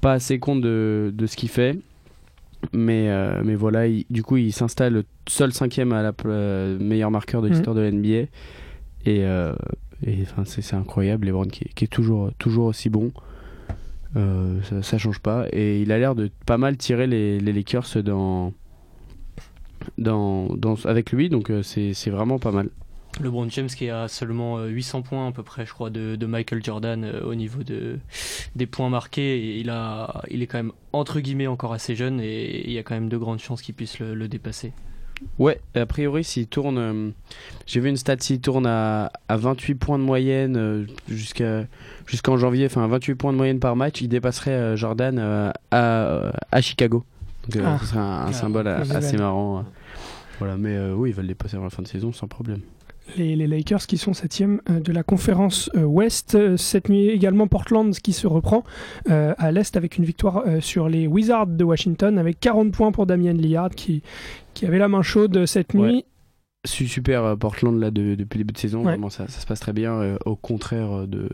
pas 0.00 0.12
assez 0.12 0.38
compte 0.38 0.60
de, 0.60 1.12
de 1.14 1.26
ce 1.26 1.36
qu'il 1.36 1.48
fait. 1.48 1.78
Mais, 2.72 3.08
euh, 3.08 3.42
mais 3.44 3.54
voilà, 3.54 3.86
il, 3.86 4.04
du 4.10 4.22
coup, 4.22 4.36
il 4.36 4.52
s'installe 4.52 5.04
seul 5.28 5.52
cinquième 5.52 5.92
à 5.92 6.02
la 6.02 6.12
euh, 6.26 6.78
meilleur 6.78 7.10
marqueur 7.10 7.42
de 7.42 7.48
l'histoire 7.48 7.74
mmh. 7.74 7.78
de 7.78 7.84
l'NBA. 7.84 8.28
Et, 9.06 9.24
euh, 9.24 9.54
et 10.04 10.24
c'est 10.44 10.74
incroyable, 10.74 11.26
LeBron 11.26 11.46
qui, 11.46 11.64
qui, 11.74 11.84
est 11.84 11.88
toujours, 11.88 12.30
toujours 12.38 12.66
aussi 12.66 12.88
bon. 12.88 13.12
Euh, 14.16 14.60
ça, 14.62 14.82
ça, 14.82 14.98
change 14.98 15.20
pas. 15.20 15.46
Et 15.52 15.82
il 15.82 15.92
a 15.92 15.98
l'air 15.98 16.14
de 16.14 16.30
pas 16.46 16.58
mal 16.58 16.76
tirer 16.76 17.06
les, 17.06 17.38
les 17.40 17.52
Lakers 17.52 18.02
dans, 18.04 18.52
dans, 19.96 20.48
dans, 20.56 20.74
avec 20.84 21.12
lui, 21.12 21.28
donc 21.28 21.52
c'est 21.62 22.10
vraiment 22.10 22.38
pas 22.38 22.52
mal. 22.52 22.70
LeBron 23.20 23.48
James 23.50 23.68
qui 23.68 23.90
a 23.90 24.08
seulement 24.08 24.64
800 24.64 25.02
points 25.02 25.28
à 25.28 25.32
peu 25.32 25.42
près, 25.42 25.66
je 25.66 25.72
crois, 25.72 25.90
de, 25.90 26.16
de 26.16 26.26
Michael 26.26 26.64
Jordan 26.64 27.04
euh, 27.04 27.22
au 27.22 27.34
niveau 27.34 27.62
de, 27.62 27.98
des 28.56 28.66
points 28.66 28.88
marqués. 28.88 29.38
Et 29.38 29.58
il, 29.58 29.70
a, 29.70 30.22
il 30.30 30.42
est 30.42 30.46
quand 30.46 30.58
même, 30.58 30.72
entre 30.92 31.20
guillemets, 31.20 31.46
encore 31.46 31.72
assez 31.72 31.94
jeune 31.96 32.20
et 32.20 32.66
il 32.66 32.72
y 32.72 32.78
a 32.78 32.82
quand 32.82 32.94
même 32.94 33.08
de 33.08 33.16
grandes 33.16 33.40
chances 33.40 33.62
qu'il 33.62 33.74
puisse 33.74 33.98
le, 33.98 34.14
le, 34.14 34.28
dépasser. 34.28 34.72
Ouais, 35.38 35.60
a 35.74 35.86
priori, 35.86 36.22
s'il 36.22 36.46
tourne, 36.46 36.78
euh, 36.78 37.10
j'ai 37.66 37.80
vu 37.80 37.88
une 37.88 37.96
stat, 37.96 38.16
s'il 38.20 38.40
tourne 38.40 38.66
à, 38.66 39.10
à 39.28 39.36
28 39.36 39.74
points 39.74 39.98
de 39.98 40.04
moyenne 40.04 40.56
euh, 40.56 40.86
jusqu'à 41.08 41.64
jusqu'en 42.06 42.36
janvier, 42.36 42.66
enfin 42.66 42.86
28 42.86 43.14
points 43.16 43.32
de 43.32 43.36
moyenne 43.36 43.58
par 43.58 43.74
match, 43.74 44.00
il 44.00 44.08
dépasserait 44.08 44.52
euh, 44.52 44.76
Jordan 44.76 45.18
euh, 45.18 45.50
à, 45.72 46.30
à 46.52 46.60
Chicago. 46.60 47.04
Donc 47.48 47.62
ah. 47.66 47.78
ce 47.80 47.86
serait 47.86 47.98
un, 47.98 48.02
un 48.02 48.26
ah, 48.28 48.32
symbole 48.32 48.68
assez 48.68 49.16
marrant. 49.16 49.64
Voilà, 50.38 50.56
mais 50.56 50.78
oui, 50.92 51.10
il 51.10 51.14
va 51.16 51.22
le 51.22 51.28
dépasser 51.28 51.56
avant 51.56 51.64
la 51.64 51.70
fin 51.70 51.82
de 51.82 51.88
saison 51.88 52.12
sans 52.12 52.28
problème 52.28 52.60
les, 53.16 53.36
les, 53.36 53.46
Lakers 53.46 53.86
qui 53.86 53.98
sont 53.98 54.12
septième 54.12 54.60
euh, 54.68 54.80
de 54.80 54.92
la 54.92 55.02
conférence 55.02 55.70
euh, 55.76 55.84
Ouest. 55.84 56.34
Euh, 56.34 56.56
cette 56.56 56.88
nuit 56.88 57.08
également 57.08 57.46
Portland 57.46 57.94
qui 57.94 58.12
se 58.12 58.26
reprend 58.26 58.64
à 59.08 59.52
l'Est 59.52 59.76
avec 59.76 59.96
une 59.96 60.04
victoire 60.04 60.44
sur 60.60 60.88
les 60.88 61.06
Wizards 61.06 61.46
de 61.46 61.64
Washington 61.64 62.18
avec 62.18 62.40
40 62.40 62.72
points 62.72 62.92
pour 62.92 63.06
Damien 63.06 63.32
Lillard 63.32 63.70
qui, 63.70 64.02
qui 64.54 64.66
avait 64.66 64.78
la 64.78 64.88
main 64.88 65.02
chaude 65.02 65.46
cette 65.46 65.74
nuit. 65.74 65.96
Ouais. 65.96 66.04
Super 66.64 67.36
Portland 67.38 67.78
là 67.78 67.90
de, 67.90 68.14
depuis 68.14 68.38
le 68.38 68.44
début 68.44 68.52
de 68.52 68.58
saison, 68.58 68.78
ouais. 68.80 68.92
vraiment 68.92 69.10
ça, 69.10 69.26
ça, 69.28 69.40
se 69.40 69.46
passe 69.46 69.60
très 69.60 69.72
bien, 69.72 70.18
au 70.24 70.36
contraire 70.36 71.06
de, 71.06 71.28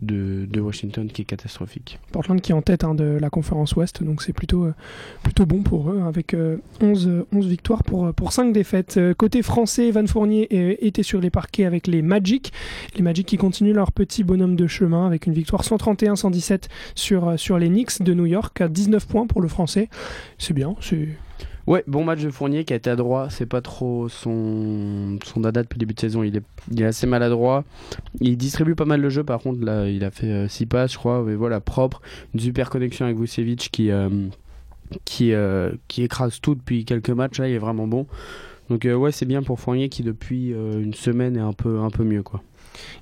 de, 0.00 0.60
Washington 0.60 1.08
qui 1.08 1.22
est 1.22 1.24
catastrophique. 1.24 1.98
Portland 2.12 2.40
qui 2.40 2.52
est 2.52 2.54
en 2.54 2.62
tête 2.62 2.84
hein, 2.84 2.94
de 2.94 3.18
la 3.20 3.30
conférence 3.30 3.76
Ouest, 3.76 4.02
donc 4.02 4.22
c'est 4.22 4.32
plutôt, 4.32 4.64
euh, 4.64 4.74
plutôt 5.22 5.46
bon 5.46 5.62
pour 5.62 5.90
eux, 5.90 6.02
avec 6.06 6.34
euh, 6.34 6.56
11, 6.80 7.26
11 7.32 7.46
victoires 7.46 7.82
pour, 7.82 8.12
pour 8.14 8.32
5 8.32 8.52
défaites. 8.52 8.96
Euh, 8.96 9.14
côté 9.14 9.42
français, 9.42 9.90
Van 9.90 10.06
Fournier 10.06 10.48
euh, 10.52 10.74
était 10.80 11.02
sur 11.02 11.20
les 11.20 11.30
parquets 11.30 11.64
avec 11.64 11.86
les 11.86 12.02
Magic. 12.02 12.52
Les 12.96 13.02
Magic 13.02 13.26
qui 13.26 13.36
continuent 13.36 13.74
leur 13.74 13.92
petit 13.92 14.24
bonhomme 14.24 14.56
de 14.56 14.66
chemin 14.66 15.06
avec 15.06 15.26
une 15.26 15.34
victoire 15.34 15.62
131-117 15.62 16.64
sur, 16.94 17.38
sur 17.38 17.58
les 17.58 17.68
Knicks 17.68 18.02
de 18.02 18.14
New 18.14 18.26
York 18.26 18.60
à 18.60 18.68
19 18.68 19.06
points 19.06 19.26
pour 19.26 19.40
le 19.40 19.48
français. 19.48 19.88
C'est 20.38 20.54
bien, 20.54 20.74
c'est 20.80 21.08
Ouais, 21.66 21.82
bon 21.86 22.04
match 22.04 22.20
de 22.20 22.28
Fournier 22.28 22.64
qui 22.64 22.74
a 22.74 22.76
été 22.76 22.90
adroit. 22.90 23.28
C'est 23.30 23.46
pas 23.46 23.62
trop 23.62 24.08
son, 24.08 25.18
son 25.24 25.40
dada 25.40 25.62
depuis 25.62 25.76
le 25.76 25.80
début 25.80 25.94
de 25.94 26.00
saison. 26.00 26.22
Il 26.22 26.36
est, 26.36 26.42
il 26.70 26.82
est 26.82 26.84
assez 26.84 27.06
maladroit. 27.06 27.64
Il 28.20 28.36
distribue 28.36 28.74
pas 28.74 28.84
mal 28.84 29.00
le 29.00 29.08
jeu. 29.08 29.24
Par 29.24 29.40
contre, 29.40 29.64
là, 29.64 29.88
il 29.88 30.04
a 30.04 30.10
fait 30.10 30.46
6 30.48 30.64
euh, 30.64 30.66
passes, 30.66 30.92
je 30.92 30.98
crois. 30.98 31.22
Mais 31.22 31.34
voilà, 31.34 31.60
propre. 31.60 32.02
Une 32.34 32.40
super 32.40 32.68
connexion 32.68 33.06
avec 33.06 33.18
Vucevic 33.18 33.70
qui, 33.72 33.90
euh, 33.90 34.10
qui, 35.06 35.32
euh, 35.32 35.72
qui 35.88 36.02
écrase 36.02 36.38
tout 36.40 36.54
depuis 36.54 36.84
quelques 36.84 37.10
matchs. 37.10 37.38
Là, 37.38 37.48
il 37.48 37.54
est 37.54 37.58
vraiment 37.58 37.86
bon. 37.86 38.06
Donc, 38.68 38.86
ouais, 38.86 39.12
c'est 39.12 39.26
bien 39.26 39.42
pour 39.42 39.58
Fournier 39.58 39.88
qui, 39.88 40.02
depuis 40.02 40.50
une 40.50 40.94
semaine, 40.94 41.36
est 41.36 41.40
un 41.40 41.52
peu, 41.52 41.80
un 41.80 41.90
peu 41.90 42.02
mieux, 42.02 42.22
quoi. 42.22 42.42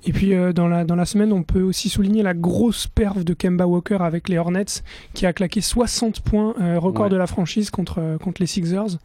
Et 0.04 0.12
puis 0.12 0.34
euh, 0.34 0.52
dans, 0.52 0.68
la, 0.68 0.84
dans 0.84 0.96
la 0.96 1.04
semaine, 1.04 1.32
on 1.32 1.42
peut 1.42 1.62
aussi 1.62 1.88
souligner 1.88 2.22
la 2.22 2.34
grosse 2.34 2.86
perf 2.86 3.24
de 3.24 3.34
Kemba 3.34 3.66
Walker 3.66 3.98
avec 4.00 4.28
les 4.28 4.38
Hornets 4.38 4.82
qui 5.14 5.26
a 5.26 5.32
claqué 5.32 5.60
60 5.60 6.20
points, 6.20 6.54
euh, 6.60 6.78
record 6.78 7.04
ouais. 7.04 7.10
de 7.10 7.16
la 7.16 7.26
franchise 7.26 7.70
contre, 7.70 7.98
euh, 8.00 8.18
contre 8.18 8.40
les 8.40 8.46
Sixers. 8.46 8.98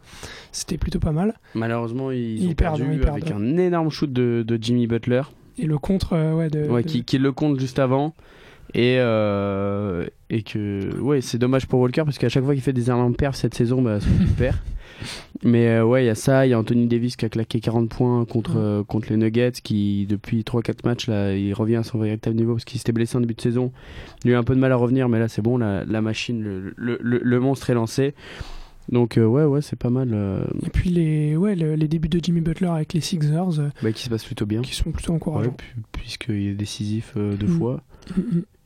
C'était 0.52 0.78
plutôt 0.78 0.98
pas 0.98 1.12
mal. 1.12 1.34
Malheureusement, 1.54 2.10
ils, 2.10 2.42
ils 2.42 2.50
ont 2.50 2.54
perdent, 2.54 2.78
perdu 2.78 2.98
ils 3.00 3.08
avec 3.08 3.24
perdent. 3.26 3.42
un 3.42 3.56
énorme 3.56 3.90
shoot 3.90 4.12
de, 4.12 4.44
de, 4.46 4.58
Jimmy 4.60 4.86
Butler. 4.86 5.22
Et 5.58 5.66
le 5.66 5.78
contre, 5.78 6.12
euh, 6.14 6.34
ouais, 6.34 6.50
de, 6.50 6.64
ouais 6.68 6.82
de... 6.82 6.88
Qui, 6.88 7.04
qui, 7.04 7.18
le 7.18 7.32
compte 7.32 7.58
juste 7.58 7.78
avant. 7.78 8.14
Et, 8.74 8.96
euh, 8.98 10.06
et 10.28 10.42
que 10.42 10.94
ouais 11.00 11.22
c'est 11.22 11.38
dommage 11.38 11.66
pour 11.66 11.80
Walker 11.80 12.02
parce 12.04 12.18
qu'à 12.18 12.28
chaque 12.28 12.44
fois 12.44 12.52
qu'il 12.52 12.62
fait 12.62 12.74
des 12.74 12.90
énormes 12.90 13.14
perfs 13.14 13.36
cette 13.36 13.54
saison 13.54 13.80
bah, 13.80 13.98
il 14.20 14.26
perd 14.26 14.56
mais 15.42 15.68
euh, 15.68 15.84
ouais 15.84 16.04
il 16.04 16.06
y 16.06 16.10
a 16.10 16.14
ça 16.14 16.46
il 16.46 16.50
y 16.50 16.52
a 16.52 16.58
Anthony 16.58 16.86
Davis 16.86 17.16
qui 17.16 17.24
a 17.24 17.30
claqué 17.30 17.60
40 17.60 17.88
points 17.88 18.24
contre, 18.26 18.56
euh, 18.56 18.84
contre 18.84 19.08
les 19.08 19.16
Nuggets 19.16 19.52
qui 19.62 20.06
depuis 20.06 20.42
3-4 20.42 20.84
matchs 20.84 21.06
là 21.06 21.34
il 21.34 21.54
revient 21.54 21.76
à 21.76 21.82
son 21.82 21.98
véritable 21.98 22.36
niveau 22.36 22.54
parce 22.54 22.66
qu'il 22.66 22.78
s'était 22.78 22.92
blessé 22.92 23.16
en 23.16 23.20
début 23.20 23.34
de 23.34 23.40
saison. 23.40 23.72
Il 24.24 24.32
a 24.32 24.34
eu 24.34 24.36
un 24.36 24.44
peu 24.44 24.54
de 24.54 24.60
mal 24.60 24.72
à 24.72 24.76
revenir 24.76 25.08
mais 25.08 25.18
là 25.18 25.28
c'est 25.28 25.42
bon 25.42 25.56
la, 25.56 25.84
la 25.86 26.02
machine 26.02 26.42
le, 26.42 26.74
le, 26.76 26.98
le, 27.00 27.20
le, 27.22 27.40
monstre 27.40 27.70
est 27.70 27.74
lancé. 27.74 28.14
Donc 28.90 29.16
euh, 29.16 29.24
ouais 29.24 29.44
ouais 29.44 29.62
c'est 29.62 29.78
pas 29.78 29.90
mal 29.90 30.14
et 30.66 30.70
puis 30.70 30.90
les 30.90 31.36
ouais 31.36 31.54
le, 31.54 31.74
les 31.74 31.88
débuts 31.88 32.08
de 32.08 32.20
Jimmy 32.22 32.42
Butler 32.42 32.68
avec 32.68 32.92
les 32.92 33.00
Sixers 33.00 33.70
bah, 33.82 33.92
qui 33.92 34.02
se 34.02 34.10
passent 34.10 34.24
plutôt 34.24 34.46
bien. 34.46 34.60
qui 34.60 34.74
sont 34.74 34.90
plutôt 34.90 35.14
encourageants. 35.14 35.50
Ouais, 35.50 35.82
puisqu'il 35.92 36.48
est 36.48 36.54
décisif 36.54 37.14
deux 37.16 37.46
mmh. 37.46 37.58
fois 37.58 37.82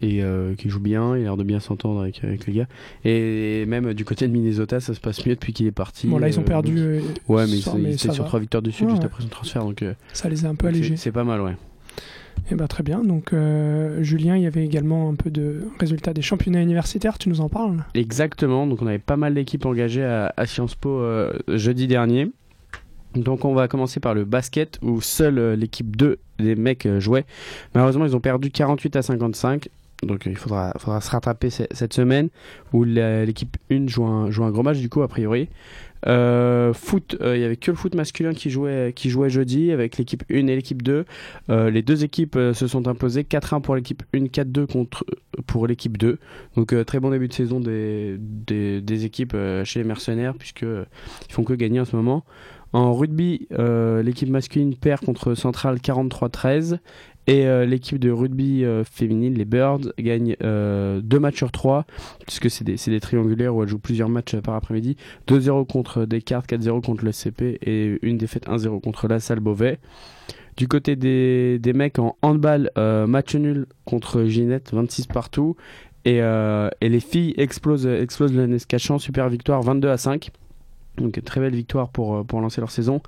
et 0.01 0.23
euh, 0.23 0.55
qui 0.55 0.69
joue 0.69 0.81
bien, 0.81 1.17
il 1.17 1.21
a 1.21 1.25
l'air 1.25 1.37
de 1.37 1.45
bien 1.45 1.61
s'entendre 1.61 2.01
avec, 2.01 2.23
avec 2.25 2.47
les 2.47 2.53
gars. 2.53 2.67
Et, 3.05 3.63
et, 3.63 3.67
même 3.67 3.95
du 3.95 4.05
côté 4.05 4.27
de 4.27 4.33
Minnesota, 4.33 4.81
ça 4.81 4.95
se 4.95 5.01
passe 5.01 5.25
mieux 5.25 5.35
depuis 5.35 5.53
qu'il 5.53 5.67
est 5.67 5.73
parti. 5.73 6.09
Bon, 6.09 6.19
là, 6.19 6.29
ils 6.29 6.39
ont 6.39 6.45
perdu. 6.45 6.75
Euh, 6.79 7.01
ouais, 7.29 7.47
mais, 7.47 7.59
mais 7.77 7.91
ils 7.91 7.95
étaient 7.95 8.13
sur 8.13 8.25
trois 8.25 8.41
victoires 8.41 8.63
dessus 8.63 8.85
ouais, 8.85 8.91
juste 8.91 9.03
ouais. 9.03 9.07
après 9.07 9.23
son 9.23 9.29
transfert. 9.29 9.65
Donc, 9.65 9.83
euh, 9.83 9.95
ça 10.13 10.29
les 10.29 10.45
a 10.45 10.49
un 10.49 10.55
peu 10.55 10.67
allégés. 10.67 10.97
C'est 10.97 11.13
pas 11.13 11.25
mal, 11.25 11.41
ouais. 11.41 11.53
Et 11.53 12.53
eh 12.53 12.55
ben, 12.57 12.67
très 12.67 12.83
bien. 12.83 13.05
Donc, 13.05 13.33
euh, 13.33 14.03
Julien, 14.03 14.37
il 14.37 14.43
y 14.43 14.47
avait 14.47 14.65
également 14.65 15.09
un 15.09 15.15
peu 15.15 15.31
de 15.31 15.69
résultats 15.79 16.13
des 16.13 16.23
championnats 16.23 16.61
universitaires. 16.61 17.19
Tu 17.19 17.29
nous 17.29 17.41
en 17.41 17.49
parles? 17.49 17.85
Exactement. 17.95 18.67
Donc, 18.67 18.83
on 18.83 18.87
avait 18.87 18.99
pas 18.99 19.17
mal 19.17 19.35
d'équipes 19.35 19.65
engagées 19.65 20.03
à, 20.03 20.33
à 20.37 20.47
Sciences 20.47 20.75
Po 20.75 20.91
euh, 20.91 21.33
jeudi 21.49 21.87
dernier. 21.87 22.33
Donc 23.15 23.45
on 23.45 23.55
va 23.55 23.69
commencer 23.69 24.01
par 24.01 24.15
le 24.15 24.25
basket 24.25 24.79
où 24.83 25.01
seule 25.01 25.39
euh, 25.39 25.57
l'équipe 25.57 25.97
2 25.97 26.19
des 26.39 26.57
mecs 26.57 26.87
euh, 26.87 27.01
jouait. 27.01 27.25
Malheureusement 27.75 28.07
ils 28.07 28.17
ont 28.17 28.21
perdu 28.21 28.51
48 28.51 28.97
à 28.97 29.03
55. 29.03 29.69
Donc 30.03 30.27
il 30.27 30.37
faudra, 30.37 30.73
se 30.79 31.11
rattraper 31.11 31.49
cette 31.51 31.93
semaine 31.93 32.29
où 32.73 32.83
l'équipe 32.85 33.57
1 33.71 33.87
joue 33.87 34.05
un, 34.05 34.51
gros 34.51 34.63
match 34.63 34.79
du 34.79 34.89
coup 34.89 35.03
a 35.03 35.09
priori. 35.09 35.49
Euh, 36.09 36.73
foot, 36.73 37.17
il 37.21 37.27
euh, 37.27 37.37
y 37.37 37.45
avait 37.45 37.57
que 37.57 37.71
le 37.71 37.77
foot 37.77 37.95
masculin 37.95 38.35
qui 38.35 38.51
jouait, 38.51 38.93
qui 38.95 39.09
jouait 39.09 39.31
jeudi 39.31 39.71
avec 39.71 39.99
l'équipe 39.99 40.25
1 40.31 40.49
et 40.49 40.57
l'équipe 40.57 40.83
2. 40.83 41.05
Euh, 41.51 41.71
les 41.71 41.83
deux 41.83 42.03
équipes 42.03 42.37
se 42.53 42.67
sont 42.67 42.89
imposées 42.89 43.23
4-1 43.23 43.61
pour 43.61 43.77
l'équipe 43.77 44.03
1, 44.13 44.25
4-2 44.25 44.67
contre, 44.67 45.05
pour 45.47 45.69
l'équipe 45.69 45.97
2. 45.97 46.19
Donc 46.57 46.75
très 46.85 46.99
bon 46.99 47.11
début 47.11 47.29
de 47.29 47.33
saison 47.33 47.61
des, 47.61 48.19
équipes 49.05 49.37
chez 49.65 49.81
les 49.81 49.87
mercenaires 49.87 50.35
puisqu'ils 50.35 50.87
font 51.33 51.45
que 51.45 51.55
gagner 51.55 51.81
en 51.81 51.85
ce 51.85 51.95
moment. 51.95 52.25
En 52.73 52.95
rugby, 52.95 53.49
l'équipe 53.51 54.31
masculine 54.31 54.75
perd 54.75 55.05
contre 55.05 55.35
Central 55.35 55.77
43-13 55.77 56.79
et 57.27 57.47
euh, 57.47 57.65
l'équipe 57.65 57.99
de 57.99 58.11
rugby 58.11 58.65
euh, 58.65 58.83
féminine, 58.85 59.35
les 59.35 59.45
Birds, 59.45 59.93
gagne 59.99 60.37
euh, 60.43 61.01
deux 61.01 61.21
matchs 61.21 61.37
sur 61.37 61.53
trois, 61.53 61.87
puisque 62.27 62.51
c'est 62.51 62.65
des, 62.65 63.01
triangulaires 63.01 63.55
où 63.55 63.63
elle 63.63 63.69
joue 63.69 63.79
plusieurs 63.79 64.09
matchs 64.09 64.37
par 64.37 64.55
après-midi. 64.55 64.97
2-0 65.29 65.67
contre 65.67 66.05
Descartes, 66.05 66.51
4-0 66.51 66.83
contre 66.83 67.05
le 67.05 67.13
CP 67.13 67.59
et 67.63 67.99
une 68.03 68.19
défaite 68.19 68.49
1-0 68.49 68.81
contre 68.81 69.07
la 69.07 69.21
Salle 69.21 69.41
Beauvais. 69.41 69.79
Du 70.57 70.69
côté 70.69 70.97
des, 70.97 71.73
mecs 71.75 71.99
en 71.99 72.17
handball, 72.23 72.71
euh, 72.77 73.07
match 73.07 73.35
nul 73.37 73.67
contre 73.85 74.25
Ginette, 74.25 74.73
26 74.73 75.07
partout. 75.07 75.57
Et, 76.05 76.21
euh, 76.21 76.69
et 76.81 76.89
les 76.89 76.99
filles 76.99 77.35
explosent, 77.39 77.87
explosent 77.87 78.35
le 78.35 78.47
Nescachan, 78.47 78.99
super 78.99 79.29
victoire 79.29 79.63
22 79.63 79.89
à 79.89 79.97
5. 79.97 80.33
Donc 80.99 81.21
très 81.25 81.41
belle 81.41 81.55
victoire 81.55 81.89
pour, 81.89 82.25
pour 82.25 82.41
lancer 82.41 82.61
leur 82.61 82.71
saison. 82.71 83.01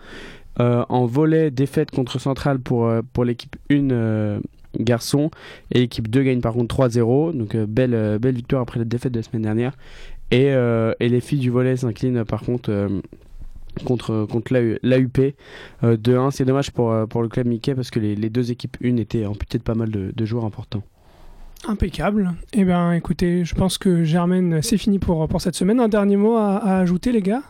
Euh, 0.61 0.85
en 0.88 1.07
volet, 1.07 1.51
défaite 1.51 1.90
contre 1.90 2.18
Central 2.20 2.61
pour, 2.61 2.87
euh, 2.87 3.03
pour 3.12 3.25
l'équipe 3.25 3.57
1 3.70 3.90
euh, 3.90 4.40
garçon 4.79 5.31
et 5.73 5.81
l'équipe 5.81 6.09
2 6.09 6.23
gagne 6.23 6.40
par 6.40 6.53
contre 6.53 6.77
3-0. 6.77 7.37
Donc 7.37 7.55
euh, 7.55 7.66
belle, 7.66 8.18
belle 8.18 8.35
victoire 8.35 8.62
après 8.62 8.79
la 8.79 8.85
défaite 8.85 9.12
de 9.12 9.18
la 9.18 9.23
semaine 9.23 9.42
dernière. 9.42 9.73
Et, 10.31 10.47
et 10.47 11.09
les 11.09 11.20
filles 11.20 11.38
du 11.38 11.51
volet 11.51 11.77
s'inclinent 11.77 12.25
par 12.25 12.40
contre 12.40 12.88
contre, 13.85 14.27
contre 14.29 14.53
l'AUP 14.83 15.35
la 15.83 15.97
2-1. 15.97 16.31
C'est 16.33 16.44
dommage 16.44 16.73
pour, 16.73 16.92
pour 17.09 17.23
le 17.23 17.29
club 17.29 17.47
Mickey 17.47 17.75
parce 17.75 17.90
que 17.90 18.01
les, 18.01 18.31
deux 18.31 18.51
équipes 18.51 18.77
1 18.83 18.97
étaient 18.97 19.27
amputées 19.27 19.59
de 19.59 19.62
pas 19.62 19.75
mal 19.75 19.90
de, 19.90 20.12
de 20.16 20.25
joueurs 20.25 20.44
importants. 20.44 20.83
Impeccable. 21.68 22.33
Eh 22.53 22.64
bien, 22.64 22.92
écoutez, 22.94 23.44
je 23.44 23.55
pense 23.55 23.79
que 23.79 24.03
Germaine, 24.03 24.61
c'est 24.61 24.79
fini 24.79 24.99
pour, 24.99 25.29
pour 25.29 25.40
cette 25.40 25.55
semaine. 25.55 25.79
Un 25.79 25.88
dernier 25.88 26.16
mot 26.16 26.35
à 26.35 26.79
ajouter, 26.79 27.12
les 27.12 27.23
gars? 27.23 27.42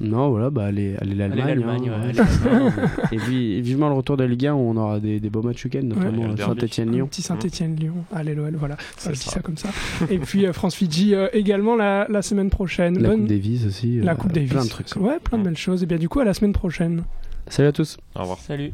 Non, 0.00 0.30
voilà, 0.30 0.50
bah 0.50 0.64
allez, 0.66 0.96
allez 1.00 1.14
l'Allemagne. 1.14 1.90
Hein, 1.90 2.12
ouais, 2.14 2.72
et 3.12 3.16
puis 3.16 3.60
vivement 3.60 3.88
le 3.88 3.94
retour 3.94 4.16
de 4.16 4.24
Ligue 4.24 4.46
1 4.46 4.54
où 4.54 4.58
on 4.58 4.76
aura 4.76 4.98
des, 5.00 5.20
des 5.20 5.30
beaux 5.30 5.42
matchs 5.42 5.64
week-end, 5.64 5.82
notamment 5.84 6.24
euh. 6.30 6.36
Saint-Etienne-Lyon. 6.36 7.06
Petit 7.06 7.22
Saint-Etienne-Lyon. 7.22 7.94
Allez, 8.12 8.34
l'OL, 8.34 8.56
voilà. 8.56 8.76
Ça, 8.96 9.12
je 9.12 9.18
dis 9.18 9.24
ça. 9.24 9.30
ça 9.32 9.40
comme 9.40 9.56
ça. 9.56 9.68
Et 10.10 10.18
puis 10.18 10.46
euh, 10.46 10.52
France-Fidji 10.52 11.14
euh, 11.14 11.28
également 11.32 11.76
la, 11.76 12.06
la 12.08 12.22
semaine 12.22 12.50
prochaine. 12.50 12.98
La 13.00 13.08
Bonne- 13.10 13.20
Coupe 13.20 13.28
Davis 13.28 13.66
aussi. 13.66 14.00
la 14.00 14.14
Coupe 14.14 14.32
Davis. 14.32 14.50
Plein 14.50 14.64
de 14.64 14.68
trucs. 14.68 14.96
Ouais, 14.96 15.18
plein 15.22 15.38
de 15.38 15.44
belles 15.44 15.56
choses. 15.56 15.82
Et 15.82 15.86
bien, 15.86 15.98
du 15.98 16.08
coup, 16.08 16.20
à 16.20 16.24
la 16.24 16.34
semaine 16.34 16.52
prochaine. 16.52 17.04
Salut 17.48 17.68
à 17.68 17.72
tous. 17.72 17.96
Au 18.16 18.20
revoir. 18.20 18.38
Salut. 18.38 18.72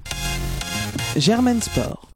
Germaine 1.16 1.60
Sport. 1.60 2.08